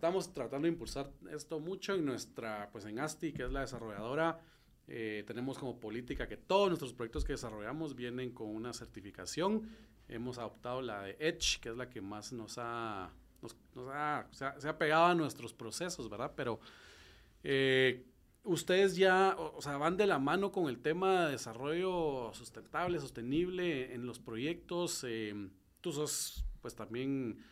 estamos 0.00 0.32
tratando 0.32 0.64
de 0.64 0.72
impulsar 0.72 1.12
esto 1.30 1.60
mucho 1.60 1.92
en 1.92 2.06
nuestra, 2.06 2.70
pues 2.72 2.86
en 2.86 2.98
ASTI, 2.98 3.34
que 3.34 3.44
es 3.44 3.52
la 3.52 3.60
desarrolladora. 3.60 4.40
eh, 4.88 5.24
tenemos 5.26 5.58
como 5.58 5.78
política 5.78 6.26
que 6.26 6.38
todos 6.38 6.68
nuestros 6.68 6.94
proyectos 6.94 7.22
que 7.22 7.34
desarrollamos 7.34 7.94
vienen 7.94 8.30
con 8.30 8.48
una 8.48 8.72
certificación. 8.72 9.68
Hemos 10.08 10.38
adoptado 10.38 10.80
la 10.80 11.02
de 11.02 11.18
Edge, 11.20 11.60
que 11.60 11.68
es 11.68 11.76
la 11.76 11.90
que 11.90 12.00
más 12.00 12.32
nos 12.32 12.56
ha, 12.56 13.10
se, 14.32 14.68
ha, 14.68 14.78
pegado 14.78 15.04
a 15.04 15.14
nuestros 15.14 15.52
procesos, 15.52 16.08
¿verdad? 16.08 16.32
Pero 16.34 16.60
eh, 17.44 18.06
ustedes 18.44 18.96
ya, 18.96 19.36
o, 19.38 19.58
o 19.58 19.60
sea, 19.60 19.76
van 19.76 19.98
de 19.98 20.06
la 20.06 20.18
mano 20.18 20.50
con 20.50 20.70
el 20.70 20.80
tema 20.80 21.26
de 21.26 21.32
desarrollo 21.32 22.32
sustentable, 22.32 22.98
sostenible 23.00 23.92
en 23.92 24.06
los 24.06 24.18
proyectos. 24.18 25.04
eh, 25.06 25.50
tú 25.82 25.92
sos, 25.92 26.46
pues 26.62 26.74
también 26.74 27.44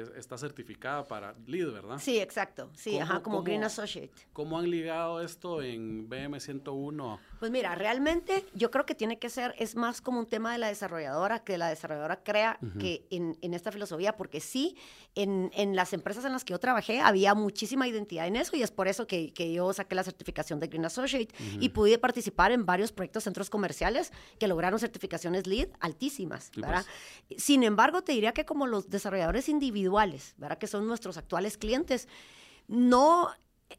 es- 0.00 0.10
estás 0.16 0.40
certificada 0.40 1.06
para 1.06 1.34
LEED, 1.46 1.72
¿verdad? 1.72 1.98
Sí, 1.98 2.18
exacto. 2.18 2.70
Sí, 2.74 2.90
¿Cómo- 2.92 3.02
ajá, 3.02 3.22
como 3.22 3.42
Green 3.42 3.64
Associate. 3.64 4.10
¿Cómo 4.32 4.58
han 4.58 4.70
ligado 4.70 5.20
esto 5.20 5.62
en 5.62 6.08
BM 6.08 6.38
101? 6.40 7.18
Pues 7.38 7.50
mira, 7.50 7.74
realmente 7.74 8.44
yo 8.54 8.70
creo 8.70 8.86
que 8.86 8.94
tiene 8.94 9.18
que 9.18 9.30
ser, 9.30 9.54
es 9.58 9.74
más 9.76 10.00
como 10.00 10.18
un 10.20 10.26
tema 10.26 10.52
de 10.52 10.58
la 10.58 10.68
desarrolladora, 10.68 11.40
que 11.44 11.58
la 11.58 11.68
desarrolladora 11.68 12.22
crea 12.22 12.58
que 12.78 13.06
en, 13.10 13.36
en 13.40 13.54
esta 13.54 13.72
filosofía, 13.72 14.16
porque 14.16 14.40
sí, 14.40 14.76
en, 15.14 15.50
en 15.54 15.74
las 15.76 15.92
empresas 15.92 16.24
en 16.24 16.32
las 16.32 16.44
que 16.44 16.52
yo 16.52 16.58
trabajé 16.60 17.00
había 17.00 17.34
muchísima 17.34 17.86
identidad 17.88 18.26
en 18.26 18.36
eso 18.36 18.56
y 18.56 18.62
es 18.62 18.70
por 18.70 18.88
eso 18.88 19.06
que, 19.06 19.32
que 19.32 19.52
yo 19.52 19.72
saqué 19.72 19.94
la 19.94 20.04
certificación 20.04 20.60
de 20.60 20.66
Green 20.68 20.84
Associate 20.84 21.34
y 21.60 21.68
pude 21.70 21.98
participar 21.98 22.52
en 22.52 22.66
varios 22.66 22.92
proyectos 22.92 23.24
centros 23.24 23.50
comerciales 23.50 24.12
que 24.38 24.46
lograron 24.48 24.78
certificaciones 24.78 25.46
LEED 25.46 25.68
altísimas, 25.80 26.50
¿verdad? 26.56 26.84
Sin 27.36 27.62
embargo, 27.62 28.02
te 28.02 28.12
diría 28.12 28.32
que 28.32 28.44
como 28.44 28.66
los 28.66 28.88
desarrolladores 28.90 29.48
individuales, 29.48 29.87
¿verdad? 30.38 30.58
Que 30.58 30.66
son 30.66 30.86
nuestros 30.86 31.16
actuales 31.16 31.58
clientes, 31.58 32.08
no 32.68 33.28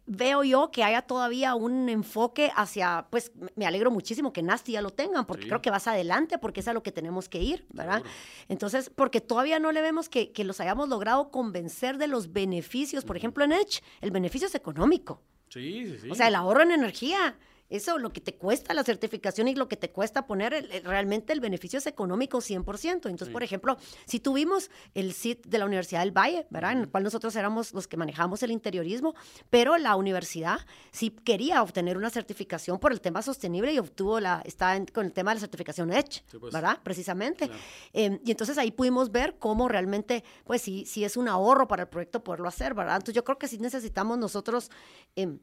veo 0.06 0.44
yo 0.44 0.70
que 0.70 0.84
haya 0.84 1.02
todavía 1.02 1.56
un 1.56 1.90
enfoque 1.90 2.52
hacia, 2.56 3.08
pues 3.10 3.32
me- 3.56 3.66
alegro 3.66 3.90
muchísimo 3.90 4.32
que 4.32 4.44
Nasty 4.44 4.74
ya 4.74 4.82
lo 4.84 4.92
tengan, 4.92 5.26
porque 5.26 5.44
Sí. 5.44 5.50
creo 5.50 5.62
que 5.64 5.72
vas 5.72 5.88
adelante, 5.88 6.38
porque 6.38 6.60
es 6.60 6.68
a 6.68 6.74
lo 6.74 6.84
que 6.84 6.92
tenemos 6.92 7.28
que 7.28 7.40
ir, 7.42 7.66
¿verdad? 7.74 8.04
Entonces, 8.50 8.92
porque 8.96 9.20
todavía 9.20 9.58
no 9.60 9.72
le 9.72 9.82
vemos 9.82 10.08
que, 10.08 10.32
que 10.32 10.44
los 10.44 10.60
hayamos 10.60 10.90
logrado 10.90 11.32
convencer 11.32 11.98
de 11.98 12.06
los 12.08 12.32
beneficios. 12.34 13.04
Por 13.04 13.18
ejemplo, 13.18 13.44
en 13.44 13.52
Edge, 13.54 13.82
el 14.02 14.12
beneficio 14.12 14.48
es 14.48 14.54
económico. 14.54 15.24
Sí, 15.50 15.86
sí, 15.88 15.98
sí. 16.04 16.12
O 16.12 16.14
sea, 16.16 16.28
el 16.28 16.36
ahorro 16.36 16.62
en 16.62 16.72
energía. 16.72 17.36
Eso, 17.70 17.98
lo 18.00 18.12
que 18.12 18.20
te 18.22 18.36
cuesta 18.36 18.74
la 18.74 18.84
certificación 18.84 19.48
y 19.48 19.56
lo 19.56 19.68
que 19.68 19.78
te 19.78 19.92
cuesta 19.92 20.26
poner, 20.26 20.54
el- 20.54 20.84
realmente 20.84 21.34
el 21.34 21.40
beneficio 21.40 21.78
es 21.78 21.86
económico 21.86 22.42
100%. 22.42 23.08
Entonces, 23.10 23.28
Sí. 23.28 23.32
por 23.34 23.44
ejemplo, 23.44 23.78
si 24.06 24.20
tuvimos 24.20 24.72
el 24.96 25.14
SIT 25.14 25.46
de 25.48 25.58
la 25.60 25.66
Universidad 25.66 26.00
del 26.02 26.12
Valle, 26.12 26.48
¿verdad? 26.50 26.72
En 26.72 26.80
el 26.80 26.90
cual 26.90 27.04
nosotros 27.04 27.36
éramos 27.36 27.74
los 27.74 27.88
que 27.88 27.96
manejamos 27.98 28.42
el 28.44 28.52
interiorismo, 28.52 29.14
pero 29.50 29.78
la 29.78 29.96
universidad 29.96 30.60
sí 30.92 31.12
quería 31.12 31.62
obtener 31.62 31.96
una 31.98 32.10
certificación 32.10 32.80
por 32.80 32.92
el 32.92 33.02
tema 33.02 33.22
sostenible 33.22 33.72
y 33.72 33.80
obtuvo 33.80 34.20
la, 34.20 34.42
está 34.46 34.76
en- 34.76 34.86
con 34.88 35.06
el 35.06 35.14
tema 35.14 35.32
de 35.32 35.36
la 35.36 35.42
certificación 35.42 35.92
EDGE, 35.92 36.24
Sí, 36.26 36.38
pues. 36.40 36.52
¿verdad? 36.54 36.80
Precisamente. 36.84 37.46
Claro. 37.48 37.62
Eh, 37.94 38.20
y 38.26 38.32
entonces 38.32 38.58
ahí 38.58 38.72
pudimos 38.72 39.12
ver 39.12 39.38
cómo 39.38 39.68
realmente, 39.68 40.24
pues 40.44 40.62
sí, 40.62 40.86
sí 40.88 41.04
es 41.04 41.18
un 41.18 41.28
ahorro 41.28 41.68
para 41.68 41.84
el 41.84 41.90
proyecto 41.90 42.24
poderlo 42.24 42.48
hacer, 42.48 42.74
¿verdad? 42.74 42.96
Entonces 42.96 43.14
yo 43.16 43.24
creo 43.24 43.38
que 43.38 43.48
sí 43.48 43.60
necesitamos 43.60 44.18
nosotros 44.18 44.72
em, 45.16 45.40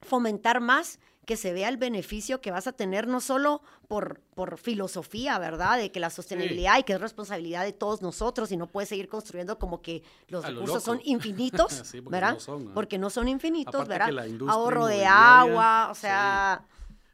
fomentar 0.00 0.60
más 0.60 0.98
que 1.28 1.36
se 1.36 1.52
vea 1.52 1.68
el 1.68 1.76
beneficio 1.76 2.40
que 2.40 2.50
vas 2.50 2.66
a 2.66 2.72
tener 2.72 3.06
no 3.06 3.20
solo 3.20 3.60
por, 3.86 4.20
por 4.34 4.56
filosofía, 4.56 5.38
¿verdad? 5.38 5.76
De 5.76 5.92
que 5.92 6.00
la 6.00 6.08
sostenibilidad 6.08 6.78
y 6.78 6.84
que 6.84 6.94
es 6.94 7.00
responsabilidad 7.02 7.64
de 7.64 7.74
todos 7.74 8.00
nosotros 8.00 8.50
y 8.50 8.56
no 8.56 8.66
puedes 8.66 8.88
seguir 8.88 9.10
construyendo 9.10 9.58
como 9.58 9.82
que 9.82 10.02
los 10.28 10.42
A 10.46 10.50
lo 10.50 10.60
recursos 10.62 10.82
son 10.82 11.00
infinitos, 11.04 11.70
Sí, 11.84 12.00
porque 12.00 12.16
¿verdad? 12.16 12.32
no 12.32 12.40
son, 12.40 12.68
¿ah? 12.68 12.70
Porque 12.72 12.96
no 12.96 13.10
son 13.10 13.28
infinitos, 13.28 13.74
Aparte 13.74 13.90
¿verdad? 14.10 14.30
la 14.46 14.52
Ahorro 14.52 14.86
de 14.86 15.04
agua, 15.04 15.88
o 15.90 15.94
sí. 15.94 16.00
sea, 16.00 16.64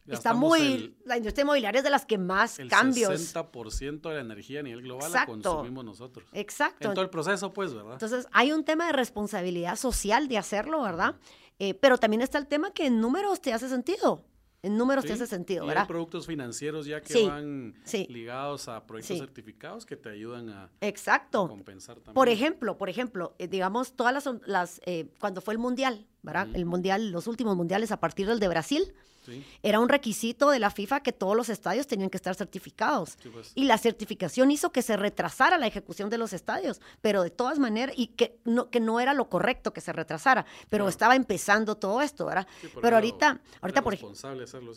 está 0.06 0.32
muy... 0.32 0.60
el- 0.60 0.96
la 1.06 1.16
industria 1.16 1.42
inmobiliaria 1.42 1.78
es 1.78 1.84
de 1.84 1.90
las 1.90 2.06
que 2.06 2.16
más 2.16 2.60
el 2.60 2.68
cambios... 2.68 3.10
60% 3.34 4.00
de 4.10 4.14
la 4.14 4.20
energía 4.20 4.60
a 4.60 4.62
nivel 4.62 4.82
global 4.82 5.10
la 5.10 5.22
Exacto. 5.22 5.32
consumimos 5.56 5.84
nosotros. 5.84 6.24
Exacto. 6.32 6.86
En 6.88 6.94
todo 6.94 7.02
el 7.02 7.10
proceso, 7.10 7.52
pues, 7.52 7.74
¿verdad? 7.74 7.94
Entonces, 7.94 8.28
hay 8.30 8.52
un 8.52 8.64
tema 8.64 8.86
de 8.86 8.92
responsabilidad 8.92 9.74
social 9.74 10.28
de 10.28 10.38
hacerlo, 10.38 10.82
¿verdad? 10.82 11.16
Eh, 11.58 11.74
pero 11.74 11.98
también 11.98 12.20
está 12.22 12.38
el 12.38 12.46
tema 12.46 12.72
que 12.72 12.86
en 12.86 13.00
números 13.00 13.40
te 13.40 13.52
hace 13.52 13.68
sentido. 13.68 14.24
En 14.62 14.78
números 14.78 15.04
te 15.04 15.12
hace 15.12 15.26
sentido, 15.26 15.64
y 15.64 15.68
hay 15.68 15.74
¿verdad? 15.74 15.86
productos 15.86 16.26
financieros 16.26 16.86
ya 16.86 17.02
que 17.02 17.12
Sí, 17.12 17.26
van 17.26 17.74
sí. 17.84 18.06
ligados 18.08 18.66
a 18.66 18.86
proyectos 18.86 19.18
certificados 19.18 19.84
que 19.84 19.94
te 19.94 20.08
ayudan 20.08 20.48
a 20.48 20.70
Exacto. 20.80 21.46
compensar 21.48 21.96
también. 21.96 22.14
Por 22.14 22.30
ejemplo, 22.30 22.78
por 22.78 22.88
ejemplo, 22.88 23.34
eh, 23.38 23.46
digamos, 23.46 23.92
todas 23.92 24.14
las, 24.14 24.26
las 24.46 24.80
eh, 24.86 25.12
cuando 25.20 25.42
fue 25.42 25.52
el 25.52 25.58
mundial, 25.58 26.06
¿verdad? 26.22 26.48
El 26.54 26.64
mundial, 26.64 27.10
los 27.10 27.26
últimos 27.26 27.56
mundiales 27.56 27.92
a 27.92 28.00
partir 28.00 28.26
del 28.26 28.40
de 28.40 28.48
Brasil, 28.48 28.94
Sí, 29.24 29.44
era 29.62 29.80
un 29.80 29.88
requisito 29.88 30.50
de 30.50 30.58
la 30.58 30.70
FIFA 30.70 31.00
que 31.00 31.12
todos 31.12 31.36
los 31.36 31.48
estadios 31.48 31.86
tenían 31.86 32.10
que 32.10 32.16
estar 32.16 32.34
certificados. 32.34 33.16
sí, 33.22 33.28
pues. 33.30 33.52
Y 33.54 33.64
la 33.64 33.78
certificación 33.78 34.50
hizo 34.50 34.70
que 34.72 34.82
se 34.82 34.96
retrasara 34.96 35.58
la 35.58 35.66
ejecución 35.66 36.10
de 36.10 36.18
los 36.18 36.32
estadios, 36.32 36.80
pero 37.00 37.22
de 37.22 37.30
todas 37.30 37.58
maneras, 37.58 37.94
y 37.98 38.08
que 38.08 38.38
no, 38.44 38.70
que 38.70 38.80
no 38.80 39.00
era 39.00 39.14
lo 39.14 39.28
correcto 39.28 39.72
que 39.72 39.80
se 39.80 39.92
retrasara, 39.92 40.44
pero 40.68 40.84
Claro. 40.84 40.88
estaba 40.90 41.16
empezando 41.16 41.76
todo 41.76 42.02
esto, 42.02 42.26
¿verdad? 42.26 42.46
Sí, 42.60 42.68
pero 42.74 42.88
era 42.88 42.96
ahorita, 42.98 43.40
ahorita 43.60 43.82
por 43.82 43.94
ejemplo. 43.94 44.16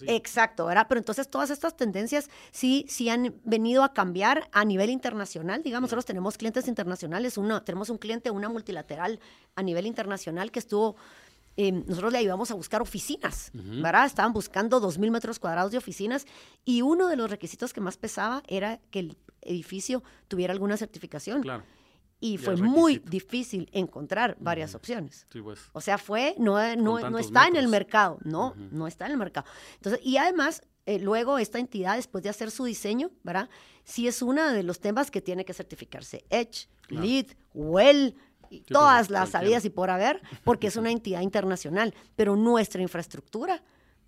Exacto, 0.07 0.65
¿verdad? 0.65 0.85
Pero 0.87 0.99
entonces 0.99 1.29
todas 1.29 1.49
estas 1.49 1.75
tendencias 1.75 2.29
sí, 2.51 2.85
sí 2.87 3.09
han 3.09 3.35
venido 3.43 3.83
a 3.83 3.93
cambiar 3.93 4.47
a 4.51 4.63
nivel 4.65 4.89
internacional. 4.89 5.63
Digamos, 5.63 5.87
nosotros 5.87 6.05
tenemos 6.05 6.37
clientes 6.37 6.67
internacionales, 6.67 7.37
una, 7.37 7.63
tenemos 7.63 7.89
un 7.89 7.97
cliente, 7.97 8.31
una 8.31 8.49
multilateral 8.49 9.19
a 9.55 9.63
nivel 9.63 9.85
internacional 9.85 10.51
que 10.51 10.59
estuvo, 10.59 10.95
eh, 11.57 11.71
nosotros 11.71 12.11
le 12.11 12.19
ayudamos 12.19 12.51
a 12.51 12.53
buscar 12.53 12.81
oficinas, 12.81 13.49
¿verdad? 13.53 14.05
Estaban 14.05 14.31
buscando 14.31 14.79
dos 14.79 14.97
mil 14.97 15.11
metros 15.11 15.39
cuadrados 15.39 15.71
de 15.71 15.77
oficinas 15.77 16.25
y 16.63 16.81
uno 16.83 17.07
de 17.07 17.15
los 17.15 17.29
requisitos 17.29 17.73
que 17.73 17.81
más 17.81 17.97
pesaba 17.97 18.43
era 18.47 18.79
que 18.91 18.99
el 18.99 19.17
edificio 19.41 20.03
tuviera 20.27 20.53
alguna 20.53 20.77
certificación. 20.77 21.41
Claro, 21.41 21.63
Y 22.19 22.37
fue 22.37 22.55
muy 22.57 22.99
difícil 22.99 23.69
encontrar 23.73 24.37
varias 24.39 24.75
opciones. 24.75 25.25
sí, 25.31 25.41
pues. 25.41 25.59
O 25.73 25.81
sea, 25.81 25.97
fue, 25.97 26.35
no, 26.37 26.53
no, 26.75 27.09
no 27.09 27.17
está 27.19 27.47
en 27.47 27.55
el 27.55 27.67
mercado, 27.67 28.19
no, 28.23 28.53
no 28.71 28.87
está 28.87 29.05
en 29.05 29.11
el 29.13 29.17
mercado. 29.17 29.47
Entonces, 29.75 29.99
y 30.03 30.17
además, 30.17 30.61
eh, 30.85 30.99
luego 30.99 31.37
esta 31.39 31.59
entidad, 31.59 31.95
después 31.95 32.23
de 32.23 32.29
hacer 32.29 32.49
su 32.51 32.65
diseño, 32.65 33.09
¿verdad? 33.23 33.49
Sí 33.83 34.07
es 34.07 34.21
uno 34.21 34.51
de 34.51 34.63
los 34.63 34.79
temas 34.79 35.09
que 35.11 35.21
tiene 35.21 35.43
que 35.45 35.53
certificarse. 35.53 36.23
Edge, 36.29 36.67
Claro. 36.87 37.05
LEED, 37.05 37.27
WELL, 37.53 38.15
todas 38.67 39.09
las 39.09 39.29
sabidas 39.29 39.65
y 39.65 39.69
por 39.69 39.89
haber, 39.89 40.21
porque 40.43 40.67
es 40.67 40.75
una 40.77 40.91
entidad 40.91 41.21
internacional. 41.21 41.93
Pero 42.15 42.35
nuestra 42.35 42.81
infraestructura 42.81 43.63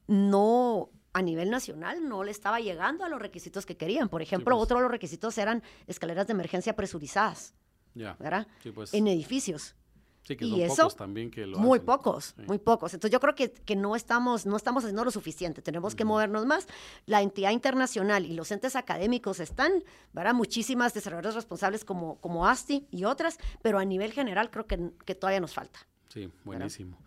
no 0.08 0.90
a 1.14 1.22
nivel 1.22 1.50
nacional 1.50 2.08
no 2.08 2.24
le 2.24 2.32
estaba 2.32 2.60
llegando 2.60 3.04
a 3.04 3.10
los 3.10 3.20
requisitos 3.20 3.66
que 3.66 3.78
querían. 3.78 4.10
Por 4.10 4.22
ejemplo, 4.22 4.56
pues. 4.56 4.64
otro 4.64 4.78
de 4.78 4.84
los 4.84 4.92
requisitos 4.92 5.38
eran 5.38 5.64
escaleras 5.88 6.28
de 6.28 6.34
emergencia 6.34 6.76
presurizadas, 6.76 7.54
Ya. 7.96 8.16
¿verdad? 8.20 8.48
Sí, 8.62 8.72
pues. 8.72 8.94
En 8.94 9.08
edificios. 9.08 9.76
Sí, 10.24 10.36
que 10.36 10.46
y 10.46 10.52
son 10.52 10.62
eso, 10.62 10.76
pocos 10.76 10.96
también 10.96 11.32
que 11.32 11.48
lo 11.48 11.58
muy 11.58 11.78
hacen. 11.80 11.86
pocos, 11.88 12.34
Sí. 12.38 12.44
muy 12.48 12.60
pocos. 12.60 12.94
Entonces 12.94 13.12
yo 13.12 13.20
creo 13.20 13.34
que, 13.36 13.52
que 13.52 13.76
no, 13.76 13.96
estamos, 13.96 14.46
no 14.46 14.56
estamos 14.58 14.84
haciendo 14.84 15.04
lo 15.04 15.12
suficiente, 15.12 15.62
tenemos 15.62 15.96
que 15.96 16.06
movernos 16.06 16.46
más. 16.46 16.68
La 17.08 17.22
entidad 17.22 17.52
internacional 17.52 18.26
y 18.26 18.34
los 18.34 18.52
entes 18.52 18.76
académicos 18.76 19.40
están, 19.40 19.84
¿verdad? 20.14 20.34
Muchísimas 20.36 20.94
desarrolladores 20.94 21.36
responsables 21.36 21.84
como, 21.84 22.20
como 22.20 22.46
ASTI 22.48 22.88
y 22.92 23.06
otras, 23.06 23.40
pero 23.64 23.80
a 23.80 23.86
nivel 23.86 24.12
general 24.14 24.52
creo 24.52 24.68
que, 24.68 24.92
que 25.06 25.16
todavía 25.16 25.40
nos 25.40 25.54
falta. 25.54 25.80
Sí, 26.10 26.28
buenísimo. 26.44 26.98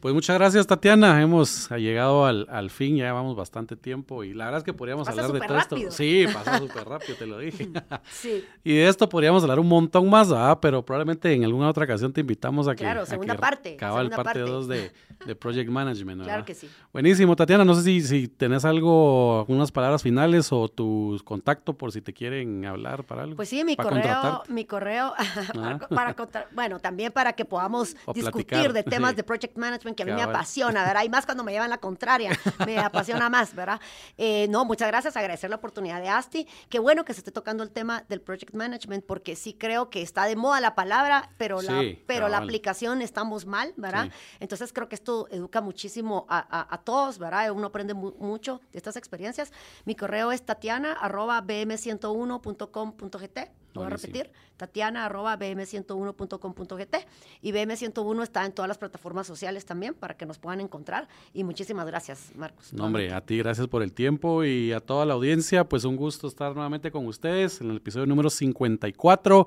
Pues 0.00 0.12
muchas 0.12 0.36
gracias, 0.36 0.66
Tatiana. 0.66 1.22
Hemos 1.22 1.70
llegado 1.70 2.26
al, 2.26 2.46
al 2.50 2.68
fin, 2.68 2.94
ya 2.96 3.04
llevamos 3.06 3.34
bastante 3.34 3.74
tiempo 3.74 4.22
y 4.22 4.34
la 4.34 4.44
verdad 4.44 4.58
es 4.58 4.64
que 4.64 4.74
podríamos 4.74 5.06
Pasa 5.08 5.22
hablar 5.22 5.40
de 5.40 5.46
todo 5.46 5.56
rápido. 5.58 5.88
esto. 5.88 5.90
Sí, 5.92 6.26
pasa 6.30 6.58
súper 6.58 6.86
rápido, 6.86 7.16
te 7.16 7.26
lo 7.26 7.38
dije. 7.38 7.70
Sí. 8.10 8.44
y 8.62 8.74
de 8.74 8.88
esto 8.88 9.08
podríamos 9.08 9.42
hablar 9.44 9.60
un 9.60 9.68
montón 9.68 10.10
más, 10.10 10.28
¿verdad? 10.28 10.58
pero 10.60 10.84
probablemente 10.84 11.32
en 11.32 11.44
alguna 11.44 11.70
otra 11.70 11.84
ocasión 11.84 12.12
te 12.12 12.20
invitamos 12.20 12.68
a 12.68 12.72
que. 12.72 12.84
Claro, 12.84 13.02
a 13.02 13.06
segunda 13.06 13.34
que 13.34 13.40
parte, 13.40 13.76
Cabal, 13.76 14.06
segunda 14.08 14.16
parte 14.16 14.40
parte. 14.40 14.50
2 14.52 14.68
de, 14.68 14.92
de 15.24 15.34
Project 15.36 15.70
Management. 15.70 16.18
¿verdad? 16.18 16.32
Claro 16.34 16.44
que 16.44 16.54
sí. 16.54 16.68
Buenísimo, 16.92 17.34
Tatiana. 17.36 17.64
No 17.64 17.72
sé 17.74 17.82
si, 17.82 18.02
si 18.02 18.28
tenés 18.28 18.66
algo, 18.66 19.38
algunas 19.40 19.72
palabras 19.72 20.02
finales 20.02 20.52
o 20.52 20.68
tu 20.68 21.18
contacto 21.24 21.78
por 21.78 21.92
si 21.92 22.02
te 22.02 22.12
quieren 22.12 22.66
hablar 22.66 23.04
para 23.04 23.22
algo. 23.22 23.36
Pues 23.36 23.48
sí, 23.48 23.64
mi 23.64 23.76
correo, 23.76 24.42
mi 24.48 24.66
correo, 24.66 25.14
para, 25.54 25.70
Ah. 25.80 25.88
para 25.88 26.16
bueno, 26.52 26.78
también 26.78 27.10
para 27.12 27.32
que 27.32 27.46
podamos 27.46 27.96
O 28.04 28.12
discutir 28.12 28.49
platicar, 28.50 28.72
de 28.72 28.82
temas 28.82 29.10
sí. 29.10 29.16
de 29.16 29.24
project 29.24 29.56
management 29.56 29.96
que 29.96 30.02
a 30.02 30.06
mí 30.06 30.12
me 30.12 30.22
apasiona, 30.22 30.84
¿verdad? 30.84 31.02
Y 31.04 31.08
más 31.08 31.24
cuando 31.24 31.42
me 31.44 31.52
llevan 31.52 31.70
la 31.70 31.78
contraria, 31.78 32.30
me 32.66 32.78
apasiona 32.80 33.28
más, 33.30 33.54
¿verdad? 33.54 33.80
Eh, 34.18 34.46
no, 34.50 34.64
muchas 34.64 34.88
gracias, 34.88 35.16
agradecer 35.16 35.48
la 35.50 35.56
oportunidad 35.56 36.00
de 36.00 36.08
Asti. 36.08 36.46
Qué 36.68 36.78
bueno 36.78 37.04
que 37.04 37.14
se 37.14 37.20
esté 37.20 37.30
tocando 37.32 37.62
el 37.62 37.70
tema 37.70 38.04
del 38.08 38.20
project 38.20 38.54
management, 38.54 39.04
porque 39.06 39.36
sí 39.36 39.54
creo 39.54 39.90
que 39.90 40.02
está 40.02 40.24
de 40.24 40.36
moda 40.36 40.60
la 40.60 40.74
palabra, 40.74 41.30
pero, 41.38 41.62
la, 41.62 41.82
pero 42.06 42.28
la 42.28 42.38
aplicación 42.38 43.02
estamos 43.02 43.46
mal, 43.46 43.72
¿verdad? 43.76 44.04
Sí. 44.06 44.10
Entonces 44.40 44.72
creo 44.72 44.88
que 44.88 44.94
esto 44.94 45.26
educa 45.30 45.60
muchísimo 45.60 46.26
a, 46.28 46.38
a- 46.38 46.74
a 46.74 46.78
todos, 46.78 47.18
¿verdad? 47.18 47.50
Uno 47.50 47.68
aprende 47.68 47.94
mu- 47.94 48.14
mucho 48.18 48.60
de 48.72 48.78
estas 48.78 48.96
experiencias. 48.96 49.52
Mi 49.84 49.94
correo 49.94 50.32
es 50.32 50.42
tatiana 50.44 50.92
arroba 50.92 51.40
bm101.com.gt. 51.42 53.38
Voy 53.74 53.86
a 53.86 53.90
repetir, 53.90 54.30
tatiana 54.56 55.06
arroba 55.06 55.38
bm101.com.gt. 55.38 56.96
Y 57.42 57.52
BM101 57.52 58.22
está 58.22 58.46
en 58.46 58.52
todas 58.52 58.68
las 58.68 58.78
plataformas 58.78 59.26
sociales 59.26 59.64
también 59.64 59.94
para 59.94 60.16
que 60.16 60.26
nos 60.26 60.38
puedan 60.38 60.60
encontrar. 60.60 61.08
Y 61.32 61.44
muchísimas 61.44 61.86
gracias, 61.86 62.32
Marcos. 62.34 62.72
No, 62.72 62.86
hombre, 62.86 63.12
a 63.12 63.20
ti 63.20 63.38
gracias 63.38 63.66
por 63.68 63.82
el 63.82 63.92
tiempo 63.92 64.44
y 64.44 64.72
a 64.72 64.80
toda 64.80 65.06
la 65.06 65.14
audiencia, 65.14 65.68
pues 65.68 65.84
un 65.84 65.96
gusto 65.96 66.28
estar 66.28 66.54
nuevamente 66.54 66.90
con 66.90 67.06
ustedes 67.06 67.60
en 67.60 67.70
el 67.70 67.76
episodio 67.78 68.06
número 68.06 68.30
54. 68.30 69.46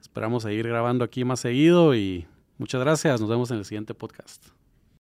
Esperamos 0.00 0.42
seguir 0.42 0.66
grabando 0.66 1.04
aquí 1.04 1.24
más 1.24 1.40
seguido 1.40 1.94
y 1.94 2.26
muchas 2.58 2.80
gracias. 2.80 3.20
Nos 3.20 3.28
vemos 3.28 3.50
en 3.50 3.58
el 3.58 3.64
siguiente 3.64 3.94
podcast. 3.94 4.59